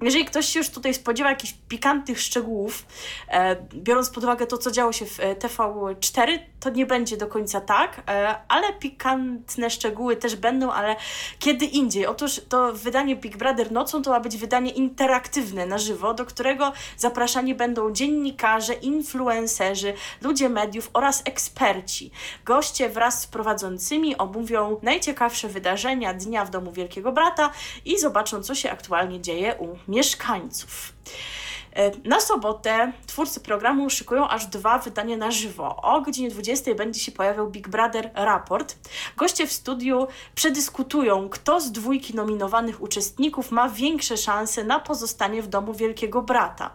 Jeżeli 0.02 0.24
ktoś 0.24 0.46
się 0.46 0.58
już 0.58 0.70
tutaj 0.70 0.94
spodziewa 0.94 1.30
jakichś 1.30 1.54
pikantnych 1.68 2.20
szczegółów, 2.20 2.86
e, 3.28 3.56
biorąc 3.74 4.10
pod 4.10 4.24
uwagę 4.24 4.46
to, 4.46 4.58
co 4.58 4.70
działo 4.70 4.92
się 4.92 5.06
w 5.06 5.20
e, 5.20 5.34
TV4, 5.34 6.38
to 6.60 6.70
nie 6.70 6.86
będzie 6.86 7.16
do 7.16 7.26
końca 7.26 7.60
tak, 7.60 8.02
e, 8.08 8.34
ale 8.48 8.72
pikantne 8.72 9.70
szczegóły 9.70 10.16
też 10.16 10.36
będą, 10.36 10.70
ale 10.70 10.96
kiedy 11.38 11.64
indziej. 11.66 12.06
Otóż 12.06 12.40
to 12.48 12.72
wydanie 12.72 13.16
Big 13.16 13.36
Brother 13.36 13.72
nocą 13.72 14.02
to 14.02 14.10
ma 14.10 14.20
być 14.20 14.36
wydanie 14.36 14.70
interaktywne 14.70 15.66
na 15.66 15.78
żywo, 15.78 16.14
do 16.14 16.24
którego 16.26 16.72
zapraszani 16.96 17.54
będą 17.54 17.92
dziennikarze, 17.92 18.74
influencerzy, 18.74 19.94
ludzie 20.22 20.48
mediów 20.48 20.90
oraz 20.92 21.22
eksperci. 21.24 22.10
Goście 22.44 22.88
wraz 22.88 23.22
z 23.22 23.26
prowadzącymi 23.26 24.16
omówią 24.16 24.76
najciekawsze 24.82 25.48
wydarzenia 25.48 26.14
dnia 26.14 26.44
w 26.44 26.50
domu 26.50 26.72
Wielkiego 26.72 27.12
Brata 27.12 27.50
i 27.84 27.98
zobaczą, 27.98 28.42
co 28.42 28.54
się 28.54 28.70
aktualnie 28.70 29.20
dzieje 29.20 29.54
u 29.58 29.89
mieszkańców. 29.90 30.92
E, 31.76 31.90
na 32.04 32.20
sobotę 32.20 32.92
twórcy 33.06 33.40
programu 33.40 33.90
szykują 33.90 34.28
aż 34.28 34.46
dwa 34.46 34.78
wydania 34.78 35.16
na 35.16 35.30
żywo. 35.30 35.76
O 35.82 36.00
godzinie 36.00 36.30
20 36.30 36.74
będzie 36.74 37.00
się 37.00 37.12
pojawiał 37.12 37.50
Big 37.50 37.68
Brother 37.68 38.10
Raport. 38.14 38.76
Goście 39.16 39.46
w 39.46 39.52
studiu 39.52 40.06
przedyskutują, 40.34 41.28
kto 41.28 41.60
z 41.60 41.72
dwójki 41.72 42.14
nominowanych 42.14 42.82
uczestników 42.82 43.50
ma 43.50 43.68
większe 43.68 44.16
szanse 44.16 44.64
na 44.64 44.80
pozostanie 44.80 45.42
w 45.42 45.46
domu 45.46 45.74
Wielkiego 45.74 46.22
Brata. 46.22 46.70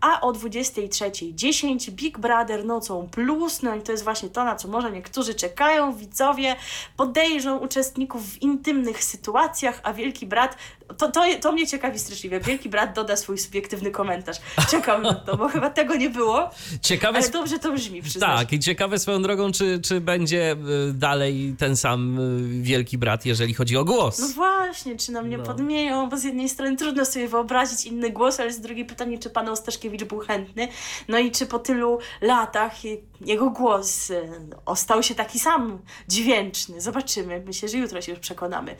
A 0.00 0.20
o 0.20 0.32
23.10 0.32 1.90
Big 1.90 2.18
Brother 2.18 2.64
Nocą 2.64 3.08
Plus, 3.10 3.62
no 3.62 3.74
i 3.74 3.82
to 3.82 3.92
jest 3.92 4.04
właśnie 4.04 4.28
to, 4.28 4.44
na 4.44 4.56
co 4.56 4.68
może 4.68 4.90
niektórzy 4.90 5.34
czekają, 5.34 5.96
widzowie 5.96 6.56
podejrzą 6.96 7.58
uczestników 7.58 8.30
w 8.30 8.42
intymnych 8.42 9.04
sytuacjach, 9.04 9.80
a 9.82 9.92
Wielki 9.92 10.26
Brat 10.26 10.56
to, 10.98 11.10
to, 11.10 11.24
to 11.40 11.52
mnie 11.52 11.66
ciekawi 11.66 11.98
straszliwie. 11.98 12.40
Wielki 12.40 12.68
brat 12.68 12.94
doda 12.94 13.16
swój 13.16 13.38
subiektywny 13.38 13.90
komentarz. 13.90 14.36
Czekam 14.70 15.02
na 15.02 15.14
to, 15.14 15.36
bo 15.36 15.48
chyba 15.48 15.70
tego 15.70 15.96
nie 15.96 16.10
było. 16.10 16.50
Ciekawe 16.82 17.18
ale 17.18 17.28
dobrze 17.28 17.58
to 17.58 17.72
brzmi, 17.72 18.02
przyznasz. 18.02 18.38
Tak, 18.38 18.52
i 18.52 18.58
ciekawe 18.58 18.98
swoją 18.98 19.22
drogą, 19.22 19.52
czy, 19.52 19.80
czy 19.80 20.00
będzie 20.00 20.52
y, 20.88 20.92
dalej 20.92 21.54
ten 21.58 21.76
sam 21.76 22.18
y, 22.18 22.62
wielki 22.62 22.98
brat, 22.98 23.26
jeżeli 23.26 23.54
chodzi 23.54 23.76
o 23.76 23.84
głos. 23.84 24.18
No 24.18 24.28
właśnie, 24.28 24.96
czy 24.96 25.12
na 25.12 25.22
mnie 25.22 25.38
no. 25.38 25.44
podmieją, 25.44 26.08
bo 26.08 26.16
z 26.16 26.24
jednej 26.24 26.48
strony 26.48 26.76
trudno 26.76 27.04
sobie 27.04 27.28
wyobrazić 27.28 27.84
inny 27.84 28.10
głos, 28.10 28.40
ale 28.40 28.52
z 28.52 28.60
drugiej 28.60 28.84
pytanie, 28.84 29.18
czy 29.18 29.30
pan 29.30 29.48
Ostaszkiewicz 29.48 30.04
był 30.04 30.18
chętny. 30.18 30.68
No 31.08 31.18
i 31.18 31.30
czy 31.30 31.46
po 31.46 31.58
tylu 31.58 31.98
latach 32.20 32.84
jego 33.24 33.50
głos 33.50 34.12
ostał 34.66 35.02
się 35.02 35.14
taki 35.14 35.38
sam 35.38 35.78
dźwięczny. 36.08 36.80
Zobaczymy. 36.80 37.42
Myślę, 37.46 37.68
że 37.68 37.78
jutro 37.78 38.00
się 38.00 38.12
już 38.12 38.20
przekonamy. 38.20 38.76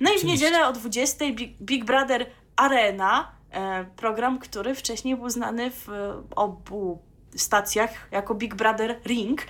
No 0.00 0.14
i 0.14 0.18
w 0.18 0.24
niedzielę 0.24 0.68
o 0.68 0.72
20 0.72 1.24
Big 1.62 1.84
Brother 1.84 2.26
Arena, 2.56 3.32
e, 3.50 3.84
program, 3.84 4.38
który 4.38 4.74
wcześniej 4.74 5.16
był 5.16 5.30
znany 5.30 5.70
w 5.70 5.88
obu 6.36 7.08
stacjach 7.36 7.90
jako 8.10 8.34
Big 8.34 8.54
Brother 8.54 9.00
Ring. 9.06 9.42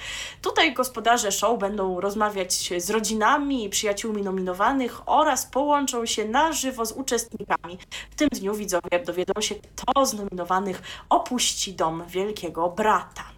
Tutaj 0.43 0.75
gospodarze 0.75 1.33
show 1.33 1.59
będą 1.59 2.01
rozmawiać 2.01 2.73
z 2.79 2.91
rodzinami 2.91 3.65
i 3.65 3.69
przyjaciółmi 3.69 4.23
nominowanych 4.23 5.09
oraz 5.09 5.47
połączą 5.47 6.07
się 6.07 6.29
na 6.29 6.53
żywo 6.53 6.87
z 6.87 6.93
uczestnikami. 6.93 7.79
W 8.11 8.15
tym 8.15 8.29
dniu 8.29 8.55
widzowie 8.55 9.05
dowiedzą 9.07 9.41
się, 9.41 9.55
kto 9.55 10.07
z 10.07 10.15
nominowanych 10.15 10.83
opuści 11.09 11.73
dom 11.75 12.05
Wielkiego 12.07 12.69
Brata. 12.69 13.38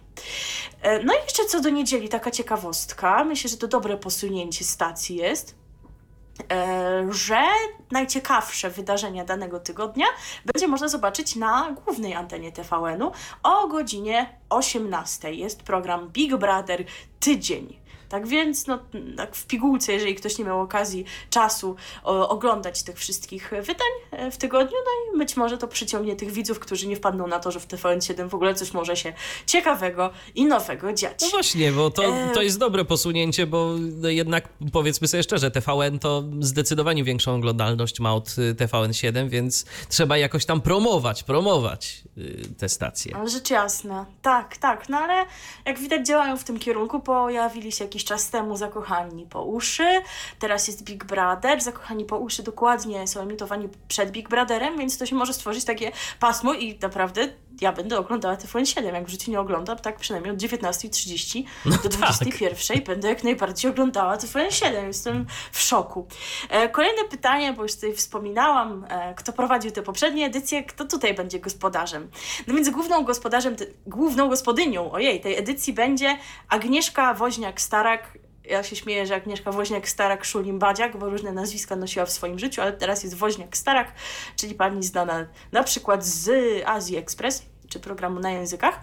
E, 0.81 1.03
no 1.03 1.13
i 1.13 1.17
jeszcze 1.23 1.45
co 1.45 1.61
do 1.61 1.69
niedzieli, 1.69 2.09
taka 2.09 2.31
ciekawostka. 2.31 3.23
Myślę, 3.23 3.49
że 3.49 3.57
to 3.57 3.67
dobre 3.67 3.97
posunięcie 3.97 4.65
stacji 4.65 5.15
jest 5.15 5.55
e, 6.51 7.07
że 7.09 7.41
najciekawsze 7.91 8.69
wydarzenia 8.69 9.25
danego 9.25 9.59
tygodnia 9.59 10.05
będzie 10.45 10.67
można 10.67 10.87
zobaczyć 10.87 11.35
na 11.35 11.75
głównej 11.85 12.13
antenie 12.13 12.51
TVN-u 12.51 13.11
o 13.43 13.67
godzinie 13.67 14.39
18. 14.49 15.33
Jest 15.33 15.63
program 15.63 16.09
Big 16.09 16.35
Brother 16.35 16.85
Tydzień. 17.19 17.80
Tak 18.11 18.27
więc, 18.27 18.67
no, 18.67 18.79
tak 19.17 19.35
w 19.35 19.45
pigułce, 19.45 19.93
jeżeli 19.93 20.15
ktoś 20.15 20.37
nie 20.37 20.45
miał 20.45 20.61
okazji, 20.61 21.05
czasu 21.29 21.75
o, 22.03 22.29
oglądać 22.29 22.83
tych 22.83 22.97
wszystkich 22.97 23.51
wydań 23.61 23.87
e, 24.11 24.31
w 24.31 24.37
tygodniu, 24.37 24.77
no 24.85 25.15
i 25.15 25.17
być 25.17 25.37
może 25.37 25.57
to 25.57 25.67
przyciągnie 25.67 26.15
tych 26.15 26.31
widzów, 26.31 26.59
którzy 26.59 26.87
nie 26.87 26.95
wpadną 26.95 27.27
na 27.27 27.39
to, 27.39 27.51
że 27.51 27.59
w 27.59 27.67
TVN7 27.67 28.29
w 28.29 28.35
ogóle 28.35 28.55
coś 28.55 28.73
może 28.73 28.95
się 28.95 29.13
ciekawego 29.45 30.09
i 30.35 30.45
nowego 30.45 30.93
dziać. 30.93 31.21
No 31.21 31.29
właśnie, 31.29 31.71
bo 31.71 31.91
to, 31.91 32.03
e, 32.03 32.31
to 32.33 32.41
jest 32.41 32.59
dobre 32.59 32.85
posunięcie, 32.85 33.47
bo 33.47 33.69
jednak 34.03 34.49
powiedzmy 34.71 35.07
sobie 35.07 35.23
szczerze, 35.23 35.51
TVN 35.51 35.99
to 35.99 36.23
zdecydowanie 36.39 37.03
większą 37.03 37.35
oglądalność 37.35 37.99
ma 37.99 38.15
od 38.15 38.29
y, 38.37 38.55
TVN7, 38.55 39.29
więc 39.29 39.65
trzeba 39.89 40.17
jakoś 40.17 40.45
tam 40.45 40.61
promować, 40.61 41.23
promować 41.23 42.03
y, 42.17 42.49
te 42.57 42.69
stacje. 42.69 43.15
Ale 43.15 43.29
rzecz 43.29 43.49
jasna, 43.49 44.05
tak, 44.21 44.57
tak, 44.57 44.89
no 44.89 44.97
ale 44.97 45.25
jak 45.65 45.79
widać 45.79 46.07
działają 46.07 46.37
w 46.37 46.43
tym 46.43 46.59
kierunku, 46.59 46.99
pojawili 46.99 47.71
się 47.71 47.83
jakieś 47.83 48.00
jakiś 48.01 48.09
czas 48.09 48.29
temu 48.29 48.57
Zakochani 48.57 49.25
po 49.25 49.43
uszy, 49.43 50.01
teraz 50.39 50.67
jest 50.67 50.83
Big 50.83 51.05
Brother, 51.05 51.61
Zakochani 51.61 52.05
po 52.05 52.17
uszy 52.17 52.43
dokładnie 52.43 53.07
są 53.07 53.21
emitowani 53.21 53.69
przed 53.87 54.11
Big 54.11 54.29
Brotherem, 54.29 54.77
więc 54.77 54.97
to 54.97 55.05
się 55.05 55.15
może 55.15 55.33
stworzyć 55.33 55.65
takie 55.65 55.91
pasmo 56.19 56.53
i 56.53 56.79
naprawdę 56.81 57.27
ja 57.61 57.71
będę 57.71 57.97
oglądała 57.97 58.35
TVN7, 58.35 58.93
jak 58.93 59.05
w 59.05 59.09
życiu 59.09 59.31
nie 59.31 59.39
oglądam, 59.39 59.77
tak 59.77 59.97
przynajmniej 59.97 60.33
od 60.33 60.39
19.30 60.39 61.43
no 61.65 61.77
do 61.77 61.89
21.00 61.89 62.67
tak. 62.75 62.83
będę 62.83 63.09
jak 63.09 63.23
najbardziej 63.23 63.71
oglądała 63.71 64.17
TVN7, 64.17 64.87
jestem 64.87 65.25
w 65.51 65.61
szoku. 65.61 66.07
E, 66.49 66.69
kolejne 66.69 67.03
pytanie, 67.03 67.53
bo 67.53 67.63
już 67.63 67.75
tutaj 67.75 67.93
wspominałam, 67.93 68.85
e, 68.89 69.13
kto 69.15 69.33
prowadził 69.33 69.71
te 69.71 69.81
poprzednie 69.81 70.25
edycje, 70.25 70.63
kto 70.63 70.85
tutaj 70.85 71.13
będzie 71.13 71.39
gospodarzem. 71.39 72.09
No 72.47 72.53
więc 72.53 72.69
główną 72.69 73.03
gospodarzem, 73.03 73.55
główną 73.87 74.29
gospodynią, 74.29 74.91
ojej, 74.91 75.21
tej 75.21 75.37
edycji 75.37 75.73
będzie 75.73 76.17
Agnieszka 76.49 77.13
Woźniak-Starak, 77.13 77.99
ja 78.45 78.63
się 78.63 78.75
śmieję, 78.75 79.05
że 79.05 79.15
Agnieszka 79.15 79.51
Woźniak-Starak, 79.51 80.23
Szulim 80.23 80.59
Badziak, 80.59 80.97
bo 80.97 81.09
różne 81.09 81.31
nazwiska 81.31 81.75
nosiła 81.75 82.05
w 82.05 82.11
swoim 82.11 82.39
życiu, 82.39 82.61
ale 82.61 82.73
teraz 82.73 83.03
jest 83.03 83.17
Woźniak-Starak, 83.17 83.85
czyli 84.35 84.55
pani 84.55 84.83
znana 84.83 85.27
na 85.51 85.63
przykład 85.63 86.05
z 86.05 86.29
Azji 86.65 86.97
Express 86.97 87.50
czy 87.71 87.79
programu 87.79 88.19
na 88.19 88.31
językach. 88.31 88.79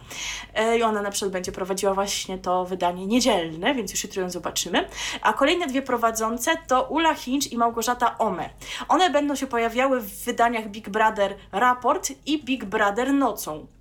E, 0.55 0.78
I 0.78 0.82
ona 0.82 1.03
na 1.03 1.11
przykład 1.11 1.32
będzie 1.32 1.53
prowadziła 1.53 1.95
właśnie 1.95 2.39
to 2.39 2.64
wydanie 2.64 3.07
niedzielne, 3.07 3.74
więc 3.74 3.91
już 3.91 4.05
jutro 4.05 4.22
ją 4.22 4.30
zobaczymy. 4.30 4.89
A 5.22 5.32
kolejne 5.32 5.66
dwie 5.66 5.82
prowadzące 5.82 6.51
to 6.66 6.82
Ula 6.82 7.14
Hinch 7.14 7.53
i 7.53 7.59
Małgorzata 7.59 8.18
Ome. 8.18 8.51
One 8.89 9.11
będą 9.11 9.34
się 9.34 9.47
pojawiały 9.47 10.01
w 10.01 10.24
wydaniach 10.24 10.68
Big 10.68 10.89
Brother 10.89 11.36
Raport 11.53 12.12
i 12.26 12.45
Big 12.45 12.64
Brother 12.64 13.12
Nocą. 13.12 13.78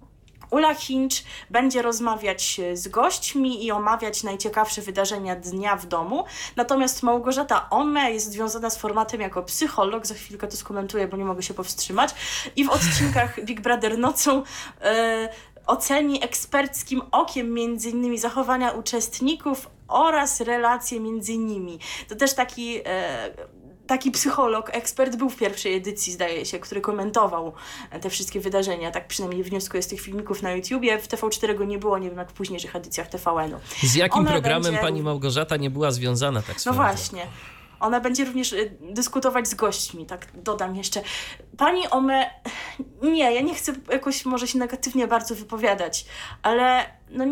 Ula 0.52 0.74
Hinch 0.74 1.24
będzie 1.50 1.82
rozmawiać 1.82 2.62
z 2.74 2.88
gośćmi 2.88 3.66
i 3.66 3.72
omawiać 3.72 4.24
najciekawsze 4.24 4.82
wydarzenia 4.82 5.36
dnia 5.36 5.76
w 5.76 5.86
domu. 5.86 6.26
Natomiast 6.56 7.04
Małgorzata 7.04 7.70
Ome 7.70 8.12
jest 8.12 8.32
związana 8.32 8.70
z 8.70 8.78
formatem 8.78 9.22
jako 9.22 9.44
psycholog. 9.44 10.06
Za 10.06 10.16
chwilkę 10.16 10.48
to 10.48 10.58
skomentuję, 10.58 11.08
bo 11.08 11.18
nie 11.18 11.26
mogę 11.26 11.44
się 11.44 11.54
powstrzymać. 11.54 12.16
I 12.56 12.66
w 12.66 12.70
odcinkach 12.70 13.42
Big 13.48 13.62
Brother 13.62 13.98
nocą 13.98 14.44
e, 14.82 15.30
oceni 15.68 16.24
eksperckim 16.24 17.02
okiem 17.12 17.54
między 17.54 17.90
innymi 17.90 18.18
zachowania 18.18 18.72
uczestników 18.72 19.70
oraz 19.88 20.42
relacje 20.42 21.00
między 21.00 21.38
nimi. 21.38 21.80
To 22.08 22.16
też 22.16 22.34
taki 22.34 22.82
e, 22.86 23.30
taki 23.88 24.12
psycholog, 24.12 24.70
ekspert 24.74 25.16
był 25.16 25.30
w 25.30 25.36
pierwszej 25.36 25.76
edycji, 25.76 26.14
zdaje 26.14 26.46
się, 26.46 26.60
który 26.60 26.82
komentował 26.82 27.54
te 28.02 28.10
wszystkie 28.10 28.40
wydarzenia. 28.40 28.92
Tak 28.92 29.08
przynajmniej 29.08 29.44
wnioskuję 29.44 29.84
z 29.84 29.88
tych 29.88 30.02
filmików 30.02 30.42
na 30.42 30.52
YouTubie. 30.52 31.00
W 31.00 31.08
TV4 31.08 31.58
go 31.58 31.66
nie 31.66 31.78
było, 31.78 31.98
nie 31.98 32.10
wiem 32.10 32.18
jak 32.18 32.30
w 32.30 32.34
późniejszych 32.34 32.76
edycjach 32.76 33.08
TVN-u. 33.08 33.60
Z 33.88 33.96
jakim 33.96 34.20
Ona 34.20 34.32
programem 34.32 34.64
będzie... 34.64 34.80
pani 34.80 35.02
Małgorzata 35.02 35.58
nie 35.58 35.70
była 35.70 35.92
związana 35.92 36.42
tak 36.42 36.66
No 36.66 36.74
właśnie. 36.74 37.28
Ona 37.80 38.00
będzie 38.00 38.26
również 38.26 38.54
y, 38.54 38.78
dyskutować 38.82 39.48
z 39.48 39.56
gośćmi, 39.56 40.06
tak 40.06 40.28
dodam 40.34 40.76
jeszcze. 40.76 41.02
Pani 41.58 41.88
Ome, 41.88 42.30
nie, 43.02 43.34
ja 43.34 43.42
nie 43.42 43.56
chcę 43.56 43.74
jakoś 43.92 44.26
może 44.26 44.48
się 44.48 44.60
negatywnie 44.60 45.08
bardzo 45.08 45.36
wypowiadać, 45.36 46.06
ale 46.42 46.86
no, 47.10 47.26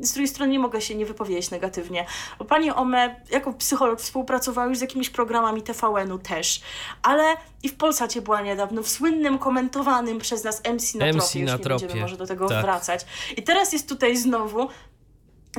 z 0.00 0.12
drugiej 0.12 0.28
strony 0.28 0.52
nie 0.52 0.58
mogę 0.58 0.80
się 0.80 0.94
nie 0.94 1.06
wypowiedzieć 1.06 1.50
negatywnie. 1.50 2.06
Bo 2.38 2.44
pani 2.44 2.70
Ome, 2.70 3.20
jako 3.30 3.52
psycholog, 3.52 4.00
współpracowała 4.00 4.68
już 4.68 4.78
z 4.78 4.80
jakimiś 4.80 5.10
programami 5.10 5.62
TVN-u 5.62 6.18
też, 6.18 6.60
ale 7.02 7.24
i 7.62 7.68
w 7.68 7.74
Polsacie 7.76 8.22
była 8.22 8.40
niedawno, 8.40 8.82
w 8.82 8.88
słynnym, 8.88 9.38
komentowanym 9.38 10.18
przez 10.18 10.44
nas 10.44 10.62
MC 10.64 10.94
na 10.94 11.06
MC 11.06 11.32
tropie, 11.32 11.44
na 11.44 11.52
już 11.52 11.58
nie 11.60 11.64
tropie. 11.64 11.80
będziemy 11.80 12.00
może 12.00 12.16
do 12.16 12.26
tego 12.26 12.48
tak. 12.48 12.62
wracać. 12.62 13.06
I 13.36 13.42
teraz 13.42 13.72
jest 13.72 13.88
tutaj 13.88 14.16
znowu, 14.16 14.68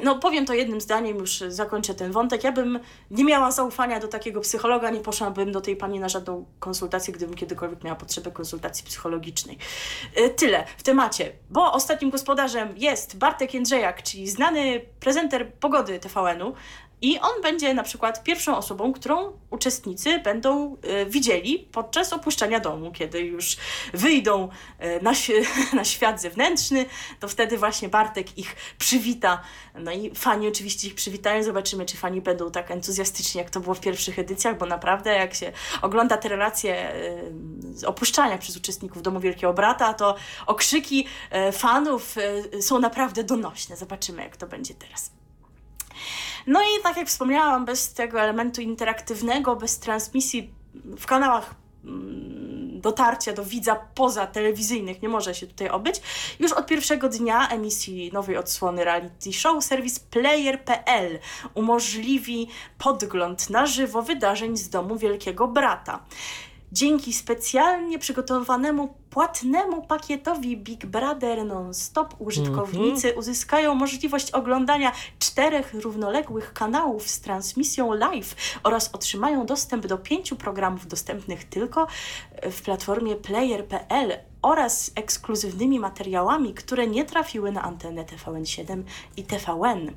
no, 0.03 0.19
powiem 0.19 0.45
to 0.45 0.53
jednym 0.53 0.81
zdaniem, 0.81 1.17
już 1.17 1.43
zakończę 1.47 1.93
ten 1.93 2.11
wątek. 2.11 2.43
Ja 2.43 2.51
bym 2.51 2.79
nie 3.11 3.23
miała 3.23 3.51
zaufania 3.51 3.99
do 3.99 4.07
takiego 4.07 4.41
psychologa, 4.41 4.89
nie 4.89 4.99
poszłabym 4.99 5.51
do 5.51 5.61
tej 5.61 5.75
pani 5.75 5.99
na 5.99 6.09
żadną 6.09 6.45
konsultację, 6.59 7.13
gdybym 7.13 7.35
kiedykolwiek 7.35 7.83
miała 7.83 7.95
potrzebę 7.95 8.31
konsultacji 8.31 8.85
psychologicznej. 8.85 9.57
E, 10.15 10.29
tyle 10.29 10.65
w 10.77 10.83
temacie, 10.83 11.31
bo 11.49 11.73
ostatnim 11.73 12.11
gospodarzem 12.11 12.73
jest 12.77 13.17
Bartek 13.17 13.53
Jędrzejak, 13.53 14.03
czyli 14.03 14.29
znany 14.29 14.81
prezenter 14.99 15.53
pogody 15.53 15.99
TVN-u, 15.99 16.53
i 17.01 17.19
on 17.19 17.41
będzie 17.41 17.73
na 17.73 17.83
przykład 17.83 18.23
pierwszą 18.23 18.57
osobą, 18.57 18.93
którą 18.93 19.31
uczestnicy 19.49 20.19
będą 20.19 20.75
y, 20.75 21.05
widzieli 21.05 21.67
podczas 21.71 22.13
opuszczania 22.13 22.59
domu, 22.59 22.91
kiedy 22.91 23.19
już 23.19 23.57
wyjdą 23.93 24.49
y, 24.83 25.01
na, 25.01 25.11
na 25.79 25.83
świat 25.83 26.21
zewnętrzny, 26.21 26.85
to 27.19 27.27
wtedy 27.27 27.57
właśnie 27.57 27.89
Bartek 27.89 28.37
ich 28.37 28.55
przywita. 28.77 29.41
No 29.75 29.91
i 29.91 30.15
fani 30.15 30.47
oczywiście 30.47 30.87
ich 30.87 30.95
przywitają. 30.95 31.43
Zobaczymy, 31.43 31.85
czy 31.85 31.97
fani 31.97 32.21
będą 32.21 32.51
tak 32.51 32.71
entuzjastyczni, 32.71 33.39
jak 33.39 33.49
to 33.49 33.59
było 33.59 33.75
w 33.75 33.79
pierwszych 33.79 34.19
edycjach, 34.19 34.57
bo 34.57 34.65
naprawdę 34.65 35.13
jak 35.13 35.33
się 35.33 35.51
ogląda 35.81 36.17
te 36.17 36.29
relacje 36.29 36.95
y, 37.81 37.87
opuszczania 37.87 38.37
przez 38.37 38.57
uczestników 38.57 39.01
Domu 39.01 39.19
Wielkiego 39.19 39.53
Brata, 39.53 39.93
to 39.93 40.15
okrzyki 40.47 41.07
fanów 41.51 42.15
są 42.61 42.79
naprawdę 42.79 43.23
donośne. 43.23 43.77
Zobaczymy, 43.77 44.23
jak 44.23 44.37
to 44.37 44.47
będzie 44.47 44.73
teraz. 44.73 45.11
No 46.47 46.61
i 46.61 46.83
tak 46.83 46.97
jak 46.97 47.07
wspomniałam, 47.07 47.65
bez 47.65 47.93
tego 47.93 48.21
elementu 48.21 48.61
interaktywnego, 48.61 49.55
bez 49.55 49.79
transmisji 49.79 50.53
w 50.97 51.05
kanałach 51.05 51.55
mm, 51.85 52.81
dotarcia 52.81 53.33
do 53.33 53.45
widza 53.45 53.75
poza 53.95 54.27
telewizyjnych 54.27 55.01
nie 55.01 55.09
może 55.09 55.35
się 55.35 55.47
tutaj 55.47 55.69
obyć. 55.69 56.01
Już 56.39 56.51
od 56.51 56.65
pierwszego 56.65 57.09
dnia 57.09 57.49
emisji 57.49 58.11
nowej 58.13 58.37
odsłony 58.37 58.83
reality 58.83 59.33
show 59.33 59.63
serwis 59.63 59.99
player.pl 59.99 61.19
umożliwi 61.53 62.47
podgląd 62.77 63.49
na 63.49 63.65
żywo 63.65 64.01
wydarzeń 64.01 64.57
z 64.57 64.69
domu 64.69 64.97
Wielkiego 64.97 65.47
Brata. 65.47 66.05
Dzięki 66.71 67.13
specjalnie 67.13 67.99
przygotowanemu 67.99 69.00
płatnemu 69.11 69.81
pakietowi 69.81 70.57
Big 70.57 70.85
Brother 70.85 71.45
Non-Stop 71.45 72.15
użytkownicy 72.19 73.07
mm 73.07 73.15
-hmm. 73.15 73.19
uzyskają 73.19 73.75
możliwość 73.75 74.31
oglądania 74.31 74.91
czterech 75.19 75.73
równoległych 75.73 76.53
kanałów 76.53 77.09
z 77.09 77.21
transmisją 77.21 77.93
live 77.93 78.35
oraz 78.63 78.89
otrzymają 78.93 79.45
dostęp 79.45 79.87
do 79.87 79.97
pięciu 79.97 80.35
programów 80.35 80.87
dostępnych 80.87 81.43
tylko 81.43 81.87
w 82.51 82.61
platformie 82.61 83.15
player.pl 83.15 84.17
oraz 84.41 84.91
ekskluzywnymi 84.95 85.79
materiałami, 85.79 86.53
które 86.53 86.87
nie 86.87 87.05
trafiły 87.05 87.51
na 87.51 87.61
antenę 87.61 88.05
TVN7 88.05 88.83
i 89.17 89.23
TVN. 89.23 89.91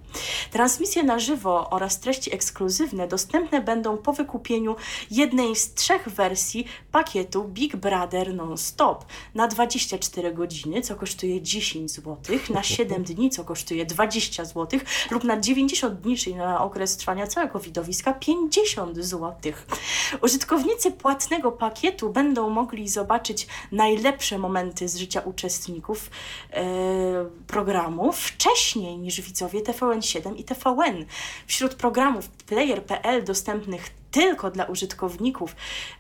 Transmisje 0.51 1.03
na 1.03 1.19
żywo 1.19 1.71
oraz 1.71 2.01
treści 2.01 2.35
ekskluzywne 2.35 3.09
dostępne 3.09 3.61
będą 3.61 3.97
po 3.97 4.13
wykupieniu 4.13 4.77
jednej 5.11 5.57
z 5.57 5.75
trzech 5.75 6.09
wersji 6.09 6.67
pakietu 6.93 7.45
Big 7.45 7.77
Brother 7.77 8.35
Non-Stop 8.35 9.04
na 9.35 9.49
24 9.49 10.35
godziny, 10.35 10.83
co 10.83 10.97
kosztuje 10.97 11.43
10 11.43 11.91
zł, 11.91 12.17
na 12.51 12.63
7 12.75 13.05
dni, 13.05 13.31
co 13.31 13.45
kosztuje 13.45 13.87
20 13.87 14.45
zł 14.45 14.81
lub 15.11 15.25
na 15.25 15.41
90 15.41 16.01
dni, 16.01 16.17
czyli 16.17 16.37
na 16.37 16.61
okres 16.61 16.97
trwania 16.97 17.27
całego 17.27 17.61
widowiska 17.61 18.13
50 18.13 18.97
zł. 18.97 19.53
Użytkownicy 20.23 20.91
płatnego 20.91 21.53
pakietu 21.53 22.11
będą 22.11 22.51
mogli 22.51 22.89
zobaczyć 22.89 23.47
najlepsze 23.73 24.39
momenty 24.39 24.89
z 24.89 24.97
życia 24.97 25.21
uczestników 25.21 26.11
e, 26.53 26.65
programu 27.47 28.13
wcześniej 28.13 28.99
niż 28.99 29.21
widzowie 29.21 29.63
TVN7 29.63 30.37
i 30.37 30.45
TVN. 30.45 31.05
Wśród 31.47 31.75
programów 31.75 32.29
player.pl 32.29 33.25
dostępnych 33.25 34.04
tylko 34.15 34.51
dla 34.51 34.65
użytkowników 34.65 35.57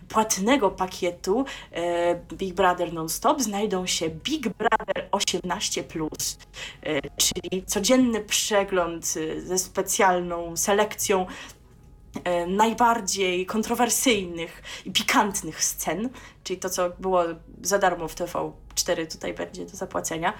płatnego 0.09 0.71
pakietu 0.71 1.45
e, 1.73 2.15
Big 2.33 2.55
Brother 2.55 2.93
Non-Stop 2.93 3.43
znajdą 3.43 3.87
się 3.87 4.11
Big 4.11 4.49
Brother 4.49 5.09
18, 5.11 5.85
e, 5.85 5.85
czyli 7.17 7.65
codzienny 7.67 8.21
przegląd 8.21 9.15
e, 9.37 9.41
ze 9.41 9.59
specjalną 9.59 10.57
selekcją 10.57 11.27
najbardziej 12.47 13.47
kontrowersyjnych 13.47 14.63
i 14.85 14.91
pikantnych 14.91 15.65
scen, 15.65 16.09
czyli 16.45 16.59
to, 16.59 16.71
co 16.71 16.91
było 16.91 17.25
za 17.63 17.79
darmo 17.79 18.09
w 18.09 18.15
TV4, 18.15 19.13
tutaj 19.13 19.35
będzie 19.35 19.67
do 19.67 19.77
zapłacenia. 19.77 20.33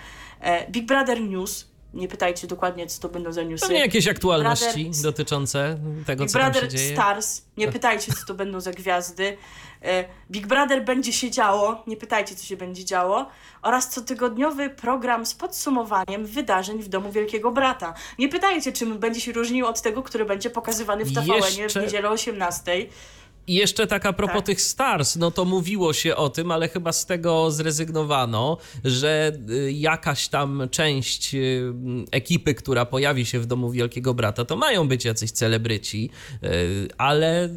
Big 0.71 0.87
Brother 0.87 1.21
News, 1.21 1.74
nie 1.95 2.09
pytajcie 2.09 2.47
dokładnie, 2.47 2.87
co 2.87 3.01
to 3.01 3.09
będą 3.09 3.33
za 3.33 3.43
newsy. 3.43 3.67
Pewnie 3.67 3.81
jakieś 3.81 4.09
aktualności 4.09 4.85
Brother, 4.85 5.03
dotyczące 5.03 5.79
tego, 6.07 6.25
Big 6.25 6.33
co 6.33 6.39
Brother 6.39 6.63
tam 6.63 6.71
się 6.71 6.77
dzieje. 6.77 6.95
Stars, 6.95 7.43
nie 7.57 7.73
pytajcie, 7.77 8.13
co 8.13 8.27
to 8.27 8.35
będą 8.35 8.61
za 8.61 8.71
gwiazdy. 8.71 9.37
E, 9.83 10.05
Big 10.31 10.47
Brother 10.47 10.85
będzie 10.85 11.13
się 11.13 11.31
działo, 11.31 11.83
nie 11.87 11.97
pytajcie, 11.97 12.35
co 12.35 12.45
się 12.45 12.57
będzie 12.57 12.85
działo. 12.85 13.27
Oraz 13.63 13.89
cotygodniowy 13.89 14.71
program 14.71 15.27
z 15.27 15.35
podsumowaniem 15.35 16.27
wydarzeń 16.27 16.83
w 16.83 16.89
Domu 16.89 17.13
Wielkiego 17.13 17.51
Brata. 17.51 17.95
Nie 18.19 18.29
pytajcie, 18.29 18.73
czym 18.73 18.99
będzie 18.99 19.21
się 19.21 19.33
różnił 19.33 19.67
od 19.67 19.83
tego, 19.83 20.03
który 20.03 20.25
będzie 20.25 20.51
pokazywany 20.51 21.05
w 21.05 21.15
TVN 21.15 21.57
Jeszcze... 21.57 21.81
w 21.81 21.83
niedzielę 21.83 22.09
o 22.09 22.13
18. 22.13 22.87
I 23.47 23.55
jeszcze 23.55 23.87
tak 23.87 24.07
a 24.07 24.13
propos 24.13 24.37
tak. 24.37 24.47
tych 24.47 24.61
Stars, 24.61 25.17
no 25.17 25.31
to 25.31 25.45
mówiło 25.45 25.93
się 25.93 26.17
o 26.17 26.29
tym, 26.29 26.51
ale 26.51 26.69
chyba 26.69 26.93
z 26.93 27.07
tego 27.07 27.51
zrezygnowano, 27.51 28.59
że 28.85 29.33
y, 29.51 29.73
jakaś 29.73 30.29
tam 30.29 30.69
część 30.71 31.35
y, 31.35 31.73
ekipy, 32.11 32.55
która 32.55 32.85
pojawi 32.85 33.27
się 33.27 33.41
w 33.41 33.47
domu 33.47 33.71
Wielkiego 33.71 34.15
Brata, 34.15 34.45
to 34.45 34.57
mają 34.57 34.89
być 34.89 35.05
jacyś 35.05 35.31
celebryci, 35.31 36.11
y, 36.45 36.49
ale, 36.99 37.49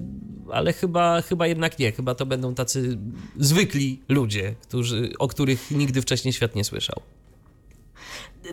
ale 0.52 0.74
chyba, 0.74 1.22
chyba 1.22 1.48
jednak 1.48 1.80
nie. 1.80 1.92
Chyba 1.92 2.16
to 2.16 2.26
będą 2.26 2.56
tacy 2.56 2.98
zwykli 3.40 4.02
ludzie, 4.10 4.56
którzy, 4.62 5.12
o 5.20 5.28
których 5.28 5.72
nigdy 5.72 6.02
wcześniej 6.02 6.34
świat 6.34 6.56
nie 6.56 6.64
słyszał 6.64 7.02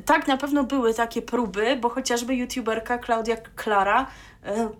tak, 0.04 0.26
na 0.26 0.36
pewno 0.36 0.64
były 0.64 0.94
takie 0.94 1.22
próby, 1.22 1.78
bo 1.80 1.88
chociażby 1.88 2.34
youtuberka 2.34 2.98
Klaudia 2.98 3.36
Klara 3.36 4.06
e, 4.44 4.70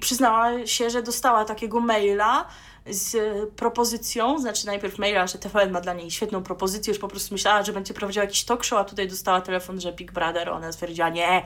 przyznała 0.00 0.66
się, 0.66 0.90
że 0.90 1.02
dostała 1.02 1.44
takiego 1.44 1.80
maila 1.80 2.46
z 2.86 3.16
propozycją, 3.56 4.38
znaczy 4.38 4.66
najpierw 4.66 4.98
maila, 4.98 5.26
że 5.26 5.38
TVN 5.38 5.70
ma 5.70 5.80
dla 5.80 5.92
niej 5.92 6.10
świetną 6.10 6.42
propozycję, 6.42 6.90
już 6.90 7.00
po 7.00 7.08
prostu 7.08 7.34
myślała, 7.34 7.62
że 7.62 7.72
będzie 7.72 7.94
prowadziła 7.94 8.24
jakiś 8.24 8.44
talk 8.44 8.64
show, 8.64 8.78
a 8.78 8.84
tutaj 8.84 9.08
dostała 9.08 9.40
telefon, 9.40 9.80
że 9.80 9.92
Big 9.92 10.12
Brother, 10.12 10.50
ona 10.50 10.72
stwierdziła 10.72 11.08
nie. 11.08 11.42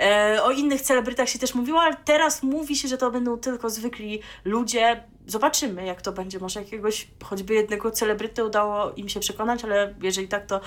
E, 0.00 0.38
o 0.42 0.50
innych 0.50 0.80
celebrytach 0.80 1.28
się 1.28 1.38
też 1.38 1.54
mówiło, 1.54 1.80
ale 1.80 1.96
teraz 2.04 2.42
mówi 2.42 2.76
się, 2.76 2.88
że 2.88 2.98
to 2.98 3.10
będą 3.10 3.38
tylko 3.38 3.70
zwykli 3.70 4.20
ludzie. 4.44 5.04
Zobaczymy, 5.26 5.86
jak 5.86 6.02
to 6.02 6.12
będzie. 6.12 6.38
Może 6.38 6.60
jakiegoś, 6.60 7.08
choćby 7.24 7.54
jednego 7.54 7.90
celebryty 7.90 8.44
udało 8.44 8.90
im 8.90 9.08
się 9.08 9.20
przekonać, 9.20 9.64
ale 9.64 9.94
jeżeli 10.02 10.28
tak, 10.28 10.46
to 10.46 10.60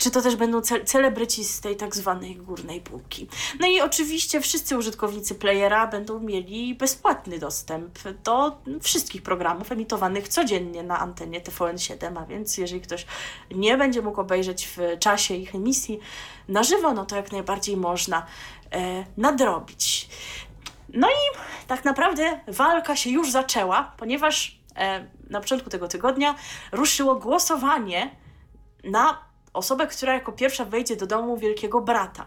czy 0.00 0.10
to 0.10 0.22
też 0.22 0.36
będą 0.36 0.60
ce 0.60 0.84
celebryci 0.84 1.44
z 1.44 1.60
tej 1.60 1.76
tak 1.76 1.96
zwanej 1.96 2.36
górnej 2.36 2.80
półki. 2.80 3.28
No 3.60 3.66
i 3.66 3.80
oczywiście 3.80 4.40
wszyscy 4.40 4.78
użytkownicy 4.78 5.34
playera 5.34 5.86
będą 5.86 6.20
mieli 6.20 6.74
bezpłatny 6.74 7.38
dostęp 7.38 7.98
do 8.24 8.60
wszystkich 8.82 9.22
programów 9.22 9.72
emitowanych 9.72 10.28
codziennie 10.28 10.82
na 10.82 11.00
antenie 11.00 11.40
TVN7, 11.40 12.18
a 12.18 12.26
więc 12.26 12.58
jeżeli 12.58 12.80
ktoś 12.80 13.06
nie 13.50 13.76
będzie 13.76 14.02
mógł 14.02 14.20
obejrzeć 14.20 14.68
w 14.76 14.98
czasie 14.98 15.34
ich 15.34 15.54
emisji 15.54 16.00
na 16.48 16.62
żywo, 16.62 16.92
no 16.92 17.06
to 17.06 17.16
jak 17.16 17.32
najbardziej 17.32 17.76
można 17.76 18.26
e, 18.72 19.04
nadrobić. 19.16 20.08
No 20.88 21.08
i 21.08 21.38
tak 21.66 21.84
naprawdę 21.84 22.40
walka 22.48 22.96
się 22.96 23.10
już 23.10 23.30
zaczęła, 23.30 23.92
ponieważ 23.96 24.60
e, 24.76 25.06
na 25.30 25.40
początku 25.40 25.70
tego 25.70 25.88
tygodnia 25.88 26.34
ruszyło 26.72 27.14
głosowanie 27.14 28.16
na 28.84 29.29
osobę, 29.52 29.86
która 29.86 30.14
jako 30.14 30.32
pierwsza 30.32 30.64
wejdzie 30.64 30.96
do 30.96 31.06
domu 31.06 31.36
wielkiego 31.36 31.80
brata. 31.80 32.26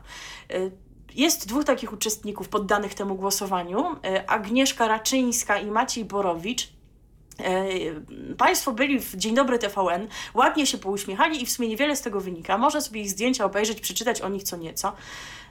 Y, 0.51 0.71
jest 1.15 1.47
dwóch 1.47 1.63
takich 1.63 1.93
uczestników 1.93 2.49
poddanych 2.49 2.93
temu 2.93 3.15
głosowaniu: 3.15 3.95
Agnieszka 4.27 4.87
Raczyńska 4.87 5.59
i 5.59 5.71
Maciej 5.71 6.05
Borowicz. 6.05 6.73
Państwo 8.37 8.71
byli 8.71 8.99
w 8.99 9.15
Dzień 9.15 9.35
Dobry 9.35 9.59
TVN, 9.59 10.07
ładnie 10.33 10.67
się 10.67 10.77
pouśmiechali 10.77 11.41
i 11.41 11.45
w 11.45 11.51
sumie 11.51 11.67
niewiele 11.67 11.95
z 11.95 12.01
tego 12.01 12.21
wynika. 12.21 12.57
Można 12.57 12.81
sobie 12.81 13.01
ich 13.01 13.09
zdjęcia 13.09 13.45
obejrzeć, 13.45 13.81
przeczytać 13.81 14.21
o 14.21 14.29
nich 14.29 14.43
co 14.43 14.57
nieco. 14.57 14.93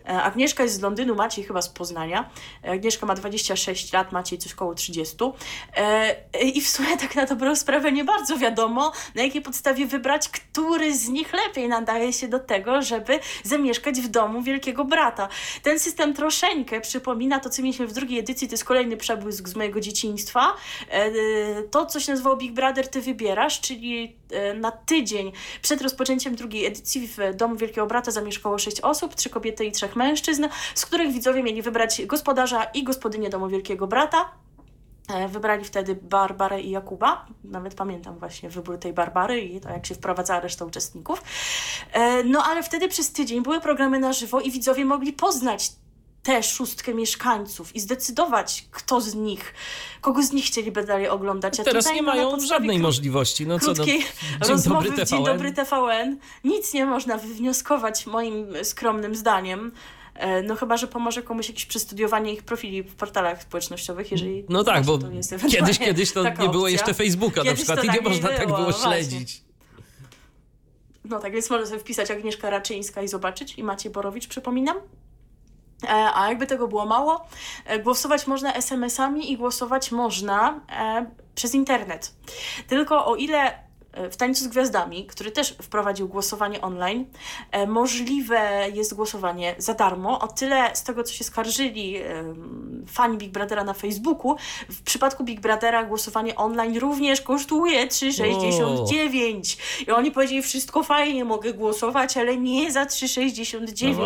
E, 0.09 0.23
Agnieszka 0.23 0.63
jest 0.63 0.75
z 0.75 0.81
Londynu, 0.81 1.15
Maciej 1.15 1.45
chyba 1.45 1.63
z 1.63 1.69
Poznania. 1.69 2.31
E, 2.65 2.71
Agnieszka 2.71 3.07
ma 3.07 3.15
26 3.15 3.93
lat, 3.93 4.13
Maciej 4.13 4.39
coś 4.39 4.55
koło 4.55 4.75
30. 4.75 5.17
E, 5.77 6.17
I 6.43 6.61
w 6.61 6.69
sumie 6.69 6.97
tak 6.97 7.17
na 7.17 7.27
dobrą 7.27 7.57
sprawę 7.57 7.93
nie 7.93 8.05
bardzo 8.05 8.39
wiadomo, 8.39 8.93
na 9.15 9.23
jakiej 9.23 9.43
podstawie 9.43 9.87
wybrać, 9.87 10.29
który 10.29 10.97
z 10.97 11.09
nich 11.09 11.33
lepiej 11.33 11.69
nadaje 11.69 12.13
się 12.13 12.29
do 12.29 12.39
tego, 12.39 12.83
żeby 12.83 13.21
zamieszkać 13.43 14.01
w 14.01 14.09
domu 14.09 14.43
Wielkiego 14.43 14.85
Brata. 14.85 15.29
Ten 15.63 15.79
system 15.79 16.15
troszeczkę 16.15 16.81
przypomina 16.81 17.41
to, 17.41 17.51
co 17.51 17.63
mieliśmy 17.63 17.87
w 17.87 17.93
drugiej 17.93 18.19
edycji, 18.19 18.49
to 18.49 18.53
jest 18.53 18.65
kolejny 18.65 18.97
przebłysk 18.97 19.49
z 19.49 19.57
mojego 19.57 19.81
dzieciństwa. 19.81 20.55
To, 21.71 21.87
co 21.87 22.01
się 22.01 22.13
nazywało 22.13 22.37
Big 22.37 22.53
Brother, 22.53 22.89
ty 22.89 23.01
wybierasz, 23.01 23.61
czyli 23.61 24.17
na 24.55 24.71
tydzień 24.71 25.33
przed 25.63 25.83
rozpoczęciem 25.83 26.35
drugiej 26.35 26.67
edycji 26.67 27.09
w 27.09 27.37
domu 27.37 27.57
Wielkiego 27.57 27.87
Brata 27.87 28.11
zamieszkało 28.11 28.59
6 28.59 28.81
osób, 28.81 29.15
3 29.15 29.31
kobiety 29.31 29.65
i 29.65 29.73
3 29.73 29.93
czterech 29.93 29.97
mężczyzn, 29.97 30.49
z 30.75 30.87
których 30.87 31.13
widzowie 31.13 31.43
mieli 31.43 31.63
wybrać 31.63 32.07
gospodarza 32.07 32.65
i 32.65 32.85
gospodynię 32.85 33.31
domu 33.31 33.49
Wielkiego 33.49 33.87
Brata. 33.87 34.33
E, 35.09 35.29
wybrali 35.29 35.65
wtedy 35.65 35.95
Barbarę 35.95 36.61
i 36.61 36.71
Jakuba. 36.71 37.27
Nawet 37.45 37.75
pamiętam 37.75 38.19
właśnie 38.19 38.51
wybór 38.51 38.79
tej 38.79 38.93
Barbary 38.93 39.41
i 39.41 39.61
to, 39.61 39.69
jak 39.69 39.87
się 39.87 39.95
wprowadzała 39.95 40.41
reszta 40.41 40.65
uczestników. 40.65 41.23
E, 41.93 42.25
no 42.25 42.43
ale 42.45 42.63
wtedy 42.63 42.89
przez 42.89 43.13
tydzień 43.13 43.43
były 43.43 43.61
programy 43.61 43.99
na 43.99 44.13
żywo 44.13 44.41
i 44.41 44.51
widzowie 44.51 44.85
mogli 44.85 45.13
poznać 45.13 45.73
tę 46.23 46.43
szóstkę 46.43 46.95
mieszkańców 46.95 47.77
i 47.77 47.81
zdecydować, 47.81 48.67
kto 48.71 49.01
z 49.01 49.15
nich, 49.15 49.55
kogo 50.01 50.23
z 50.23 50.33
nich 50.33 50.45
chcieliby 50.45 50.85
dalej 50.85 51.09
oglądać. 51.09 51.61
A 51.61 51.65
Teraz 51.65 51.93
nie 51.95 52.03
mają 52.03 52.41
żadnej 52.41 52.79
możliwości. 52.79 53.47
No, 53.47 53.59
co 53.59 53.75
do 53.75 53.85
rozmowy 54.49 54.89
dobry 54.89 55.05
Dzień 55.07 55.25
Dobry 55.25 55.53
TVN 55.65 56.19
nic 56.45 56.75
nie 56.75 56.87
można 56.87 57.19
wywnioskować 57.19 58.07
moim 58.07 58.47
skromnym 58.65 59.15
zdaniem. 59.15 59.73
E, 60.15 60.43
no 60.43 60.57
chyba, 60.57 60.77
że 60.77 60.87
pomoże 60.87 61.23
komuś 61.23 61.49
jakieś 61.49 61.67
przestudiowanie 61.67 62.33
ich 62.33 62.43
profili 62.43 62.83
w 62.83 62.95
portalach 62.95 63.43
społecznościowych, 63.43 64.13
jeżeli... 64.13 64.45
No 64.49 64.65
tak, 64.65 64.85
bo 64.85 64.99
kiedyś, 65.51 65.79
kiedyś 65.79 66.13
to 66.13 66.23
nie 66.23 66.49
było 66.49 66.69
jeszcze 66.69 66.95
Facebooka 66.95 67.43
kiedyś 67.43 67.69
na 67.69 67.77
przykład 67.77 67.85
i 67.85 67.89
nie 67.89 67.95
tak 67.95 68.05
można 68.05 68.29
tak 68.29 68.47
było, 68.47 68.59
tak 68.59 68.67
było 68.67 68.73
śledzić. 68.83 69.11
Właśnie. 69.11 69.53
No 71.05 71.19
tak, 71.19 71.33
więc 71.33 71.51
można 71.51 71.67
sobie 71.67 71.79
wpisać 71.81 72.11
Agnieszka 72.11 72.51
Raczyńska 72.51 73.03
i 73.03 73.09
zobaczyć 73.09 73.59
i 73.59 73.63
Maciej 73.63 73.93
Borowicz, 73.93 74.27
przypominam. 74.27 74.77
E, 75.85 75.89
a 76.15 76.29
jakby 76.29 76.47
tego 76.47 76.69
było 76.69 76.87
mało, 76.87 77.27
e, 77.65 77.79
głosować 77.79 78.27
można 78.27 78.55
SMS-ami 78.55 79.33
i 79.33 79.37
głosować 79.37 79.93
można 79.93 80.61
e, 80.71 81.07
przez 81.35 81.55
internet. 81.55 82.15
Tylko 82.69 83.07
o 83.07 83.17
ile 83.17 83.59
w 84.11 84.17
Tańcu 84.17 84.45
z 84.45 84.49
Gwiazdami, 84.49 85.07
który 85.07 85.31
też 85.31 85.55
wprowadził 85.63 86.09
głosowanie 86.09 86.61
online, 86.61 87.05
e, 87.51 87.67
możliwe 87.67 88.67
jest 88.75 88.95
głosowanie 88.95 89.55
za 89.59 89.75
darmo. 89.75 90.21
O 90.21 90.29
tyle 90.29 90.77
z 90.77 90.83
tego, 90.83 91.03
co 91.03 91.13
się 91.13 91.25
skarżyli 91.25 91.97
fani 92.87 93.19
Big 93.19 93.31
Brothera 93.31 93.65
na 93.65 93.73
Facebooku, 93.73 94.37
w 94.69 94.83
przypadku 94.83 95.25
Big 95.25 95.41
Brothera 95.41 95.85
głosowanie 95.85 96.37
online 96.37 96.79
również 96.79 97.21
kosztuje 97.21 97.87
3,69. 97.87 99.59
I 99.89 99.91
oni 99.91 100.11
powiedzieli, 100.11 100.43
wszystko 100.43 100.83
fajnie, 100.83 101.25
mogę 101.25 101.55
głosować, 101.55 102.17
ale 102.17 102.37
nie 102.37 102.73
za 102.73 102.85
3,69. 102.85 103.97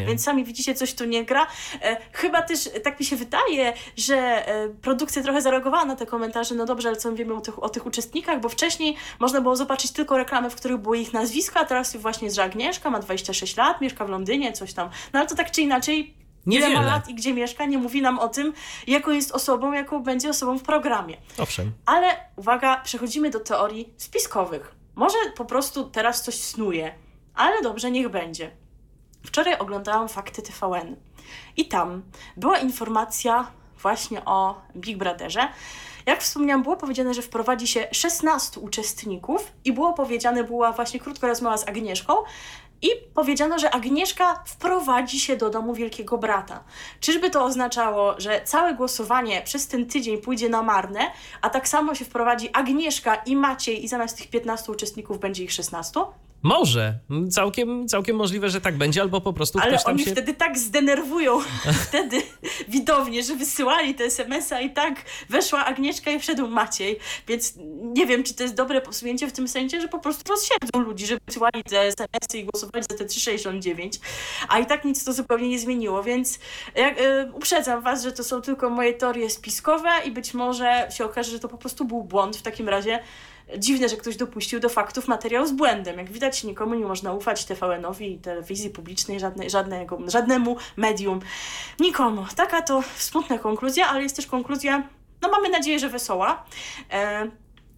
No 0.00 0.06
Więc 0.06 0.24
sami 0.24 0.44
widzicie, 0.44 0.74
coś 0.74 0.94
tu 0.94 1.04
nie 1.04 1.24
gra. 1.24 1.46
E, 1.82 1.96
chyba 2.12 2.42
też, 2.42 2.70
tak 2.84 3.00
mi 3.00 3.06
się 3.06 3.16
wydaje, 3.16 3.72
że 3.96 4.16
e, 4.48 4.68
produkcja 4.68 5.22
trochę 5.22 5.42
zareagowała 5.42 5.84
na 5.84 5.96
te 5.96 6.06
komentarze, 6.06 6.54
no 6.54 6.66
dobrze, 6.66 6.88
ale 6.88 6.96
co 6.96 7.14
wiemy 7.14 7.34
o 7.34 7.40
tych, 7.40 7.62
o 7.62 7.68
tych 7.68 7.86
uczestnikach, 7.86 8.40
bo 8.40 8.48
wcześniej 8.48 8.96
można 9.18 9.29
było 9.40 9.56
zobaczyć 9.56 9.92
tylko 9.92 10.16
reklamy, 10.16 10.50
w 10.50 10.54
których 10.56 10.78
były 10.78 10.98
ich 10.98 11.12
nazwiska, 11.12 11.60
a 11.60 11.64
teraz 11.64 11.96
właśnie 11.96 12.24
jest, 12.24 12.36
że 12.36 12.42
Agnieszka 12.42 12.90
ma 12.90 12.98
26 13.00 13.56
lat, 13.56 13.80
mieszka 13.80 14.04
w 14.04 14.08
Londynie, 14.08 14.52
coś 14.52 14.72
tam. 14.72 14.88
No 15.12 15.18
ale 15.18 15.28
to 15.28 15.34
tak 15.34 15.50
czy 15.50 15.62
inaczej, 15.62 16.14
Niewiele. 16.46 16.70
ile 16.70 16.80
ma 16.80 16.86
lat 16.86 17.08
i 17.08 17.14
gdzie 17.14 17.34
mieszka, 17.34 17.64
nie 17.64 17.78
mówi 17.78 18.02
nam 18.02 18.18
o 18.18 18.28
tym, 18.28 18.52
jaką 18.86 19.10
jest 19.10 19.32
osobą, 19.32 19.72
jaką 19.72 20.02
będzie 20.02 20.30
osobą 20.30 20.58
w 20.58 20.62
programie. 20.62 21.16
Owszem. 21.38 21.72
Ale 21.86 22.16
uwaga, 22.36 22.80
przechodzimy 22.80 23.30
do 23.30 23.40
teorii 23.40 23.94
spiskowych. 23.96 24.74
Może 24.94 25.16
po 25.36 25.44
prostu 25.44 25.90
teraz 25.90 26.22
coś 26.22 26.34
snuje, 26.34 26.94
ale 27.34 27.62
dobrze, 27.62 27.90
niech 27.90 28.08
będzie. 28.08 28.50
Wczoraj 29.26 29.58
oglądałam 29.58 30.08
Fakty 30.08 30.42
TVN 30.42 30.96
i 31.56 31.68
tam 31.68 32.02
była 32.36 32.58
informacja 32.58 33.50
właśnie 33.82 34.24
o 34.24 34.60
Big 34.76 34.98
Brotherze, 34.98 35.48
jak 36.10 36.22
wspomniałam, 36.22 36.62
było 36.62 36.76
powiedziane, 36.76 37.14
że 37.14 37.22
wprowadzi 37.22 37.66
się 37.66 37.86
16 37.92 38.60
uczestników 38.60 39.52
i 39.64 39.72
było 39.72 39.92
powiedziane, 39.92 40.44
była 40.44 40.72
właśnie 40.72 41.00
krótka 41.00 41.26
rozmowa 41.26 41.56
z 41.56 41.68
Agnieszką, 41.68 42.14
i 42.82 42.88
powiedziano, 43.14 43.58
że 43.58 43.70
Agnieszka 43.70 44.42
wprowadzi 44.46 45.20
się 45.20 45.36
do 45.36 45.50
domu 45.50 45.74
Wielkiego 45.74 46.18
Brata. 46.18 46.64
Czyżby 47.00 47.30
to 47.30 47.44
oznaczało, 47.44 48.14
że 48.18 48.40
całe 48.44 48.74
głosowanie 48.74 49.42
przez 49.42 49.68
ten 49.68 49.86
tydzień 49.86 50.18
pójdzie 50.18 50.48
na 50.48 50.62
marne, 50.62 51.00
a 51.42 51.50
tak 51.50 51.68
samo 51.68 51.94
się 51.94 52.04
wprowadzi 52.04 52.50
Agnieszka 52.52 53.14
i 53.14 53.36
Maciej 53.36 53.84
i 53.84 53.88
zamiast 53.88 54.18
tych 54.18 54.30
15 54.30 54.72
uczestników 54.72 55.18
będzie 55.18 55.44
ich 55.44 55.52
16? 55.52 56.00
Może. 56.42 56.94
Całkiem, 57.30 57.88
całkiem 57.88 58.16
możliwe, 58.16 58.50
że 58.50 58.60
tak 58.60 58.76
będzie, 58.76 59.00
albo 59.00 59.20
po 59.20 59.32
prostu 59.32 59.58
Ale 59.58 59.84
oni 59.84 60.04
się... 60.04 60.10
wtedy 60.10 60.34
tak 60.34 60.58
zdenerwują 60.58 61.40
wtedy 61.88 62.22
widownie, 62.68 63.22
że 63.22 63.36
wysyłali 63.36 63.94
te 63.94 64.04
SMS-a 64.04 64.60
i 64.60 64.70
tak 64.70 65.04
weszła 65.28 65.64
Agnieszka 65.64 66.10
i 66.10 66.20
wszedł 66.20 66.48
Maciej. 66.48 66.98
Więc 67.28 67.54
nie 67.82 68.06
wiem, 68.06 68.22
czy 68.22 68.34
to 68.34 68.42
jest 68.42 68.54
dobre 68.54 68.80
posunięcie 68.80 69.26
w 69.28 69.32
tym 69.32 69.48
sensie, 69.48 69.80
że 69.80 69.88
po 69.88 69.98
prostu 69.98 70.32
rozsiedzą 70.32 70.80
ludzi, 70.88 71.06
żeby 71.06 71.20
wysyłali 71.26 71.64
te 71.64 71.80
SMS-y 71.80 72.38
i 72.38 72.44
głosowali 72.44 72.84
za 72.90 72.98
te 72.98 73.04
3,69. 73.04 74.00
A 74.48 74.58
i 74.58 74.66
tak 74.66 74.84
nic 74.84 75.04
to 75.04 75.12
zupełnie 75.12 75.48
nie 75.48 75.58
zmieniło, 75.58 76.02
więc 76.02 76.38
jak, 76.74 77.00
y, 77.00 77.32
uprzedzam 77.32 77.82
was, 77.82 78.02
że 78.02 78.12
to 78.12 78.24
są 78.24 78.42
tylko 78.42 78.70
moje 78.70 78.94
teorie 78.94 79.30
spiskowe 79.30 79.90
i 80.04 80.10
być 80.10 80.34
może 80.34 80.88
się 80.96 81.04
okaże, 81.04 81.30
że 81.30 81.38
to 81.38 81.48
po 81.48 81.58
prostu 81.58 81.84
był 81.84 82.04
błąd. 82.04 82.36
W 82.36 82.42
takim 82.42 82.68
razie 82.68 83.02
dziwne, 83.58 83.88
że 83.88 83.96
ktoś 83.96 84.16
dopuścił 84.16 84.60
do 84.60 84.68
faktów 84.68 85.08
materiał 85.08 85.46
z 85.46 85.52
błędem. 85.52 85.98
Jak 85.98 86.12
widać, 86.12 86.44
nikomu 86.44 86.74
nie 86.74 86.84
można 86.84 87.12
ufać 87.12 87.44
TVN-owi, 87.44 88.18
telewizji 88.18 88.70
publicznej, 88.70 89.20
żadne, 89.20 89.50
żadnego, 89.50 89.98
żadnemu 90.06 90.56
medium. 90.76 91.20
Nikomu. 91.80 92.26
Taka 92.36 92.62
to 92.62 92.82
smutna 92.96 93.38
konkluzja, 93.38 93.88
ale 93.88 94.02
jest 94.02 94.16
też 94.16 94.26
konkluzja, 94.26 94.82
no 95.22 95.30
mamy 95.30 95.48
nadzieję, 95.48 95.78
że 95.78 95.88
wesoła. 95.88 96.44
E, 96.92 97.30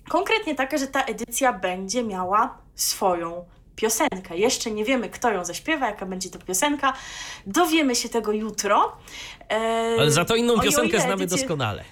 konkretnie 0.09 0.55
taka, 0.55 0.79
że 0.79 0.87
ta 0.87 1.05
edycja 1.05 1.53
będzie 1.53 2.03
miała 2.03 2.59
swoją 2.75 3.45
piosenkę. 3.77 4.37
Jeszcze 4.37 4.71
nie 4.71 4.85
wiemy, 4.85 5.09
kto 5.09 5.31
ją 5.31 5.45
zaśpiewa, 5.45 5.87
jaka 5.87 6.07
będzie 6.07 6.31
to 6.31 6.39
piosenka. 6.39 6.93
Dowiemy 7.47 7.95
się 7.95 8.09
tego 8.09 8.33
jutro. 8.33 8.97
E, 9.51 9.97
ale 9.99 10.11
za 10.11 10.25
to 10.25 10.37
inną 10.37 10.61
piosenkę 10.61 11.01
znamy 11.01 11.15
edycję... 11.15 11.39
doskonale. 11.39 11.85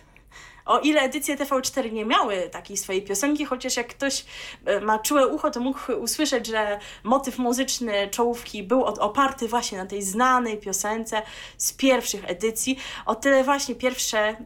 O 0.70 0.78
ile 0.78 1.00
edycje 1.00 1.36
TV4 1.36 1.92
nie 1.92 2.04
miały 2.04 2.48
takiej 2.50 2.76
swojej 2.76 3.02
piosenki, 3.02 3.44
chociaż 3.44 3.76
jak 3.76 3.88
ktoś 3.88 4.24
e, 4.64 4.80
ma 4.80 4.98
czułe 4.98 5.26
ucho, 5.26 5.50
to 5.50 5.60
mógł 5.60 5.92
usłyszeć, 5.92 6.46
że 6.46 6.78
motyw 7.04 7.38
muzyczny 7.38 8.08
czołówki 8.10 8.62
był 8.62 8.84
oparty 8.84 9.48
właśnie 9.48 9.78
na 9.78 9.86
tej 9.86 10.02
znanej 10.02 10.58
piosence 10.58 11.22
z 11.58 11.72
pierwszych 11.72 12.30
edycji. 12.30 12.78
O 13.06 13.14
tyle 13.14 13.44
właśnie 13.44 13.74
pierwsze 13.74 14.36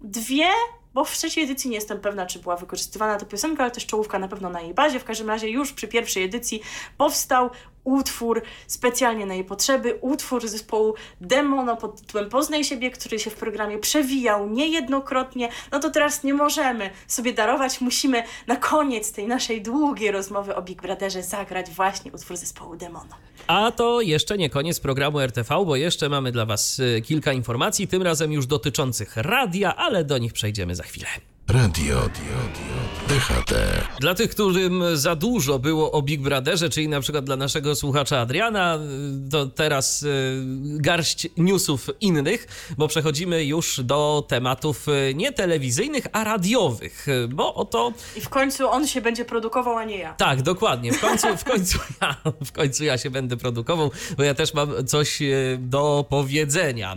dwie 0.00 0.46
bo 0.94 1.04
w 1.04 1.10
trzeciej 1.10 1.44
edycji 1.44 1.70
nie 1.70 1.76
jestem 1.76 2.00
pewna, 2.00 2.26
czy 2.26 2.38
była 2.38 2.56
wykorzystywana 2.56 3.16
ta 3.16 3.26
piosenka, 3.26 3.62
ale 3.62 3.72
też 3.72 3.86
czołówka 3.86 4.18
na 4.18 4.28
pewno 4.28 4.50
na 4.50 4.60
jej 4.60 4.74
bazie. 4.74 5.00
W 5.00 5.04
każdym 5.04 5.28
razie 5.28 5.48
już 5.48 5.72
przy 5.72 5.88
pierwszej 5.88 6.24
edycji 6.24 6.62
powstał 6.98 7.50
utwór 7.84 8.42
specjalnie 8.66 9.26
na 9.26 9.34
jej 9.34 9.44
potrzeby, 9.44 9.98
utwór 10.00 10.48
zespołu 10.48 10.94
Demono 11.20 11.76
pod 11.76 12.00
tytułem 12.00 12.28
Poznaj 12.30 12.64
siebie, 12.64 12.90
który 12.90 13.18
się 13.18 13.30
w 13.30 13.34
programie 13.34 13.78
przewijał 13.78 14.50
niejednokrotnie, 14.50 15.48
no 15.72 15.80
to 15.80 15.90
teraz 15.90 16.24
nie 16.24 16.34
możemy 16.34 16.90
sobie 17.06 17.32
darować, 17.32 17.80
musimy 17.80 18.22
na 18.46 18.56
koniec 18.56 19.12
tej 19.12 19.26
naszej 19.26 19.62
długiej 19.62 20.10
rozmowy 20.10 20.54
o 20.56 20.62
Big 20.62 20.82
Brotherze 20.82 21.22
zagrać 21.22 21.70
właśnie 21.70 22.12
utwór 22.12 22.36
zespołu 22.36 22.76
Demono. 22.76 23.14
A 23.46 23.70
to 23.70 24.00
jeszcze 24.00 24.38
nie 24.38 24.50
koniec 24.50 24.80
programu 24.80 25.20
RTV, 25.20 25.64
bo 25.66 25.76
jeszcze 25.76 26.08
mamy 26.08 26.32
dla 26.32 26.46
Was 26.46 26.78
y, 26.78 27.02
kilka 27.04 27.32
informacji, 27.32 27.88
tym 27.88 28.02
razem 28.02 28.32
już 28.32 28.46
dotyczących 28.46 29.16
radia, 29.16 29.76
ale 29.76 30.04
do 30.04 30.18
nich 30.18 30.32
przejdziemy 30.32 30.74
za 30.74 30.82
chwilę. 30.82 31.06
Radio, 31.48 32.00
radio, 32.00 32.34
DHT. 33.08 33.54
Dla 34.00 34.14
tych, 34.14 34.30
którym 34.30 34.82
za 34.94 35.16
dużo 35.16 35.58
było 35.58 35.92
o 35.92 36.02
Big 36.02 36.20
Brotherze, 36.20 36.68
czyli 36.70 36.88
na 36.88 37.00
przykład 37.00 37.24
dla 37.24 37.36
naszego 37.36 37.74
słuchacza 37.74 38.20
Adriana, 38.20 38.78
to 39.30 39.46
teraz 39.46 40.02
y, 40.02 40.42
garść 40.64 41.28
newsów 41.36 41.90
innych, 42.00 42.46
bo 42.78 42.88
przechodzimy 42.88 43.44
już 43.44 43.80
do 43.80 44.24
tematów 44.28 44.88
y, 44.88 45.14
nie 45.14 45.32
telewizyjnych, 45.32 46.06
a 46.12 46.24
radiowych, 46.24 47.08
y, 47.08 47.28
bo 47.28 47.54
oto... 47.54 47.92
I 48.16 48.20
w 48.20 48.28
końcu 48.28 48.68
on 48.68 48.86
się 48.86 49.00
będzie 49.00 49.24
produkował, 49.24 49.76
a 49.76 49.84
nie 49.84 49.98
ja. 49.98 50.14
Tak, 50.14 50.42
dokładnie. 50.42 50.92
W 50.92 51.00
końcu, 51.00 51.36
w 51.36 51.44
końcu, 51.44 51.78
ja, 52.02 52.16
w 52.44 52.52
końcu 52.52 52.84
ja 52.84 52.98
się 52.98 53.10
będę 53.10 53.36
produkował, 53.36 53.90
bo 54.16 54.22
ja 54.22 54.34
też 54.34 54.54
mam 54.54 54.86
coś 54.86 55.18
do 55.58 56.04
powiedzenia. 56.08 56.96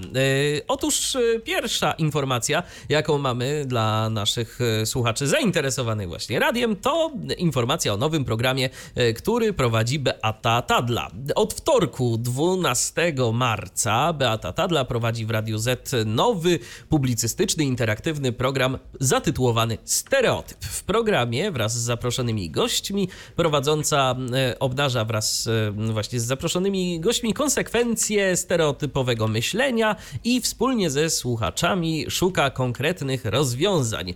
Otóż 0.67 1.17
pierwsza 1.43 1.91
informacja, 1.91 2.63
jaką 2.89 3.17
mamy 3.17 3.65
dla 3.65 4.09
naszych 4.09 4.36
słuchaczy 4.85 5.27
zainteresowanych 5.27 6.07
właśnie 6.07 6.39
radiem, 6.39 6.75
to 6.75 7.11
informacja 7.37 7.93
o 7.93 7.97
nowym 7.97 8.25
programie, 8.25 8.69
e, 8.95 9.13
który 9.13 9.53
prowadzi 9.53 9.99
Beata 9.99 10.61
Tadla. 10.61 11.11
Od 11.35 11.53
wtorku 11.53 12.17
12 12.17 13.13
marca 13.33 14.13
Beata 14.13 14.53
Tadla 14.53 14.85
prowadzi 14.85 15.25
w 15.25 15.29
Radiu 15.29 15.57
Z 15.57 15.93
nowy 16.05 16.59
publicystyczny, 16.89 17.63
interaktywny 17.63 18.31
program 18.31 18.77
zatytułowany 18.99 19.77
Stereotyp. 19.85 20.57
W 20.65 20.83
programie 20.83 21.51
wraz 21.51 21.73
z 21.73 21.81
zaproszonymi 21.81 22.49
gośćmi 22.49 23.09
prowadząca 23.35 24.15
e, 24.33 24.59
obnaża 24.59 25.05
wraz 25.05 25.47
e, 25.47 25.71
właśnie 25.71 26.19
z 26.19 26.25
zaproszonymi 26.25 26.99
gośćmi 26.99 27.33
konsekwencje 27.33 28.37
stereotypowego 28.37 29.27
myślenia 29.27 29.95
i 30.23 30.41
wspólnie 30.41 30.89
ze 30.89 31.09
słuchaczami 31.09 32.05
szuka 32.09 32.49
konkretnych 32.49 33.25
rozwiązań. 33.25 34.13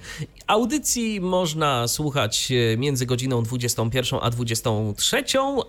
Audycji 0.51 1.21
można 1.21 1.87
słuchać 1.87 2.51
e, 2.73 2.77
między 2.77 3.05
godziną 3.05 3.43
21 3.43 4.19
a 4.21 4.29
23, 4.29 5.23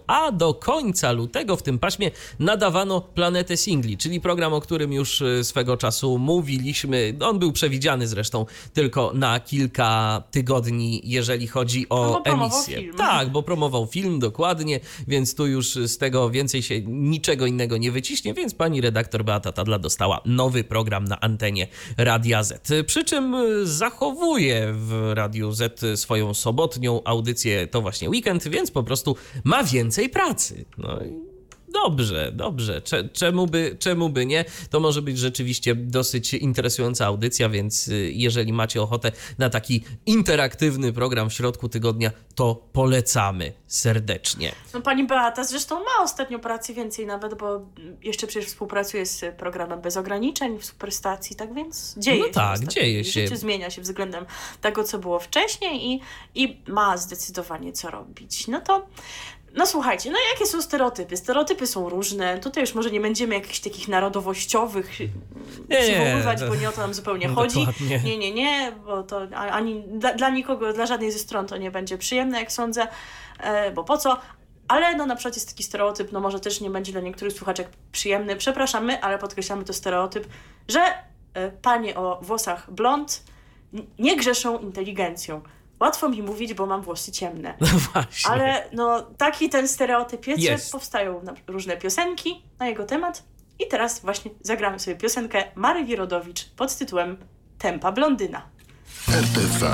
a 0.07 0.33
do 0.33 0.55
końca 0.55 1.13
lutego 1.13 1.57
w 1.57 1.63
tym 1.63 1.79
paśmie 1.79 2.11
nadawano 2.39 3.01
Planetę 3.01 3.57
Singli, 3.57 3.97
czyli 3.97 4.21
program, 4.21 4.53
o 4.53 4.61
którym 4.61 4.93
już 4.93 5.23
e, 5.23 5.45
swego 5.45 5.77
czasu 5.77 6.19
mówiliśmy. 6.19 7.15
On 7.21 7.39
był 7.39 7.53
przewidziany 7.53 8.09
zresztą 8.09 8.47
tylko 8.73 9.13
na 9.15 9.41
kilka 9.41 10.23
tygodni, 10.31 11.01
jeżeli 11.05 11.47
chodzi 11.47 11.89
o 11.89 12.23
no, 12.27 12.33
emisję. 12.33 12.77
Film. 12.77 12.97
Tak, 12.97 13.31
bo 13.31 13.43
promował 13.43 13.87
film 13.87 14.19
dokładnie, 14.19 14.81
więc 15.09 15.35
tu 15.35 15.47
już 15.47 15.67
z 15.75 15.99
tego 15.99 16.31
więcej 16.31 16.63
się 16.63 16.81
niczego 16.81 17.47
innego 17.47 17.77
nie 17.77 17.93
wyciśnie, 17.93 18.35
więc 18.35 18.55
pani 18.55 18.81
redaktor 18.81 19.25
Beata 19.25 19.53
Tadla 19.53 19.79
dostała 19.79 20.21
nowy 20.25 20.65
program 20.65 21.05
na 21.05 21.21
antenie 21.21 21.69
Radia 21.97 22.43
Z. 22.43 22.73
Przy 22.87 23.05
czym 23.05 23.37
zachowuje 23.65 24.32
w 24.73 25.13
Radiu 25.15 25.53
Z 25.53 26.01
swoją 26.01 26.35
sobotnią 26.35 27.05
audycję, 27.05 27.67
to 27.67 27.83
właśnie 27.83 28.11
weekend, 28.11 28.49
więc 28.49 28.71
po 28.71 28.83
prostu 28.83 29.17
ma 29.45 29.65
więcej 29.65 30.09
pracy. 30.09 30.65
No 30.79 31.01
i 31.05 31.32
Dobrze, 31.73 32.33
dobrze. 32.33 32.83
Czemu 33.13 33.47
by, 33.47 33.77
czemu 33.79 34.09
by 34.09 34.27
nie? 34.27 34.45
To 34.71 34.81
może 34.81 35.03
być 35.03 35.19
rzeczywiście 35.19 35.75
dosyć 35.75 36.35
interesująca 36.35 37.07
audycja, 37.07 37.49
więc 37.49 37.89
y, 37.89 38.13
jeżeli 38.15 38.53
macie 38.53 38.83
ochotę 38.83 39.13
na 39.39 39.51
taki 39.51 39.85
interaktywny 40.07 40.93
program 40.93 41.31
w 41.31 41.33
środku 41.33 41.69
tygodnia, 41.69 42.11
to 42.35 42.63
polecamy 42.73 43.53
serdecznie. 43.67 44.53
No 44.75 44.81
pani 44.81 45.07
Beata 45.07 45.45
zresztą 45.45 45.79
ma 45.79 46.03
ostatnio 46.03 46.39
pracy 46.39 46.75
więcej 46.75 47.07
nawet, 47.07 47.35
bo 47.35 47.61
jeszcze 48.03 48.27
przecież 48.27 48.49
współpracuje 48.49 49.07
z 49.07 49.37
programem 49.37 49.81
Bez 49.81 49.97
Ograniczeń 49.97 50.59
w 50.59 50.65
Superstacji, 50.65 51.37
tak 51.37 51.55
więc 51.55 51.95
dzieje 51.99 52.21
no 52.21 52.27
się. 52.27 52.33
tak, 52.33 52.67
dzieje 52.67 53.05
się. 53.05 53.23
Życie 53.23 53.37
zmienia 53.37 53.71
się 53.71 53.83
względem 53.83 54.27
tego, 54.61 54.85
co 54.85 54.99
było 54.99 55.19
wcześniej 55.21 55.87
i, 55.87 56.01
i 56.35 56.63
ma 56.67 56.97
zdecydowanie 56.97 57.73
co 57.73 57.91
robić. 57.91 58.49
No 58.49 58.61
to 58.61 58.87
no 59.55 59.67
słuchajcie, 59.67 60.11
no 60.11 60.19
jakie 60.33 60.47
są 60.47 60.63
stereotypy? 60.63 61.17
Stereotypy 61.17 61.67
są 61.67 61.89
różne. 61.89 62.39
Tutaj 62.39 62.63
już 62.63 62.75
może 62.75 62.91
nie 62.91 63.01
będziemy 63.01 63.35
jakichś 63.35 63.61
takich 63.61 63.89
narodowościowych 63.89 65.01
nie, 65.69 65.81
przywoływać, 65.81 66.41
nie, 66.41 66.47
bo 66.47 66.55
nie 66.55 66.69
o 66.69 66.73
to 66.73 66.81
nam 66.81 66.95
zupełnie 66.95 67.29
no, 67.29 67.35
chodzi. 67.35 67.59
Dokładnie. 67.59 67.99
Nie, 68.05 68.19
nie, 68.19 68.33
nie, 68.33 68.73
bo 68.87 69.03
to 69.03 69.29
ani 69.37 69.83
dla, 69.83 70.15
dla, 70.15 70.31
nikogo, 70.31 70.73
dla 70.73 70.87
żadnej 70.87 71.13
ze 71.13 71.19
stron 71.19 71.47
to 71.47 71.57
nie 71.57 71.71
będzie 71.71 71.99
przyjemne, 71.99 72.41
jak 72.41 72.53
sądzę, 72.53 72.87
e, 73.41 73.71
bo 73.71 73.85
po 73.85 73.99
co? 73.99 74.19
Ale 74.69 74.97
no 74.97 75.07
na 75.07 75.17
przykład 75.17 75.35
jest 75.35 75.49
taki 75.49 75.63
stereotyp, 75.63 76.13
no 76.13 76.21
może 76.21 76.41
też 76.41 76.61
nie 76.61 76.71
będzie 76.71 76.93
dla 76.93 77.01
niektórych 77.01 77.35
słuchaczek 77.35 77.69
przyjemny. 77.93 78.37
Przepraszamy, 78.37 79.03
ale 79.03 79.19
podkreślamy 79.19 79.65
to 79.65 79.73
stereotyp, 79.73 80.27
że 80.69 80.81
e, 81.35 81.51
panie 81.51 81.97
o 81.97 82.19
włosach 82.23 82.71
blond 82.71 83.23
nie 83.99 84.17
grzeszą 84.17 84.59
inteligencją. 84.59 85.41
Łatwo 85.83 86.09
mi 86.09 86.23
mówić, 86.23 86.55
bo 86.55 86.67
mam 86.67 86.83
włosy 86.83 87.13
ciemne. 87.13 87.55
No 87.61 87.79
właśnie. 87.93 88.31
Ale 88.31 88.69
no, 88.73 89.03
taki 89.03 89.49
ten 89.49 89.69
stereotyp 89.69 90.27
jest, 90.27 90.43
że 90.43 90.59
powstają 90.73 91.21
różne 91.47 91.77
piosenki 91.77 92.43
na 92.59 92.67
jego 92.67 92.85
temat. 92.85 93.23
I 93.59 93.69
teraz 93.69 94.01
właśnie 94.01 94.31
zagramy 94.41 94.79
sobie 94.79 94.97
piosenkę 94.97 95.45
Mary 95.55 95.85
Wirodowicz 95.85 96.45
pod 96.57 96.77
tytułem 96.77 97.17
Tempa 97.59 97.93
Blondyna. 97.93 98.43
RTV. 99.09 99.67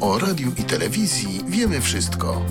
O 0.00 0.18
radiu 0.18 0.52
i 0.58 0.64
telewizji 0.64 1.40
wiemy 1.46 1.80
wszystko. 1.80 2.42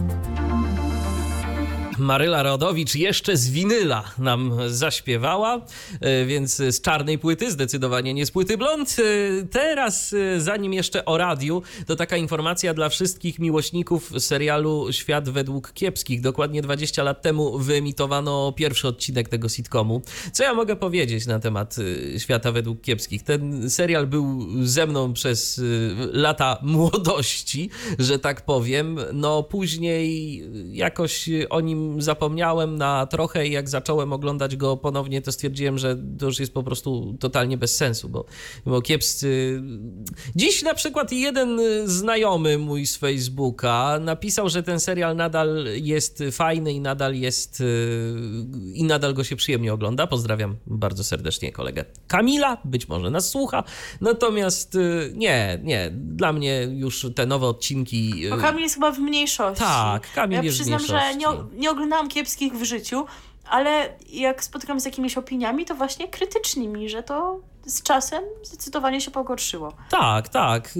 Maryla 1.97 2.43
Rodowicz 2.43 2.95
jeszcze 2.95 3.37
z 3.37 3.49
winyla 3.49 4.03
nam 4.17 4.53
zaśpiewała, 4.67 5.61
e, 6.01 6.25
więc 6.25 6.55
z 6.55 6.81
czarnej 6.81 7.19
płyty, 7.19 7.51
zdecydowanie 7.51 8.13
nie 8.13 8.25
z 8.25 8.31
płyty 8.31 8.57
blond. 8.57 8.95
E, 8.99 9.45
teraz, 9.47 10.13
e, 10.13 10.41
zanim 10.41 10.73
jeszcze 10.73 11.05
o 11.05 11.17
radiu, 11.17 11.61
to 11.87 11.95
taka 11.95 12.17
informacja 12.17 12.73
dla 12.73 12.89
wszystkich 12.89 13.39
miłośników 13.39 14.11
serialu 14.19 14.87
Świat 14.91 15.29
według 15.29 15.73
kiepskich. 15.73 16.21
Dokładnie 16.21 16.61
20 16.61 17.03
lat 17.03 17.21
temu 17.21 17.59
wyemitowano 17.59 18.51
pierwszy 18.51 18.87
odcinek 18.87 19.29
tego 19.29 19.49
sitcomu. 19.49 20.01
Co 20.31 20.43
ja 20.43 20.53
mogę 20.53 20.75
powiedzieć 20.75 21.25
na 21.25 21.39
temat 21.39 21.75
Świata 22.17 22.51
według 22.51 22.81
kiepskich? 22.81 23.23
Ten 23.23 23.69
serial 23.69 24.07
był 24.07 24.47
ze 24.63 24.87
mną 24.87 25.13
przez 25.13 25.61
lata 26.11 26.57
młodości, 26.61 27.69
że 27.99 28.19
tak 28.19 28.41
powiem. 28.41 28.99
No 29.13 29.43
później 29.43 30.43
jakoś 30.71 31.29
o 31.49 31.61
nim 31.61 31.84
zapomniałem 31.97 32.77
na 32.77 33.05
trochę 33.05 33.47
i 33.47 33.51
jak 33.51 33.69
zacząłem 33.69 34.13
oglądać 34.13 34.55
go 34.55 34.77
ponownie, 34.77 35.21
to 35.21 35.31
stwierdziłem, 35.31 35.77
że 35.77 35.97
to 36.19 36.25
już 36.25 36.39
jest 36.39 36.53
po 36.53 36.63
prostu 36.63 37.17
totalnie 37.19 37.57
bez 37.57 37.75
sensu, 37.75 38.09
bo, 38.09 38.25
bo 38.65 38.81
kiepscy... 38.81 39.61
Dziś 40.35 40.63
na 40.63 40.73
przykład 40.73 41.11
jeden 41.11 41.59
znajomy 41.85 42.57
mój 42.57 42.85
z 42.85 42.97
Facebooka 42.97 43.99
napisał, 43.99 44.49
że 44.49 44.63
ten 44.63 44.79
serial 44.79 45.15
nadal 45.15 45.65
jest 45.75 46.23
fajny 46.31 46.73
i 46.73 46.79
nadal 46.79 47.15
jest 47.15 47.63
i 48.73 48.83
nadal 48.83 49.13
go 49.13 49.23
się 49.23 49.35
przyjemnie 49.35 49.73
ogląda. 49.73 50.07
Pozdrawiam 50.07 50.55
bardzo 50.67 51.03
serdecznie 51.03 51.51
kolegę 51.51 51.85
Kamila, 52.07 52.57
być 52.65 52.87
może 52.87 53.09
nas 53.09 53.29
słucha. 53.29 53.63
Natomiast 54.01 54.77
nie, 55.13 55.59
nie, 55.63 55.91
dla 55.93 56.33
mnie 56.33 56.67
już 56.71 57.07
te 57.15 57.25
nowe 57.25 57.47
odcinki... 57.47 58.29
Bo 58.29 58.37
Kamil 58.37 58.61
jest 58.61 58.75
chyba 58.75 58.91
w 58.91 58.99
mniejszości. 58.99 59.63
Tak, 59.63 60.13
Kamil 60.13 60.37
ja 60.37 60.43
jest 60.43 60.57
przyznam, 60.57 60.79
w 60.79 60.83
mniejszości. 60.83 61.13
że 61.13 61.17
nie, 61.17 61.59
nie 61.59 61.71
oglądałam 61.75 62.07
kiepskich 62.07 62.53
w 62.53 62.63
życiu, 62.63 63.05
ale 63.49 63.97
jak 64.09 64.43
spotykam 64.43 64.79
z 64.79 64.85
jakimiś 64.85 65.17
opiniami, 65.17 65.65
to 65.65 65.75
właśnie 65.75 66.07
krytycznymi, 66.07 66.89
że 66.89 67.03
to 67.03 67.39
z 67.65 67.83
czasem 67.83 68.23
zdecydowanie 68.43 69.01
się 69.01 69.11
pogorszyło. 69.11 69.73
Tak, 69.89 70.29
tak. 70.29 70.73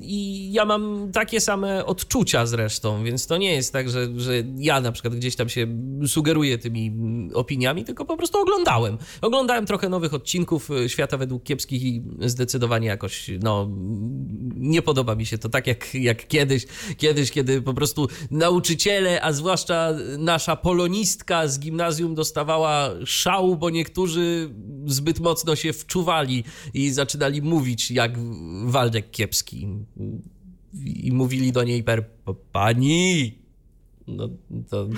I 0.00 0.52
ja 0.52 0.64
mam 0.64 1.12
takie 1.12 1.40
same 1.40 1.86
odczucia 1.86 2.46
zresztą, 2.46 3.04
więc 3.04 3.26
to 3.26 3.36
nie 3.36 3.54
jest 3.54 3.72
tak, 3.72 3.90
że, 3.90 4.20
że 4.20 4.32
ja 4.56 4.80
na 4.80 4.92
przykład 4.92 5.14
gdzieś 5.14 5.36
tam 5.36 5.48
się 5.48 5.66
sugeruję 6.06 6.58
tymi 6.58 6.92
opiniami, 7.34 7.84
tylko 7.84 8.04
po 8.04 8.16
prostu 8.16 8.38
oglądałem. 8.38 8.98
Oglądałem 9.20 9.66
trochę 9.66 9.88
nowych 9.88 10.14
odcinków 10.14 10.70
y, 10.70 10.88
Świata 10.88 11.16
według 11.16 11.42
kiepskich 11.42 11.82
i 11.82 12.02
zdecydowanie 12.20 12.88
jakoś, 12.88 13.30
no, 13.42 13.68
nie 14.56 14.82
podoba 14.82 15.14
mi 15.14 15.26
się 15.26 15.38
to 15.38 15.48
tak 15.48 15.66
jak, 15.66 15.94
jak 15.94 16.28
kiedyś, 16.28 16.66
kiedyś, 16.96 17.30
kiedy 17.30 17.62
po 17.62 17.74
prostu 17.74 18.08
nauczyciele, 18.30 19.22
a 19.22 19.32
zwłaszcza 19.32 19.90
nasza 20.18 20.56
polonistka 20.56 21.48
z 21.48 21.58
gimnazjum 21.58 22.14
dostawała 22.14 22.90
szału, 23.04 23.56
bo 23.56 23.70
niektórzy 23.70 24.50
zbyt 24.86 25.20
mocno 25.20 25.56
się 25.56 25.73
wczuwali 25.74 26.44
i 26.74 26.90
zaczynali 26.90 27.42
mówić 27.42 27.90
jak 27.90 28.18
Waldek 28.64 29.10
Kiepski. 29.10 29.68
I 30.84 31.12
mówili 31.12 31.52
do 31.52 31.64
niej 31.64 31.82
per 31.82 32.04
pani. 32.52 33.38
No 34.06 34.28
to 34.70 34.88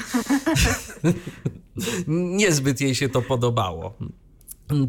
niezbyt 2.07 2.81
jej 2.81 2.95
się 2.95 3.09
to 3.09 3.23
podobało. 3.23 3.99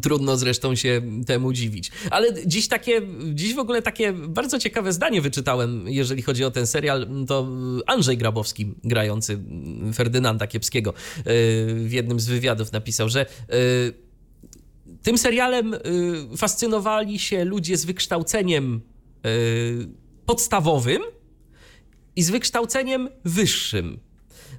Trudno 0.02 0.36
zresztą 0.36 0.74
się 0.74 1.02
temu 1.26 1.52
dziwić. 1.52 1.90
Ale 2.10 2.46
dziś 2.46 2.68
takie, 2.68 3.02
dziś 3.34 3.54
w 3.54 3.58
ogóle 3.58 3.82
takie 3.82 4.12
bardzo 4.12 4.58
ciekawe 4.58 4.92
zdanie 4.92 5.20
wyczytałem, 5.20 5.88
jeżeli 5.88 6.22
chodzi 6.22 6.44
o 6.44 6.50
ten 6.50 6.66
serial. 6.66 7.08
To 7.26 7.48
Andrzej 7.86 8.18
Grabowski, 8.18 8.74
grający 8.84 9.38
Ferdynanda 9.94 10.46
Kiepskiego, 10.46 10.94
w 11.74 11.88
jednym 11.90 12.20
z 12.20 12.26
wywiadów 12.26 12.72
napisał, 12.72 13.08
że 13.08 13.26
tym 15.08 15.18
serialem 15.18 15.74
y, 15.74 15.80
fascynowali 16.36 17.18
się 17.18 17.44
ludzie 17.44 17.76
z 17.76 17.84
wykształceniem 17.84 18.80
podstawowym 20.26 21.02
i 22.16 22.22
z 22.22 22.30
wykształceniem 22.30 23.08
wyższym. 23.24 24.00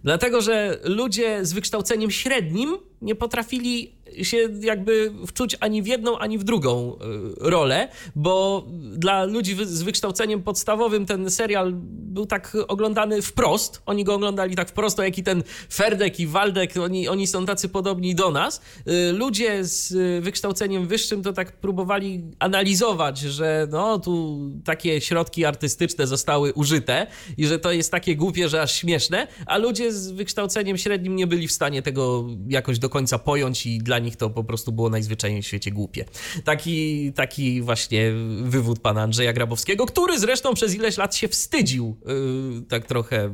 Dlatego, 0.04 0.42
że 0.42 0.80
ludzie 0.84 1.46
z 1.46 1.54
wykształceniem 1.54 2.12
średnim 2.12 2.78
nie 3.02 3.16
potrafili 3.16 3.96
się 4.22 4.38
jakby 4.62 5.14
wczuć 5.28 5.56
ani 5.60 5.82
w 5.82 5.88
jedną, 5.88 6.18
ani 6.18 6.38
w 6.38 6.44
drugą 6.44 6.96
e, 6.96 7.50
rolę, 7.50 7.88
bo 8.16 8.66
dla 8.98 9.24
ludzi 9.24 9.56
z 9.66 9.82
wykształceniem 9.82 10.44
podstawowym 10.44 11.06
ten 11.06 11.32
serial 11.32 11.74
był 11.90 12.26
tak 12.26 12.58
oglądany 12.68 13.22
wprost. 13.22 13.82
Oni 13.86 14.04
go 14.04 14.14
oglądali 14.14 14.56
tak 14.56 14.70
wprost, 14.70 14.98
jak 14.98 15.18
i 15.18 15.24
ten 15.24 15.44
Ferdek 15.74 16.20
i 16.20 16.28
Waldek, 16.28 16.78
oni, 16.78 17.08
oni 17.08 17.28
są 17.28 17.46
tacy 17.46 17.70
podobni 17.70 18.16
do 18.16 18.32
nas. 18.32 18.62
E, 18.86 19.12
ludzie 19.12 19.66
z 19.66 19.94
wykształceniem 20.24 20.88
wyższym 20.88 21.24
to 21.24 21.34
tak 21.34 21.52
próbowali 21.52 22.24
analizować, 22.40 23.20
że 23.20 23.68
no 23.72 24.00
tu 24.00 24.40
takie 24.66 25.02
środki 25.02 25.46
artystyczne 25.46 26.08
zostały 26.08 26.54
użyte 26.54 27.08
i 27.38 27.46
że 27.48 27.60
to 27.60 27.72
jest 27.72 27.92
takie 27.92 28.16
głupie, 28.16 28.50
że 28.50 28.62
aż 28.62 28.74
śmieszne, 28.74 29.28
a 29.46 29.58
ludzie 29.58 29.94
z 29.94 30.12
wykształceniem 30.12 30.78
średnim 30.78 31.16
nie 31.16 31.28
byli 31.28 31.48
w 31.48 31.52
stanie 31.52 31.82
tego 31.82 32.28
jakoś 32.48 32.80
do 32.80 32.90
końca 32.90 33.20
pojąć 33.20 33.66
i 33.66 33.80
dla 33.80 33.99
nich 34.00 34.16
to 34.16 34.30
po 34.30 34.44
prostu 34.44 34.72
było 34.72 34.90
najzwyczajniej 34.90 35.42
w 35.42 35.48
świecie 35.48 35.72
głupie. 35.72 36.06
Taki, 36.44 37.14
taki 37.14 37.62
właśnie 37.62 38.12
wywód 38.44 38.80
pana 38.80 39.02
Andrzeja 39.02 39.34
Grabowskiego, 39.34 39.86
który 39.86 40.20
zresztą 40.20 40.54
przez 40.54 40.76
ileś 40.76 40.98
lat 40.98 41.16
się 41.16 41.28
wstydził 41.28 41.98
yy, 42.06 42.62
tak 42.62 42.86
trochę 42.86 43.34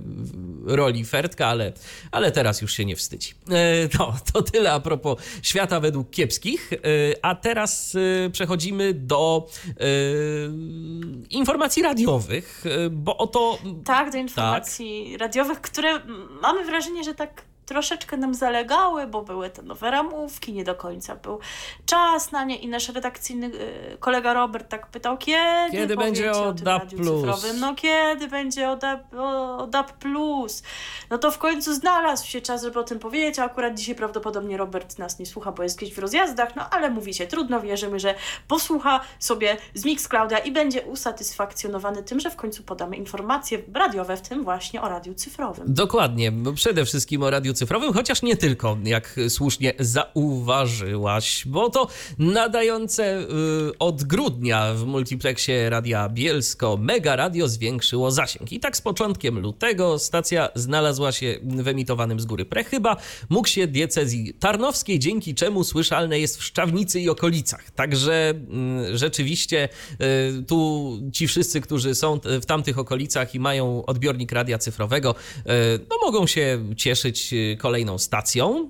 roli 0.66 1.06
Fertka, 1.06 1.48
ale, 1.48 1.74
ale 2.12 2.32
teraz 2.32 2.62
już 2.62 2.74
się 2.74 2.86
nie 2.86 2.96
wstydzi. 2.96 3.34
Yy, 3.48 3.56
no, 4.00 4.16
to 4.34 4.42
tyle 4.42 4.72
a 4.72 4.80
propos 4.80 5.20
świata 5.42 5.80
według 5.80 6.10
kiepskich. 6.10 6.72
Yy, 6.72 6.80
a 7.22 7.36
teraz 7.36 7.94
yy, 7.94 8.30
przechodzimy 8.32 8.94
do 8.94 9.48
yy, 9.68 9.76
informacji 11.30 11.84
radiowych, 11.84 12.64
yy, 12.66 12.90
bo 12.90 13.18
oto... 13.18 13.60
Tak, 13.86 14.12
do 14.12 14.18
informacji 14.18 15.08
tak. 15.12 15.22
radiowych, 15.22 15.62
które 15.62 16.00
mamy 16.42 16.66
wrażenie, 16.66 17.04
że 17.04 17.14
tak 17.14 17.55
troszeczkę 17.66 18.18
nam 18.18 18.34
zalegały, 18.34 19.08
bo 19.08 19.22
były 19.22 19.50
te 19.50 19.62
nowe 19.62 19.92
ramówki, 19.92 20.54
nie 20.54 20.64
do 20.64 20.76
końca 20.76 21.16
był 21.16 21.40
czas 21.86 22.32
na 22.32 22.44
nie 22.44 22.56
i 22.56 22.68
nasz 22.68 22.90
redakcyjny 22.90 23.48
y, 23.48 23.98
kolega 24.00 24.34
Robert 24.34 24.70
tak 24.70 24.88
pytał, 24.88 25.18
kiedy, 25.18 25.72
kiedy 25.72 25.96
będzie 25.96 26.32
o, 26.32 26.54
DAP 26.54 26.90
Plus? 26.90 27.54
No 27.60 27.76
kiedy 27.76 28.28
będzie 28.28 28.70
o 28.70 28.76
DAP, 28.76 29.14
o 29.14 29.68
DAP 29.68 29.92
Plus? 29.92 30.64
No 31.10 31.18
to 31.18 31.32
w 31.32 31.38
końcu 31.38 31.74
znalazł 31.74 32.28
się 32.28 32.42
czas, 32.42 32.64
żeby 32.64 32.80
o 32.80 32.84
tym 32.84 33.00
powiedzieć, 33.00 33.40
a 33.40 33.44
akurat 33.44 33.76
dzisiaj 33.76 33.96
prawdopodobnie 33.96 34.58
Robert 34.58 35.00
nas 35.00 35.20
nie 35.20 35.26
słucha, 35.26 35.52
bo 35.52 35.64
jest 35.64 35.78
gdzieś 35.78 35.94
w 35.94 36.00
rozjazdach, 36.00 36.56
no 36.56 36.70
ale 36.70 36.90
mówi 36.90 37.14
się, 37.14 37.28
trudno, 37.28 37.62
wierzymy, 37.62 38.00
że 38.00 38.16
posłucha 38.48 39.00
sobie 39.20 39.58
z 39.74 39.86
Mixclouda 39.86 40.38
i 40.38 40.52
będzie 40.52 40.82
usatysfakcjonowany 40.82 42.04
tym, 42.04 42.20
że 42.20 42.30
w 42.30 42.36
końcu 42.36 42.64
podamy 42.64 42.96
informacje 42.96 43.60
radiowe, 43.74 44.18
w 44.18 44.22
tym 44.22 44.44
właśnie 44.44 44.82
o 44.82 44.90
radiu 44.90 45.14
cyfrowym. 45.14 45.66
Dokładnie, 45.68 46.32
przede 46.56 46.86
wszystkim 46.86 47.24
o 47.24 47.30
radiu 47.30 47.54
cyfrowym, 47.56 47.94
chociaż 47.94 48.22
nie 48.22 48.38
tylko, 48.38 48.78
jak 48.84 49.16
słusznie 49.30 49.74
zauważyłaś, 49.80 51.44
bo 51.48 51.70
to 51.70 51.88
nadające 52.18 53.20
y, 53.20 53.26
od 53.80 54.04
grudnia 54.04 54.74
w 54.74 54.86
multiplexie 54.86 55.70
Radia 55.70 56.10
Bielsko 56.10 56.78
Mega 56.78 57.16
Radio 57.16 57.48
zwiększyło 57.48 58.12
zasięg. 58.12 58.52
I 58.52 58.60
tak 58.60 58.78
z 58.78 58.82
początkiem 58.82 59.40
lutego 59.40 60.00
stacja 60.00 60.50
znalazła 60.56 61.12
się 61.12 61.40
w 61.44 61.68
emitowanym 61.68 62.20
z 62.20 62.26
góry 62.26 62.46
Prechyba, 62.46 62.98
mógł 63.30 63.48
się 63.48 63.68
diecezji 63.68 64.34
tarnowskiej, 64.34 65.00
dzięki 65.00 65.36
czemu 65.36 65.64
słyszalne 65.64 66.20
jest 66.20 66.38
w 66.38 66.44
Szczawnicy 66.44 67.02
i 67.02 67.10
okolicach. 67.10 67.72
Także 67.72 68.34
y, 68.92 68.98
rzeczywiście 68.98 69.70
y, 70.40 70.44
tu 70.44 71.00
ci 71.14 71.28
wszyscy, 71.28 71.62
którzy 71.62 71.96
są 71.96 72.20
w 72.24 72.46
tamtych 72.46 72.80
okolicach 72.80 73.36
i 73.36 73.40
mają 73.40 73.86
odbiornik 73.86 74.32
radia 74.32 74.58
cyfrowego, 74.58 75.16
no 75.90 75.98
mogą 76.02 76.28
się 76.28 76.66
cieszyć 76.78 77.34
kolejną 77.58 77.98
stacją. 77.98 78.70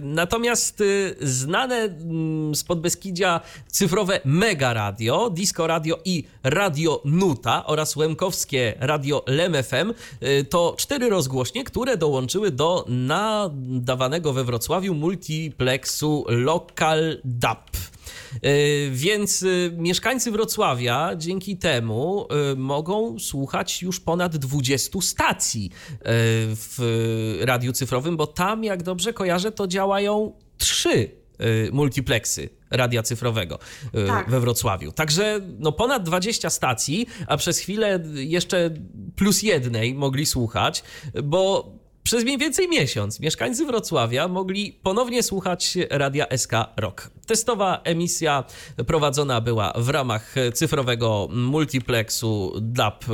natomiast 0.00 0.80
e, 0.80 0.84
znane 1.26 1.76
mm, 1.76 2.54
z 2.54 2.64
Podbeskidzia 2.64 3.40
cyfrowe 3.66 4.20
Mega 4.24 4.72
Radio, 4.72 5.30
Disco 5.30 5.66
Radio 5.66 5.98
i 6.04 6.24
Radio 6.42 7.02
Nuta 7.04 7.66
oraz 7.66 7.96
łemkowskie 7.96 8.74
Radio 8.80 9.24
Lem 9.26 9.54
FM 9.62 9.94
e, 10.20 10.44
to 10.44 10.74
cztery 10.78 11.08
rozgłośnie, 11.08 11.64
które 11.64 11.96
dołączyły 11.96 12.50
do 12.50 12.84
nadawanego 12.88 14.32
we 14.32 14.44
Wrocławiu 14.44 14.94
multiplexu 14.94 16.24
Local 16.28 17.18
DAP. 17.24 17.91
E, 18.34 18.90
więc 18.90 19.42
e, 19.42 19.46
mieszkańcy 19.76 20.30
Wrocławia 20.30 21.10
dzięki 21.16 21.56
temu 21.56 22.26
e, 22.52 22.54
mogą 22.56 23.18
słuchać 23.18 23.82
już 23.82 24.00
ponad 24.00 24.36
20 24.36 25.00
stacji 25.00 25.70
w 26.54 27.38
radiu 27.40 27.72
cyfrowym, 27.72 28.16
bo 28.16 28.26
tam, 28.26 28.64
jak 28.64 28.82
dobrze 28.82 29.12
kojarzę, 29.12 29.52
to 29.52 29.66
działają 29.66 30.32
trzy 30.58 31.22
multiplexy 31.72 32.48
radia 32.70 33.02
cyfrowego 33.02 33.58
tak. 34.06 34.30
we 34.30 34.40
Wrocławiu. 34.40 34.92
Także 34.92 35.40
no 35.58 35.72
ponad 35.72 36.02
20 36.02 36.50
stacji, 36.50 37.06
a 37.26 37.36
przez 37.36 37.58
chwilę 37.58 38.04
jeszcze 38.14 38.70
plus 39.16 39.42
jednej 39.42 39.94
mogli 39.94 40.26
słuchać, 40.26 40.82
bo 41.24 41.72
przez 42.02 42.24
mniej 42.24 42.38
więcej 42.38 42.68
miesiąc 42.68 43.20
mieszkańcy 43.20 43.66
Wrocławia 43.66 44.28
mogli 44.28 44.72
ponownie 44.82 45.22
słuchać 45.22 45.78
radia 45.90 46.26
SK 46.36 46.52
Rock. 46.76 47.10
Testowa 47.26 47.80
emisja 47.84 48.44
prowadzona 48.86 49.40
była 49.40 49.72
w 49.76 49.88
ramach 49.88 50.34
cyfrowego 50.54 51.28
multiplexu 51.30 52.52
DAB 52.60 53.04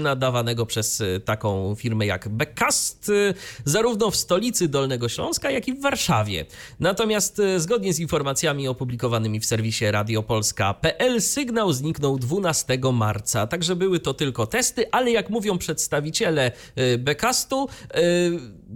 nadawanego 0.00 0.66
przez 0.66 1.02
taką 1.24 1.74
firmę 1.74 2.06
jak 2.06 2.28
Backcast, 2.28 3.10
zarówno 3.64 4.10
w 4.10 4.16
stolicy 4.16 4.68
Dolnego 4.68 5.08
Śląska, 5.08 5.50
jak 5.50 5.68
i 5.68 5.74
w 5.74 5.82
Warszawie. 5.82 6.46
Natomiast 6.80 7.42
zgodnie 7.56 7.92
z 7.92 7.98
informacjami 7.98 8.68
opublikowanymi 8.68 9.40
w 9.40 9.46
serwisie 9.46 9.84
radiopolska.pl 9.90 11.22
sygnał 11.22 11.72
zniknął 11.72 12.18
12 12.18 12.78
marca. 12.92 13.46
Także 13.46 13.76
były 13.76 14.00
to 14.00 14.14
tylko 14.14 14.46
testy, 14.46 14.90
ale 14.90 15.10
jak 15.10 15.30
mówią 15.30 15.58
przedstawiciele 15.58 16.52
Backastu, 16.98 17.68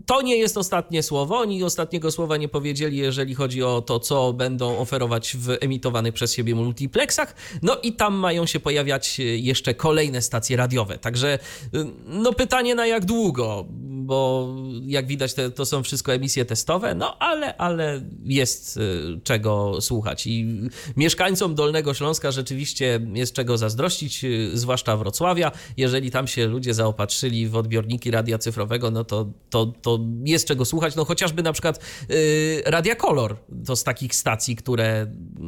to 0.07 0.23
nie 0.23 0.37
jest 0.37 0.57
ostatnie 0.57 1.03
słowo. 1.03 1.39
Oni 1.39 1.65
ostatniego 1.65 2.11
słowa 2.11 2.37
nie 2.37 2.49
powiedzieli, 2.49 2.97
jeżeli 2.97 3.35
chodzi 3.35 3.63
o 3.63 3.83
to, 3.83 4.01
co 4.01 4.33
będą 4.33 4.79
oferować 4.79 5.37
w 5.37 5.57
emitowanych 5.61 6.15
przez 6.15 6.33
siebie 6.33 6.55
multiplexach. 6.55 7.35
No 7.63 7.77
i 7.83 7.93
tam 7.93 8.15
mają 8.15 8.47
się 8.47 8.61
pojawiać 8.61 9.19
jeszcze 9.19 9.75
kolejne 9.75 10.23
stacje 10.23 10.57
radiowe. 10.57 10.99
Także 10.99 11.39
no 12.07 12.33
pytanie 12.33 12.75
na 12.75 12.87
jak 12.87 13.05
długo, 13.05 13.67
bo 14.05 14.49
jak 14.87 15.07
widać 15.07 15.35
te, 15.35 15.51
to 15.51 15.67
są 15.67 15.83
wszystko 15.83 16.15
emisje 16.15 16.45
testowe, 16.45 16.95
no 16.95 17.19
ale, 17.19 17.57
ale 17.57 18.03
jest 18.25 18.77
y, 18.77 18.81
czego 19.25 19.81
słuchać. 19.81 20.27
I 20.27 20.61
mieszkańcom 20.97 21.55
Dolnego 21.55 21.95
Śląska 21.95 22.31
rzeczywiście 22.31 23.01
jest 23.15 23.33
czego 23.33 23.59
zazdrościć, 23.59 24.25
zwłaszcza 24.53 24.97
Wrocławia. 24.97 25.53
Jeżeli 25.77 26.11
tam 26.11 26.27
się 26.27 26.47
ludzie 26.47 26.75
zaopatrzyli 26.75 27.49
w 27.49 27.57
odbiorniki 27.57 28.11
radia 28.11 28.39
cyfrowego, 28.39 28.91
no 28.91 29.05
to, 29.05 29.27
to, 29.51 29.67
to 29.85 29.99
jest 30.25 30.49
czego 30.49 30.65
słuchać. 30.65 30.97
No 30.97 31.05
chociażby 31.05 31.43
na 31.43 31.53
przykład 31.53 31.81
yy, 32.09 32.17
Radia 32.67 32.95
Kolor 32.95 33.37
to 33.67 33.77
z 33.77 33.85
takich 33.85 34.15
stacji, 34.15 34.57
które 34.57 35.07
yy, 35.07 35.45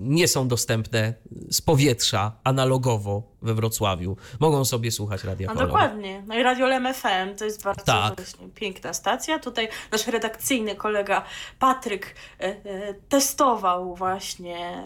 nie 0.00 0.28
są 0.28 0.48
dostępne 0.48 1.14
z 1.50 1.60
powietrza 1.60 2.40
analogowo 2.44 3.31
we 3.42 3.54
Wrocławiu. 3.54 4.16
Mogą 4.40 4.64
sobie 4.64 4.90
słuchać 4.90 5.24
Radia 5.24 5.46
no, 5.46 5.54
Kolor. 5.54 5.68
dokładnie. 5.68 6.22
No 6.26 6.34
i 6.34 6.42
Radio 6.42 6.66
Lem 6.66 6.94
FM 6.94 7.36
to 7.38 7.44
jest 7.44 7.62
bardzo 7.62 7.84
tak. 7.84 8.14
piękna 8.54 8.92
stacja. 8.92 9.38
Tutaj 9.38 9.68
nasz 9.92 10.06
redakcyjny 10.06 10.74
kolega 10.74 11.24
Patryk 11.58 12.14
e, 12.40 12.44
e, 12.44 12.94
testował 13.08 13.94
właśnie 13.94 14.82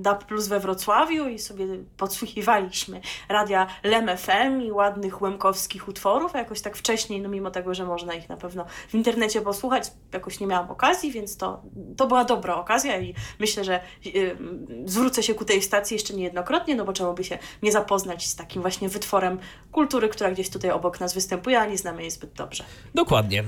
DAB 0.00 0.24
Plus 0.24 0.48
we 0.48 0.60
Wrocławiu 0.60 1.28
i 1.28 1.38
sobie 1.38 1.66
podsłuchiwaliśmy 1.96 3.00
Radia 3.28 3.66
Lem 3.82 4.08
FM 4.16 4.60
i 4.60 4.72
ładnych 4.72 5.22
łemkowskich 5.22 5.88
utworów. 5.88 6.36
A 6.36 6.38
jakoś 6.38 6.60
tak 6.60 6.76
wcześniej, 6.76 7.20
no 7.20 7.28
mimo 7.28 7.50
tego, 7.50 7.74
że 7.74 7.84
można 7.84 8.14
ich 8.14 8.28
na 8.28 8.36
pewno 8.36 8.64
w 8.88 8.94
internecie 8.94 9.40
posłuchać, 9.40 9.92
jakoś 10.12 10.40
nie 10.40 10.46
miałam 10.46 10.70
okazji, 10.70 11.12
więc 11.12 11.36
to, 11.36 11.62
to 11.96 12.06
była 12.06 12.24
dobra 12.24 12.56
okazja 12.56 13.00
i 13.00 13.14
myślę, 13.40 13.64
że 13.64 13.80
y, 14.06 14.36
zwrócę 14.84 15.22
się 15.22 15.34
ku 15.34 15.44
tej 15.44 15.62
stacji 15.62 15.94
jeszcze 15.94 16.14
niejednokrotnie, 16.14 16.76
no 16.76 16.84
bo 16.84 16.92
czemu 16.92 17.14
by 17.14 17.24
się 17.24 17.38
nie 17.62 17.72
zapowiedzieć 17.72 17.85
zapoznać 17.86 18.26
z 18.26 18.36
takim 18.36 18.62
właśnie 18.62 18.88
wytworem 18.88 19.38
kultury, 19.72 20.08
która 20.08 20.30
gdzieś 20.30 20.50
tutaj 20.50 20.70
obok 20.70 21.00
nas 21.00 21.14
występuje, 21.14 21.60
a 21.60 21.66
nie 21.66 21.78
znamy 21.78 22.02
jej 22.02 22.10
zbyt 22.10 22.32
dobrze. 22.32 22.64
Dokładnie. 22.94 23.40
E, 23.40 23.44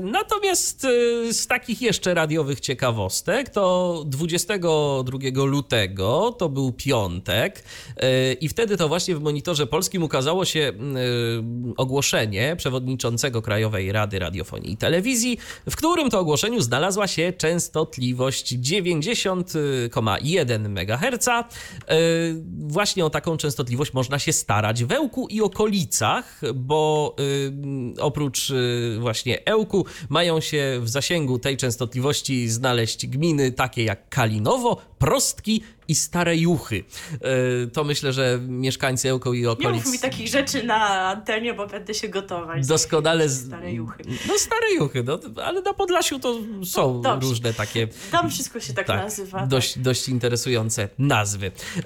natomiast 0.00 0.84
e, 0.84 0.88
z 1.32 1.46
takich 1.46 1.82
jeszcze 1.82 2.14
radiowych 2.14 2.60
ciekawostek, 2.60 3.48
to 3.48 4.02
22 4.06 5.44
lutego, 5.44 6.36
to 6.38 6.48
był 6.48 6.72
piątek, 6.72 7.62
e, 7.96 8.32
i 8.32 8.48
wtedy 8.48 8.76
to 8.76 8.88
właśnie 8.88 9.16
w 9.16 9.20
monitorze 9.20 9.66
polskim 9.66 10.02
ukazało 10.02 10.44
się 10.44 10.72
ogłoszenie 11.76 12.56
przewodniczącego 12.56 13.42
Krajowej 13.42 13.92
Rady 13.92 14.18
Radiofonii 14.18 14.72
i 14.72 14.76
Telewizji, 14.76 15.38
w 15.70 15.76
którym 15.76 16.10
to 16.10 16.20
ogłoszeniu 16.20 16.60
znalazła 16.60 17.06
się 17.06 17.32
częstotliwość 17.32 18.54
90,1 18.54 20.66
MHz. 20.66 21.28
Właśnie 22.58 23.04
o 23.04 23.10
taką 23.10 23.36
częstotliwość 23.36 23.67
można 23.94 24.18
się 24.18 24.32
starać 24.32 24.84
w 24.84 24.92
Ełku 24.92 25.28
i 25.28 25.40
okolicach, 25.40 26.40
bo 26.54 27.16
oprócz 28.00 28.52
właśnie 29.00 29.46
Ełku 29.46 29.86
mają 30.08 30.40
się 30.40 30.78
w 30.82 30.88
zasięgu 30.88 31.38
tej 31.38 31.56
częstotliwości 31.56 32.48
znaleźć 32.48 33.06
gminy 33.06 33.52
takie 33.52 33.84
jak 33.84 34.08
Kalinowo, 34.08 34.76
Prostki 34.98 35.62
i 35.88 35.94
Stare 35.94 36.36
Juchy. 36.36 36.84
E, 37.12 37.66
to 37.66 37.84
myślę, 37.84 38.12
że 38.12 38.38
mieszkańcy 38.48 39.08
Ełko 39.08 39.32
i 39.32 39.46
okolic... 39.46 39.70
Nie 39.70 39.84
mów 39.84 39.92
mi 39.92 39.98
takich 39.98 40.28
rzeczy 40.28 40.62
na 40.62 41.08
antenie, 41.08 41.54
bo 41.54 41.66
będę 41.66 41.94
się 41.94 42.08
gotować. 42.08 42.66
Doskonale... 42.66 43.28
Stare 43.28 43.72
Juchy. 43.72 44.02
No 44.28 44.38
Stare 44.38 44.72
Juchy, 44.74 45.02
no, 45.02 45.18
ale 45.44 45.62
na 45.62 45.74
Podlasiu 45.74 46.18
to 46.18 46.38
są 46.64 47.00
no, 47.04 47.20
różne 47.20 47.54
takie... 47.54 47.88
Tam 48.10 48.30
wszystko 48.30 48.60
się 48.60 48.72
tak, 48.72 48.86
tak 48.86 49.02
nazywa. 49.02 49.46
Dość, 49.46 49.74
tak. 49.74 49.82
dość 49.82 50.08
interesujące 50.08 50.88
nazwy. 50.98 51.46
E, 51.46 51.82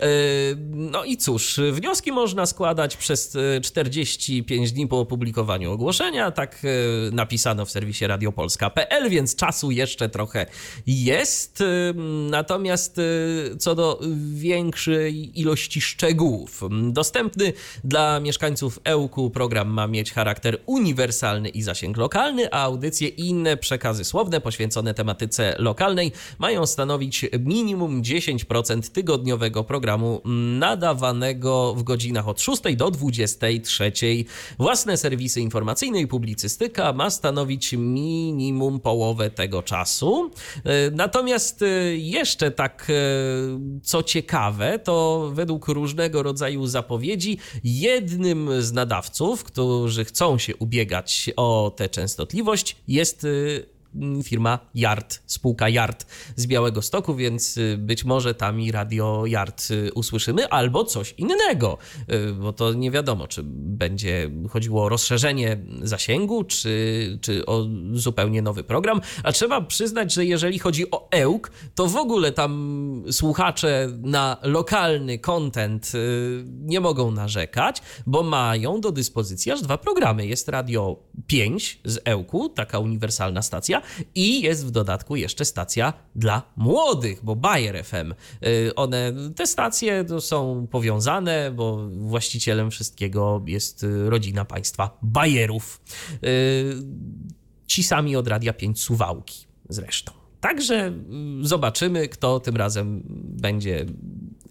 no 0.71 1.05
i 1.05 1.17
cóż, 1.17 1.61
wnioski 1.73 2.13
można 2.13 2.47
składać 2.47 2.97
przez 2.97 3.37
45 3.63 4.71
e, 4.71 4.73
dni 4.75 4.89
po 4.89 5.01
opublikowaniu 5.01 5.73
ogłoszenia, 5.73 6.31
tak 6.31 6.63
napisano 7.13 7.65
w 7.65 7.71
serwisie 7.71 8.07
radiopolska.pl, 8.07 9.11
więc 9.11 9.37
czasu 9.37 9.71
jeszcze 9.71 10.09
trochę 10.09 10.47
jest. 10.87 11.63
Natomiast 12.31 13.01
co 13.59 13.75
do 13.75 13.92
większej 14.35 15.41
ilości 15.41 15.81
szczegółów. 15.81 16.63
Dostępny 16.83 17.53
dla 17.85 18.21
mieszkańców 18.21 18.81
Ełku 18.85 19.31
program 19.31 19.69
ma 19.69 19.87
mieć 19.87 20.13
charakter 20.13 20.59
uniwersalny 20.67 21.49
i 21.49 21.63
zasięg 21.63 21.97
lokalny, 21.97 22.53
a 22.53 22.63
audycje 22.63 23.09
i 23.09 23.29
inne 23.29 23.57
przekazy 23.57 24.05
słowne 24.05 24.41
poświęcone 24.41 24.95
tematyce 24.95 25.55
lokalnej 25.59 26.13
mają 26.39 26.67
stanowić 26.67 27.27
minimum 27.41 28.03
10% 28.03 28.91
tygodniowego 28.91 29.65
programu 29.65 30.21
nadawanego 30.59 31.75
w 31.75 31.83
godzinach 31.83 32.29
od 32.29 32.41
6 32.41 32.63
do 32.77 32.91
23. 32.91 33.93
Własne 34.59 34.97
serwisy 34.97 35.41
informacyjne 35.41 36.01
i 36.01 36.07
publicystyka 36.07 36.93
ma 36.93 37.11
stanowić 37.11 37.73
minimum 37.73 38.81
połowę 38.81 39.31
tego 39.31 39.63
czasu. 39.63 40.31
Natomiast 40.93 41.65
jeszcze 41.93 42.51
tak 42.51 42.93
co 43.83 44.03
ciekawe, 44.03 44.79
to 44.79 45.31
według 45.35 45.69
różnego 45.69 46.23
rodzaju 46.23 46.67
zapowiedzi, 46.67 47.39
jednym 47.65 48.63
z 48.63 48.73
nadawców, 48.73 49.45
którzy 49.45 50.05
chcą 50.05 50.39
się 50.39 50.57
ubiegać 50.57 51.31
o 51.37 51.73
tę 51.77 51.89
częstotliwość, 51.89 52.77
jest 52.89 53.25
y, 53.25 53.67
firma 54.25 54.59
Yard, 54.75 55.23
spółka 55.27 55.69
Yard 55.69 56.07
z 56.37 56.47
Białego 56.47 56.83
Stoku, 56.83 57.15
więc 57.15 57.57
y, 57.57 57.77
być 57.79 58.05
może 58.05 58.35
tam 58.35 58.61
i 58.61 58.73
radio 58.73 59.27
Yard 59.27 59.71
y, 59.71 59.93
usłyszymy, 59.95 60.49
albo 60.49 60.85
coś 60.85 61.15
innego, 61.19 61.79
y, 62.13 62.33
bo 62.33 62.53
to 62.53 62.73
nie 62.73 62.91
wiadomo, 62.91 63.29
czy 63.29 63.43
będzie 63.45 64.31
chodziło 64.51 64.85
o 64.85 64.89
rozszerzenie 64.89 65.59
zasięgu, 65.83 66.45
czy, 66.45 67.19
czy 67.21 67.47
o 67.47 67.67
zupełnie 67.93 68.43
nowy 68.43 68.65
program. 68.65 69.01
A 69.23 69.33
trzeba 69.33 69.61
przyznać, 69.61 70.13
że 70.13 70.25
jeżeli 70.25 70.59
chodzi 70.59 70.91
o 70.91 71.09
EUK, 71.11 71.51
to 71.75 71.87
w 71.87 71.97
ogóle 71.97 72.33
tam 72.33 73.03
słuchacze 73.11 73.89
na 74.03 74.37
lokalny 74.43 75.19
content 75.19 75.93
nie 76.47 76.81
mogą 76.81 77.11
narzekać, 77.11 77.83
bo 78.07 78.23
mają 78.23 78.81
do 78.81 78.93
dyspozycji 78.93 79.53
aż 79.53 79.63
dwa 79.63 79.79
programy. 79.79 80.27
Jest 80.27 80.49
Radio 80.49 80.97
5 81.27 81.81
z 81.85 82.01
EUKu, 82.05 82.49
taka 82.49 82.79
uniwersalna 82.79 83.43
stacja, 83.43 83.82
i 84.15 84.43
jest 84.43 84.67
w 84.67 84.71
dodatku 84.71 85.17
jeszcze 85.17 85.45
stacja 85.45 85.93
dla 86.17 86.43
młodych, 86.57 87.25
bo 87.25 87.37
Bayer 87.37 87.85
FM. 87.85 88.15
Y, 88.47 88.75
one, 88.75 89.13
te 89.37 89.47
stacje 89.47 90.05
są 90.21 90.67
powiązane, 90.71 91.51
bo 91.51 91.89
właścicielem 91.91 92.71
wszystkiego 92.71 93.43
jest 93.47 93.85
y, 93.85 94.11
rodzina 94.11 94.45
państwa 94.45 94.99
Bayerów. 95.03 95.81
Y, 96.25 96.75
ci 97.67 97.83
sami 97.83 98.17
od 98.17 98.29
Radia 98.29 98.53
5 98.53 98.81
Suwałki 98.81 99.47
zresztą. 99.69 100.13
Także 100.41 100.93
zobaczymy, 101.43 102.09
kto 102.09 102.41
tym 102.41 102.57
razem 102.57 103.03
będzie 103.41 103.87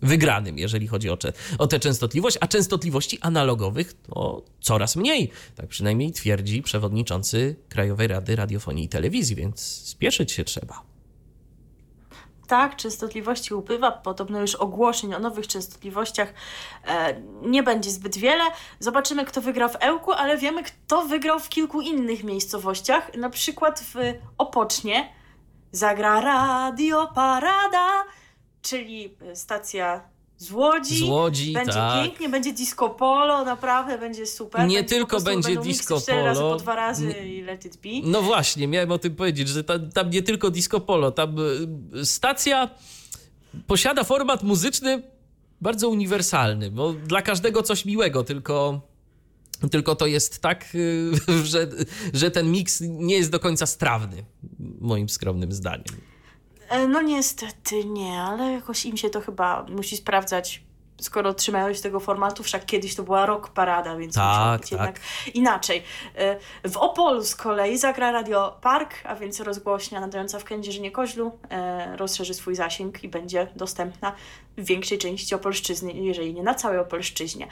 wygranym, 0.02 0.58
jeżeli 0.58 0.88
chodzi 0.88 1.10
o, 1.10 1.18
o 1.58 1.68
tę 1.68 1.80
częstotliwość, 1.80 2.38
a 2.42 2.48
częstotliwości 2.48 3.18
analogowych 3.22 3.94
to 3.94 4.44
coraz 4.62 4.96
mniej. 4.96 5.32
Tak 5.56 5.68
przynajmniej 5.68 6.12
twierdzi 6.12 6.62
przewodniczący 6.62 7.56
Krajowej 7.70 8.08
Rady 8.08 8.36
Radiofonii 8.36 8.86
i 8.86 8.90
Telewizji, 8.90 9.36
więc 9.36 9.62
spieszyć 9.62 10.32
się 10.32 10.44
trzeba 10.44 10.92
tak, 12.52 12.76
częstotliwości 12.76 13.54
ubywa, 13.54 13.92
podobno 13.92 14.42
już 14.42 14.56
ogłoszeń 14.56 15.14
o 15.14 15.20
nowych 15.20 15.48
częstotliwościach 15.48 16.34
e, 16.88 17.22
nie 17.42 17.64
będzie 17.64 17.92
zbyt 17.92 18.18
wiele. 18.18 18.44
Zobaczymy, 18.80 19.26
kto 19.26 19.42
wygra 19.42 19.68
w 19.68 19.76
Ełku, 19.80 20.12
ale 20.12 20.38
wiemy, 20.38 20.64
kto 20.64 21.06
wygrał 21.06 21.40
w 21.40 21.50
kilku 21.50 21.82
innych 21.82 22.24
miejscowościach, 22.24 23.16
na 23.18 23.30
przykład 23.30 23.80
w 23.80 23.96
Opocznie. 24.38 25.14
Zagra 25.72 26.22
Radio 26.22 27.08
Parada, 27.16 28.04
czyli 28.62 29.14
e, 29.22 29.36
stacja 29.36 30.02
z 30.38 30.52
Łodzi. 30.52 30.98
Z 30.98 31.02
Łodzi, 31.02 31.54
Będzie 31.54 31.74
tak. 31.74 32.04
pięknie, 32.04 32.30
będzie 32.30 32.54
disco 32.54 32.90
polo, 32.90 33.46
naprawdę 33.46 33.98
będzie 33.98 34.26
super. 34.26 34.68
Nie 34.68 34.78
będzie 34.78 34.96
tylko 34.96 35.22
będzie 35.22 35.56
disco 35.56 35.94
polo. 35.94 36.02
cztery 36.02 36.24
razy 36.24 36.42
po 36.42 36.56
dwa 36.56 36.76
razy 36.76 37.12
i 37.12 37.42
let 37.42 37.66
it 37.66 37.78
be. 37.78 37.90
No 38.04 38.22
właśnie, 38.22 38.68
miałem 38.68 38.92
o 38.92 38.98
tym 38.98 39.16
powiedzieć, 39.16 39.48
że 39.48 39.64
tam, 39.64 39.92
tam 39.92 40.10
nie 40.10 40.24
tylko 40.24 40.52
disco 40.52 40.80
polo, 40.80 41.12
tam 41.12 41.36
e, 41.40 42.06
stacja 42.06 42.70
posiada 43.68 44.04
format 44.04 44.44
muzyczny 44.44 45.04
bardzo 45.62 45.90
uniwersalny, 45.90 46.72
bo 46.72 46.94
dla 46.94 47.22
każdego 47.22 47.64
coś 47.64 47.86
miłego, 47.86 48.24
tylko 48.24 48.82
tylko 49.72 49.96
to 49.96 50.08
jest 50.08 50.42
tak, 50.42 50.66
e, 51.30 51.44
że, 51.52 51.68
że 52.14 52.32
ten 52.32 52.52
miks 52.52 52.82
nie 52.82 53.16
jest 53.16 53.32
do 53.32 53.40
końca 53.40 53.66
strawny, 53.66 54.24
moim 54.80 55.10
skromnym 55.10 55.52
zdaniem. 55.52 56.11
E, 56.72 56.88
no 56.88 57.02
niestety 57.02 57.86
nie, 57.86 58.22
ale 58.22 58.52
jakoś 58.52 58.86
im 58.86 58.98
się 58.98 59.10
to 59.10 59.22
chyba 59.22 59.66
musi 59.70 59.98
sprawdzać 59.98 60.64
skoro 61.02 61.34
trzymają 61.34 61.74
się 61.74 61.82
tego 61.82 62.00
formatu, 62.00 62.44
wszak 62.44 62.66
kiedyś 62.66 62.96
to 62.96 63.04
była 63.04 63.26
rock 63.26 63.50
parada, 63.50 63.96
więc 63.96 64.16
tak, 64.16 64.62
być 64.62 64.70
tak. 64.70 64.80
jednak 64.80 65.00
inaczej. 65.34 65.84
E, 66.16 66.70
w 66.70 66.78
Opolu 66.78 67.24
z 67.24 67.36
kolei 67.36 67.78
zagra 67.78 68.12
Radio 68.12 68.58
Park, 68.62 68.94
a 69.04 69.16
więc 69.16 69.40
rozgłośnia 69.40 70.00
nadająca 70.00 70.40
w 70.40 70.44
Kędzierzynie 70.44 70.92
Koźlu 70.92 71.32
e, 71.50 71.98
rozszerzy 71.98 72.34
swój 72.34 72.56
zasięg 72.56 73.04
i 73.04 73.10
będzie 73.10 73.48
dostępna 73.56 74.14
w 74.58 74.66
większej 74.66 74.98
części 74.98 75.36
Opolszczyzny, 75.36 75.94
jeżeli 75.94 76.34
nie 76.34 76.44
na 76.44 76.56
całej 76.56 76.80
Opolszczyźnie. 76.80 77.48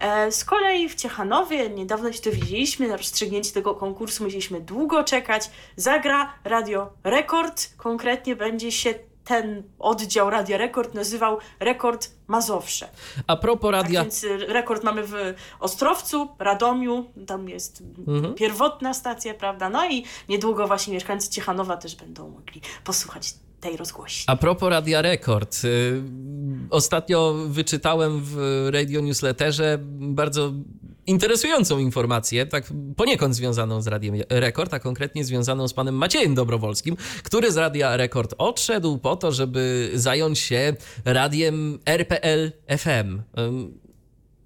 E, 0.00 0.32
z 0.32 0.44
kolei 0.44 0.88
w 0.88 0.94
Ciechanowie, 0.94 1.70
niedawno 1.70 2.12
się 2.12 2.22
dowiedzieliśmy, 2.22 2.88
na 2.88 2.96
rozstrzygnięcie 2.96 3.52
tego 3.52 3.74
konkursu 3.74 4.24
musieliśmy 4.24 4.60
długo 4.60 5.04
czekać, 5.04 5.50
zagra 5.76 6.32
Radio 6.44 6.90
Rekord, 7.04 7.76
konkretnie 7.76 8.36
będzie 8.36 8.72
się 8.72 8.94
ten 9.24 9.62
oddział 9.78 10.30
Radia 10.30 10.58
Rekord 10.58 10.94
nazywał 10.94 11.38
Rekord 11.60 12.10
Mazowsze. 12.26 12.88
A 13.26 13.36
propos 13.36 13.70
radia... 13.72 14.00
Tak 14.00 14.04
więc 14.04 14.24
y, 14.24 14.46
rekord 14.46 14.84
mamy 14.84 15.02
w 15.06 15.14
Ostrowcu, 15.60 16.28
Radomiu, 16.38 17.04
tam 17.26 17.48
jest 17.48 17.82
mhm. 18.08 18.34
pierwotna 18.34 18.94
stacja, 18.94 19.34
prawda? 19.34 19.70
No 19.70 19.90
i 19.90 20.04
niedługo 20.28 20.66
właśnie 20.66 20.94
mieszkańcy 20.94 21.30
Ciechanowa 21.30 21.76
też 21.76 21.96
będą 21.96 22.28
mogli 22.28 22.60
posłuchać 22.84 23.34
tej 23.60 23.76
rozgłośni. 23.76 24.24
A 24.26 24.36
propos 24.36 24.70
Radia 24.70 25.02
Rekord. 25.02 25.64
Y, 25.64 26.02
ostatnio 26.70 27.34
wyczytałem 27.46 28.20
w 28.24 28.68
radio 28.72 29.00
newsletterze 29.00 29.78
bardzo 29.98 30.52
interesującą 31.06 31.78
informację, 31.78 32.46
tak 32.46 32.64
poniekąd 32.96 33.34
związaną 33.34 33.82
z 33.82 33.86
Radiem 33.86 34.14
Rekord, 34.28 34.74
a 34.74 34.80
konkretnie 34.80 35.24
związaną 35.24 35.68
z 35.68 35.74
panem 35.74 35.94
Maciejem 35.94 36.34
Dobrowolskim, 36.34 36.96
który 37.22 37.52
z 37.52 37.56
Radia 37.56 37.96
Rekord 37.96 38.34
odszedł 38.38 38.98
po 38.98 39.16
to, 39.16 39.32
żeby 39.32 39.90
zająć 39.94 40.38
się 40.38 40.74
radiem 41.04 41.78
RPL 41.86 42.52
FM. 42.78 43.22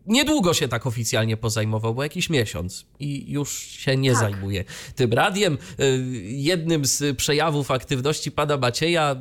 Niedługo 0.07 0.55
się 0.55 0.69
tak 0.69 0.87
oficjalnie 0.87 1.37
pozajmował, 1.37 1.95
bo 1.95 2.03
jakiś 2.03 2.31
miesiąc 2.31 2.87
i 3.01 3.33
już 3.33 3.53
się 3.59 3.97
nie 3.97 4.11
Tak. 4.13 4.21
zajmuje 4.21 4.65
tym 4.95 5.13
radiem. 5.13 5.59
Y, 5.81 6.05
Jednym 6.25 6.85
z 6.85 7.17
przejawów 7.17 7.71
aktywności 7.71 8.31
pana 8.33 8.57
Macieja, 8.57 9.17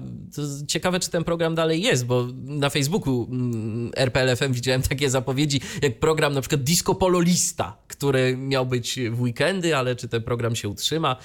ciekawe 0.67 0.99
czy 0.99 1.09
ten 1.09 1.23
program 1.23 1.55
dalej 1.55 1.81
jest, 1.81 2.05
bo 2.05 2.27
na 2.43 2.69
Facebooku 2.69 3.27
mm, 3.31 3.91
RPLFM 3.95 4.53
widziałem 4.53 4.81
takie 4.81 5.09
zapowiedzi, 5.09 5.61
jak 5.81 5.99
program 5.99 6.33
na 6.33 6.41
przykład 6.41 6.63
Disco 6.63 6.95
Polo 6.95 7.19
Lista, 7.19 7.77
który 7.87 8.37
miał 8.37 8.65
być 8.65 8.99
w 9.11 9.21
weekendy, 9.21 9.77
ale 9.77 9.95
czy 9.95 10.07
ten 10.07 10.23
program 10.23 10.55
się 10.55 10.69
utrzyma, 10.69 11.15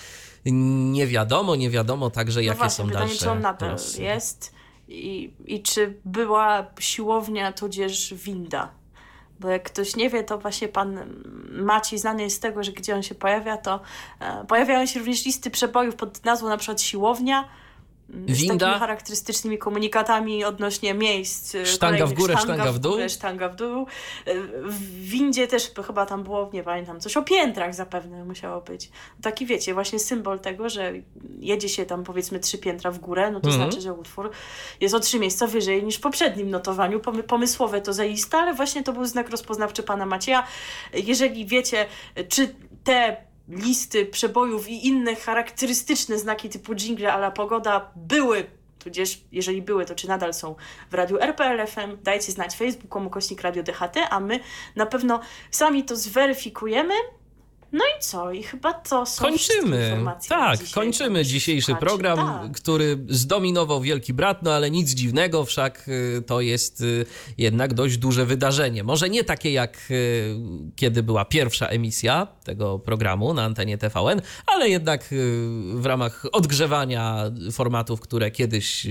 nie 0.44 1.06
wiadomo, 1.06 1.56
nie 1.56 1.70
wiadomo 1.70 2.10
także 2.10 2.40
No 2.40 2.46
jakie 2.46 2.58
właśnie, 2.58 2.84
są 2.84 2.86
pytanie, 2.88 3.06
dalsze 3.06 3.24
czy 3.24 3.30
on 3.30 3.40
nadal 3.40 3.76
jest 3.98 4.52
i, 4.88 5.30
i 5.46 5.62
czy 5.62 5.94
była 6.04 6.66
siłownia 6.80 7.52
tudzież 7.52 8.14
winda. 8.14 8.77
Bo 9.40 9.48
jak 9.48 9.62
ktoś 9.62 9.96
nie 9.96 10.10
wie, 10.10 10.24
to 10.24 10.38
właśnie 10.38 10.68
pan 10.68 10.98
Maciej 11.50 11.98
znany 11.98 12.22
jest 12.22 12.36
z 12.36 12.40
tego, 12.40 12.62
że 12.62 12.72
gdzie 12.72 12.94
on 12.94 13.02
się 13.02 13.14
pojawia, 13.14 13.56
to 13.56 13.80
e, 14.20 14.44
pojawiają 14.44 14.86
się 14.86 14.98
również 14.98 15.24
listy 15.24 15.50
przebojów 15.50 15.94
pod 15.94 16.24
nazwą 16.24 16.48
na 16.48 16.56
przykład 16.56 16.80
siłownia, 16.80 17.48
mm, 18.10 18.28
z 18.34 18.38
Winda? 18.40 18.66
takimi 18.66 18.80
charakterystycznymi 18.80 19.58
komunikatami 19.58 20.44
odnośnie 20.44 20.94
miejsc. 20.94 21.54
e, 21.54 21.66
Sztanga 21.66 22.06
w 22.06 22.12
górę, 22.12 22.34
sztanga 22.42 22.72
w 22.72 22.78
dół? 22.78 22.92
górę, 22.92 23.08
sztanga 23.08 23.48
w 23.48 23.56
dół. 23.56 23.86
W 24.64 25.00
windzie 25.08 25.46
też 25.46 25.70
chyba 25.86 26.06
tam 26.06 26.24
było, 26.24 26.50
nie 26.52 26.62
pamiętam, 26.62 27.00
coś 27.00 27.16
o 27.16 27.22
piętrach 27.22 27.74
zapewne 27.74 28.24
musiało 28.24 28.60
być. 28.60 28.90
Taki 29.22 29.46
wiecie, 29.46 29.74
właśnie 29.74 29.98
symbol 29.98 30.40
tego, 30.40 30.68
że 30.68 30.92
jedzie 31.40 31.68
się 31.68 31.86
tam 31.86 32.04
powiedzmy 32.04 32.40
trzy 32.40 32.58
piętra 32.58 32.90
w 32.90 32.98
górę, 32.98 33.30
no 33.30 33.40
to 33.40 33.48
Mhm. 33.48 33.70
znaczy, 33.70 33.82
że 33.82 33.92
utwór 33.94 34.30
jest 34.80 34.94
o 34.94 35.00
trzy 35.00 35.18
miejsca 35.18 35.46
wyżej 35.46 35.84
niż 35.84 35.96
w 35.96 36.00
poprzednim 36.00 36.50
notowaniu. 36.50 37.00
Pomy- 37.00 37.22
pomysłowe 37.22 37.80
to 37.80 37.92
zaiste, 37.92 38.38
ale 38.38 38.54
właśnie 38.54 38.82
to 38.82 38.92
był 38.92 39.04
znak 39.04 39.30
rozpoznawczy 39.30 39.82
pana 39.82 40.06
Macieja. 40.06 40.46
Jeżeli 40.94 41.46
wiecie, 41.46 41.86
czy 42.28 42.54
te 42.84 43.16
listy 43.48 44.06
przebojów 44.06 44.68
i 44.68 44.86
inne 44.86 45.16
charakterystyczne 45.16 46.18
znaki 46.18 46.48
typu 46.48 46.74
jingle 46.74 47.12
a 47.12 47.16
la 47.16 47.30
pogoda 47.30 47.90
były 47.96 48.46
tudzież 48.78 49.20
jeżeli 49.32 49.62
były, 49.62 49.84
to 49.84 49.94
czy 49.94 50.08
nadal 50.08 50.34
są 50.34 50.54
w 50.90 50.94
radiu 50.94 51.18
RPL.FM, 51.20 52.02
dajcie 52.02 52.32
znać 52.32 52.56
Facebook, 52.56 52.96
ukośnik 52.96 53.42
Radio 53.42 53.62
DHT, 53.62 53.96
a 54.10 54.20
my 54.20 54.40
na 54.76 54.86
pewno 54.86 55.20
sami 55.50 55.84
to 55.84 55.96
zweryfikujemy. 55.96 56.94
No 57.72 57.84
i 57.84 58.02
co? 58.02 58.32
I 58.32 58.42
chyba 58.42 58.72
to 58.72 59.06
są 59.06 59.36
wszystkie 59.36 59.54
Kończymy. 59.54 60.04
Tak, 60.28 60.58
dzisiaj 60.58 60.74
kończymy 60.74 61.24
dzisiejszy 61.24 61.66
słuchaczy. 61.66 61.86
program, 61.86 62.16
Tak. 62.18 62.52
który 62.52 62.98
zdominował 63.08 63.80
Wielki 63.80 64.12
Brat, 64.14 64.42
no 64.42 64.52
ale 64.54 64.70
nic 64.70 64.90
dziwnego, 64.90 65.44
wszak 65.44 65.88
y, 65.88 66.22
to 66.26 66.40
jest 66.40 66.80
y, 66.80 67.06
jednak 67.38 67.74
dość 67.74 67.98
duże 67.98 68.26
wydarzenie. 68.26 68.84
Może 68.84 69.08
nie 69.10 69.24
takie 69.24 69.52
jak 69.52 69.78
y, 69.90 70.36
kiedy 70.76 71.02
była 71.02 71.24
pierwsza 71.24 71.66
emisja 71.66 72.26
tego 72.44 72.78
programu 72.78 73.34
na 73.34 73.42
antenie 73.44 73.78
TVN, 73.78 74.20
ale 74.46 74.68
jednak 74.68 75.04
w 75.74 75.86
ramach 75.86 76.24
odgrzewania 76.32 77.24
formatów, 77.52 78.00
które 78.00 78.30
kiedyś 78.30 78.86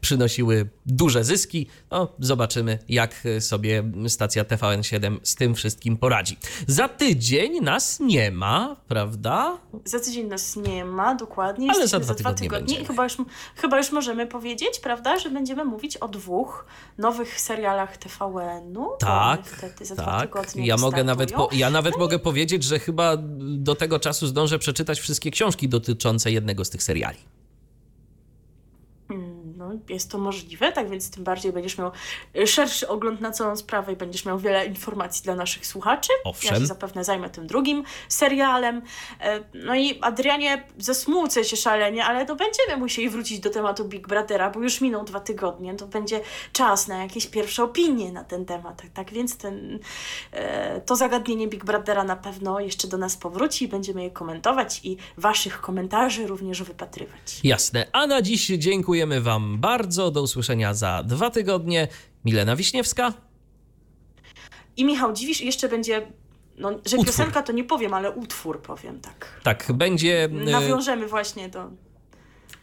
przynosiły 0.00 0.68
duże 0.86 1.24
zyski, 1.24 1.66
no 1.90 2.14
zobaczymy 2.18 2.78
jak 2.88 3.22
sobie 3.40 3.84
stacja 4.08 4.44
TVN7 4.44 5.16
z 5.22 5.34
tym 5.34 5.54
wszystkim 5.54 5.96
poradzi. 5.96 6.36
Za 6.66 6.88
tydzień 6.88 7.60
nas 7.60 8.00
nie 8.06 8.30
ma, 8.30 8.76
prawda? 8.88 9.58
Za 9.84 10.00
tydzień 10.00 10.26
nas 10.26 10.56
nie 10.56 10.84
ma, 10.84 11.14
dokładnie. 11.14 11.70
Ale 11.70 11.88
za 11.88 12.00
dwa 12.00 12.14
tygodnie 12.14 12.48
tygodnie 12.48 12.80
i 12.80 12.84
chyba 12.84 13.04
już, 13.04 13.16
chyba 13.56 13.78
już 13.78 13.92
możemy 13.92 14.26
powiedzieć, 14.26 14.80
prawda, 14.80 15.18
że 15.18 15.30
będziemy 15.30 15.64
mówić 15.64 15.96
o 15.96 16.08
dwóch 16.08 16.66
nowych 16.98 17.40
serialach 17.40 17.96
TVN-u. 17.96 18.88
Tak, 18.98 19.46
wtedy 19.46 19.84
za 19.84 19.94
dwa 19.94 20.04
tak. 20.04 20.28
tygodnie 20.28 20.66
Ja 20.66 20.76
mogę 20.76 21.04
nawet, 21.04 21.32
po, 21.32 21.48
ja 21.52 21.70
nawet 21.70 21.98
mogę 21.98 22.18
powiedzieć, 22.18 22.64
że 22.64 22.78
chyba 22.78 23.16
do 23.38 23.74
tego 23.74 23.98
czasu 23.98 24.26
zdążę 24.26 24.58
przeczytać 24.58 25.00
wszystkie 25.00 25.30
książki 25.30 25.68
dotyczące 25.68 26.32
jednego 26.32 26.64
z 26.64 26.70
tych 26.70 26.82
seriali. 26.82 27.18
Jest 29.88 30.10
to 30.10 30.18
możliwe, 30.18 30.72
tak 30.72 30.90
więc 30.90 31.10
tym 31.10 31.24
bardziej 31.24 31.52
będziesz 31.52 31.78
miał 31.78 31.90
y, 32.36 32.46
szerszy 32.46 32.88
ogląd 32.88 33.20
na 33.20 33.30
całą 33.30 33.56
sprawę 33.56 33.92
i 33.92 33.96
będziesz 33.96 34.24
miał 34.24 34.38
wiele 34.38 34.66
informacji 34.66 35.24
dla 35.24 35.34
naszych 35.34 35.66
słuchaczy. 35.66 36.12
Owszem. 36.24 36.54
Ja 36.54 36.60
się 36.60 36.66
zapewne 36.66 37.04
zajmę 37.04 37.30
tym 37.30 37.46
drugim 37.46 37.84
serialem. 38.08 38.82
E, 39.20 39.44
No 39.54 39.74
i 39.74 39.98
Adrianie, 40.00 40.64
zasmucę 40.78 41.44
się 41.44 41.56
szalenie, 41.56 42.04
ale 42.04 42.26
to 42.26 42.36
będziemy 42.36 42.76
musieli 42.76 43.10
wrócić 43.10 43.40
do 43.40 43.50
tematu 43.50 43.84
Big 43.84 44.08
Brothera, 44.08 44.50
bo 44.50 44.60
już 44.60 44.80
minął 44.80 45.04
dwa 45.04 45.20
tygodnie, 45.20 45.74
to 45.74 45.86
będzie 45.86 46.20
czas 46.52 46.88
na 46.88 47.02
jakieś 47.02 47.26
pierwsze 47.26 47.64
opinie 47.64 48.12
na 48.12 48.24
ten 48.24 48.44
temat. 48.44 48.82
Tak, 48.82 48.90
tak 48.90 49.12
więc 49.12 49.36
ten, 49.36 49.78
e, 50.32 50.80
to 50.80 50.96
zagadnienie 50.96 51.48
Big 51.48 51.64
Brothera 51.64 52.04
na 52.04 52.16
pewno 52.16 52.60
jeszcze 52.60 52.88
do 52.88 52.98
nas 52.98 53.16
powróci 53.16 53.64
i 53.64 53.68
będziemy 53.68 54.02
je 54.02 54.10
komentować 54.10 54.80
i 54.84 54.96
waszych 55.18 55.60
komentarzy 55.60 56.26
również 56.26 56.62
wypatrywać. 56.62 57.40
Jasne. 57.44 57.86
A 57.92 58.06
na 58.06 58.22
dziś 58.22 58.46
dziękujemy 58.46 59.20
Wam 59.20 59.58
bardzo. 59.64 60.10
Do 60.10 60.22
usłyszenia 60.22 60.74
za 60.74 61.02
dwa 61.02 61.30
tygodnie. 61.30 61.88
Milena 62.24 62.56
Wiśniewska. 62.56 63.12
I 64.76 64.84
Michał 64.84 65.12
Dziwisz 65.12 65.40
jeszcze 65.40 65.68
będzie, 65.68 66.06
no, 66.58 66.70
że 66.70 66.76
Utwór. 66.76 67.06
piosenka 67.06 67.42
to 67.42 67.52
nie 67.52 67.64
powiem, 67.64 67.94
ale 67.94 68.10
utwór 68.10 68.62
powiem, 68.62 69.00
tak. 69.00 69.40
Tak, 69.42 69.72
będzie 69.72 70.28
Nawiążemy 70.32 71.06
właśnie 71.08 71.48
do, 71.48 71.70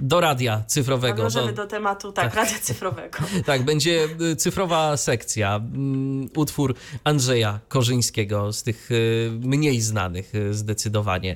do 0.02 0.20
radia 0.22 0.64
cyfrowego. 0.68 1.18
nawiążemy 1.18 1.47
do- 1.54 1.64
do 1.64 1.68
tematu, 1.68 2.12
tak, 2.12 2.26
tak. 2.26 2.36
radia 2.36 2.60
cyfrowego. 2.62 3.20
Tak, 3.45 3.64
będzie 3.66 4.08
y, 4.32 4.36
cyfrowa 4.36 4.97
sekcja. 4.97 5.56
Mm, 5.56 6.30
Utwór 6.36 6.76
Andrzeja 7.04 7.60
Korzyńskiego 7.68 8.54
z 8.54 8.64
tych 8.64 8.91
y, 8.91 9.32
mniej 9.39 9.82
znanych 9.82 10.36
y, 10.36 10.54
zdecydowanie 10.54 11.36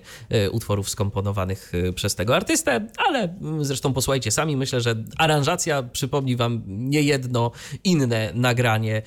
utworów 0.51 0.89
skomponowanych 0.89 1.72
przez 1.95 2.16
tego 2.16 2.36
artystę, 2.36 2.88
ale 2.97 3.20
mm, 3.20 3.66
zresztą 3.66 3.93
posłuchajcie 3.93 4.32
sami. 4.32 4.57
Myślę, 4.57 4.82
że 4.82 4.95
aranżacja 5.18 5.84
przypomni 5.84 6.36
wam 6.36 6.61
niejedno 6.68 7.51
inne 7.84 8.32
nagranie, 8.34 9.01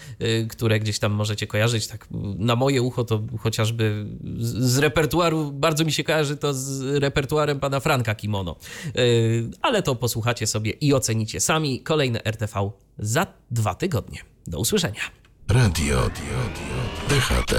które 0.48 0.80
gdzieś 0.80 0.98
tam 0.98 1.12
możecie 1.12 1.46
kojarzyć. 1.46 1.86
Tak 1.86 2.04
y, 2.04 2.06
na 2.38 2.56
moje 2.56 2.82
ucho 2.82 3.04
to 3.04 3.22
chociażby 3.38 4.06
z 4.38 4.78
repertuaru, 4.78 5.52
bardzo 5.52 5.84
mi 5.84 5.92
się 5.92 6.04
kojarzy 6.04 6.36
to 6.36 6.54
z 6.54 6.82
repertuarem 7.02 7.60
pana 7.60 7.80
Franka 7.80 8.14
Kimono. 8.14 8.56
Ale 9.62 9.82
to 9.82 9.94
posłuchacie 9.94 10.46
sobie 10.46 10.70
i 10.70 10.94
ocenicie 10.94 11.40
sami. 11.40 11.80
Kolejne 11.80 12.24
RTV 12.24 12.70
za 12.98 13.26
dwa 13.50 13.74
tygodnie. 13.74 14.18
Do 14.46 14.58
usłyszenia. 14.58 15.00
Radio 15.48 16.10
DHT. 17.08 17.54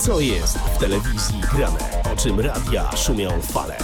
Co 0.00 0.20
jest 0.20 0.58
w 0.58 0.78
telewizji 0.78 1.40
grane? 1.52 1.78
O 2.12 2.16
czym 2.16 2.40
radia 2.40 2.96
szumią 2.96 3.40
fale? 3.40 3.76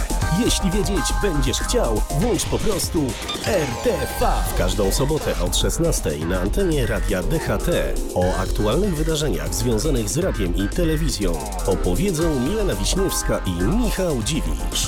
Jeśli 0.45 0.71
wiedzieć 0.71 1.05
będziesz 1.21 1.57
chciał, 1.57 2.01
włącz 2.19 2.45
po 2.45 2.59
prostu 2.59 3.07
RTV. 3.45 4.33
W 4.53 4.57
każdą 4.57 4.91
sobotę 4.91 5.39
od 5.39 5.57
16 5.57 6.17
na 6.25 6.39
antenie 6.39 6.87
radia 6.87 7.23
DHT. 7.23 7.69
O 8.15 8.35
aktualnych 8.35 8.95
wydarzeniach 8.95 9.55
związanych 9.55 10.09
z 10.09 10.17
radiem 10.17 10.55
i 10.55 10.67
telewizją 10.67 11.33
opowiedzą 11.65 12.39
Milena 12.39 12.75
Wiśniewska 12.75 13.41
i 13.45 13.51
Michał 13.51 14.23
Dziwisz. 14.23 14.87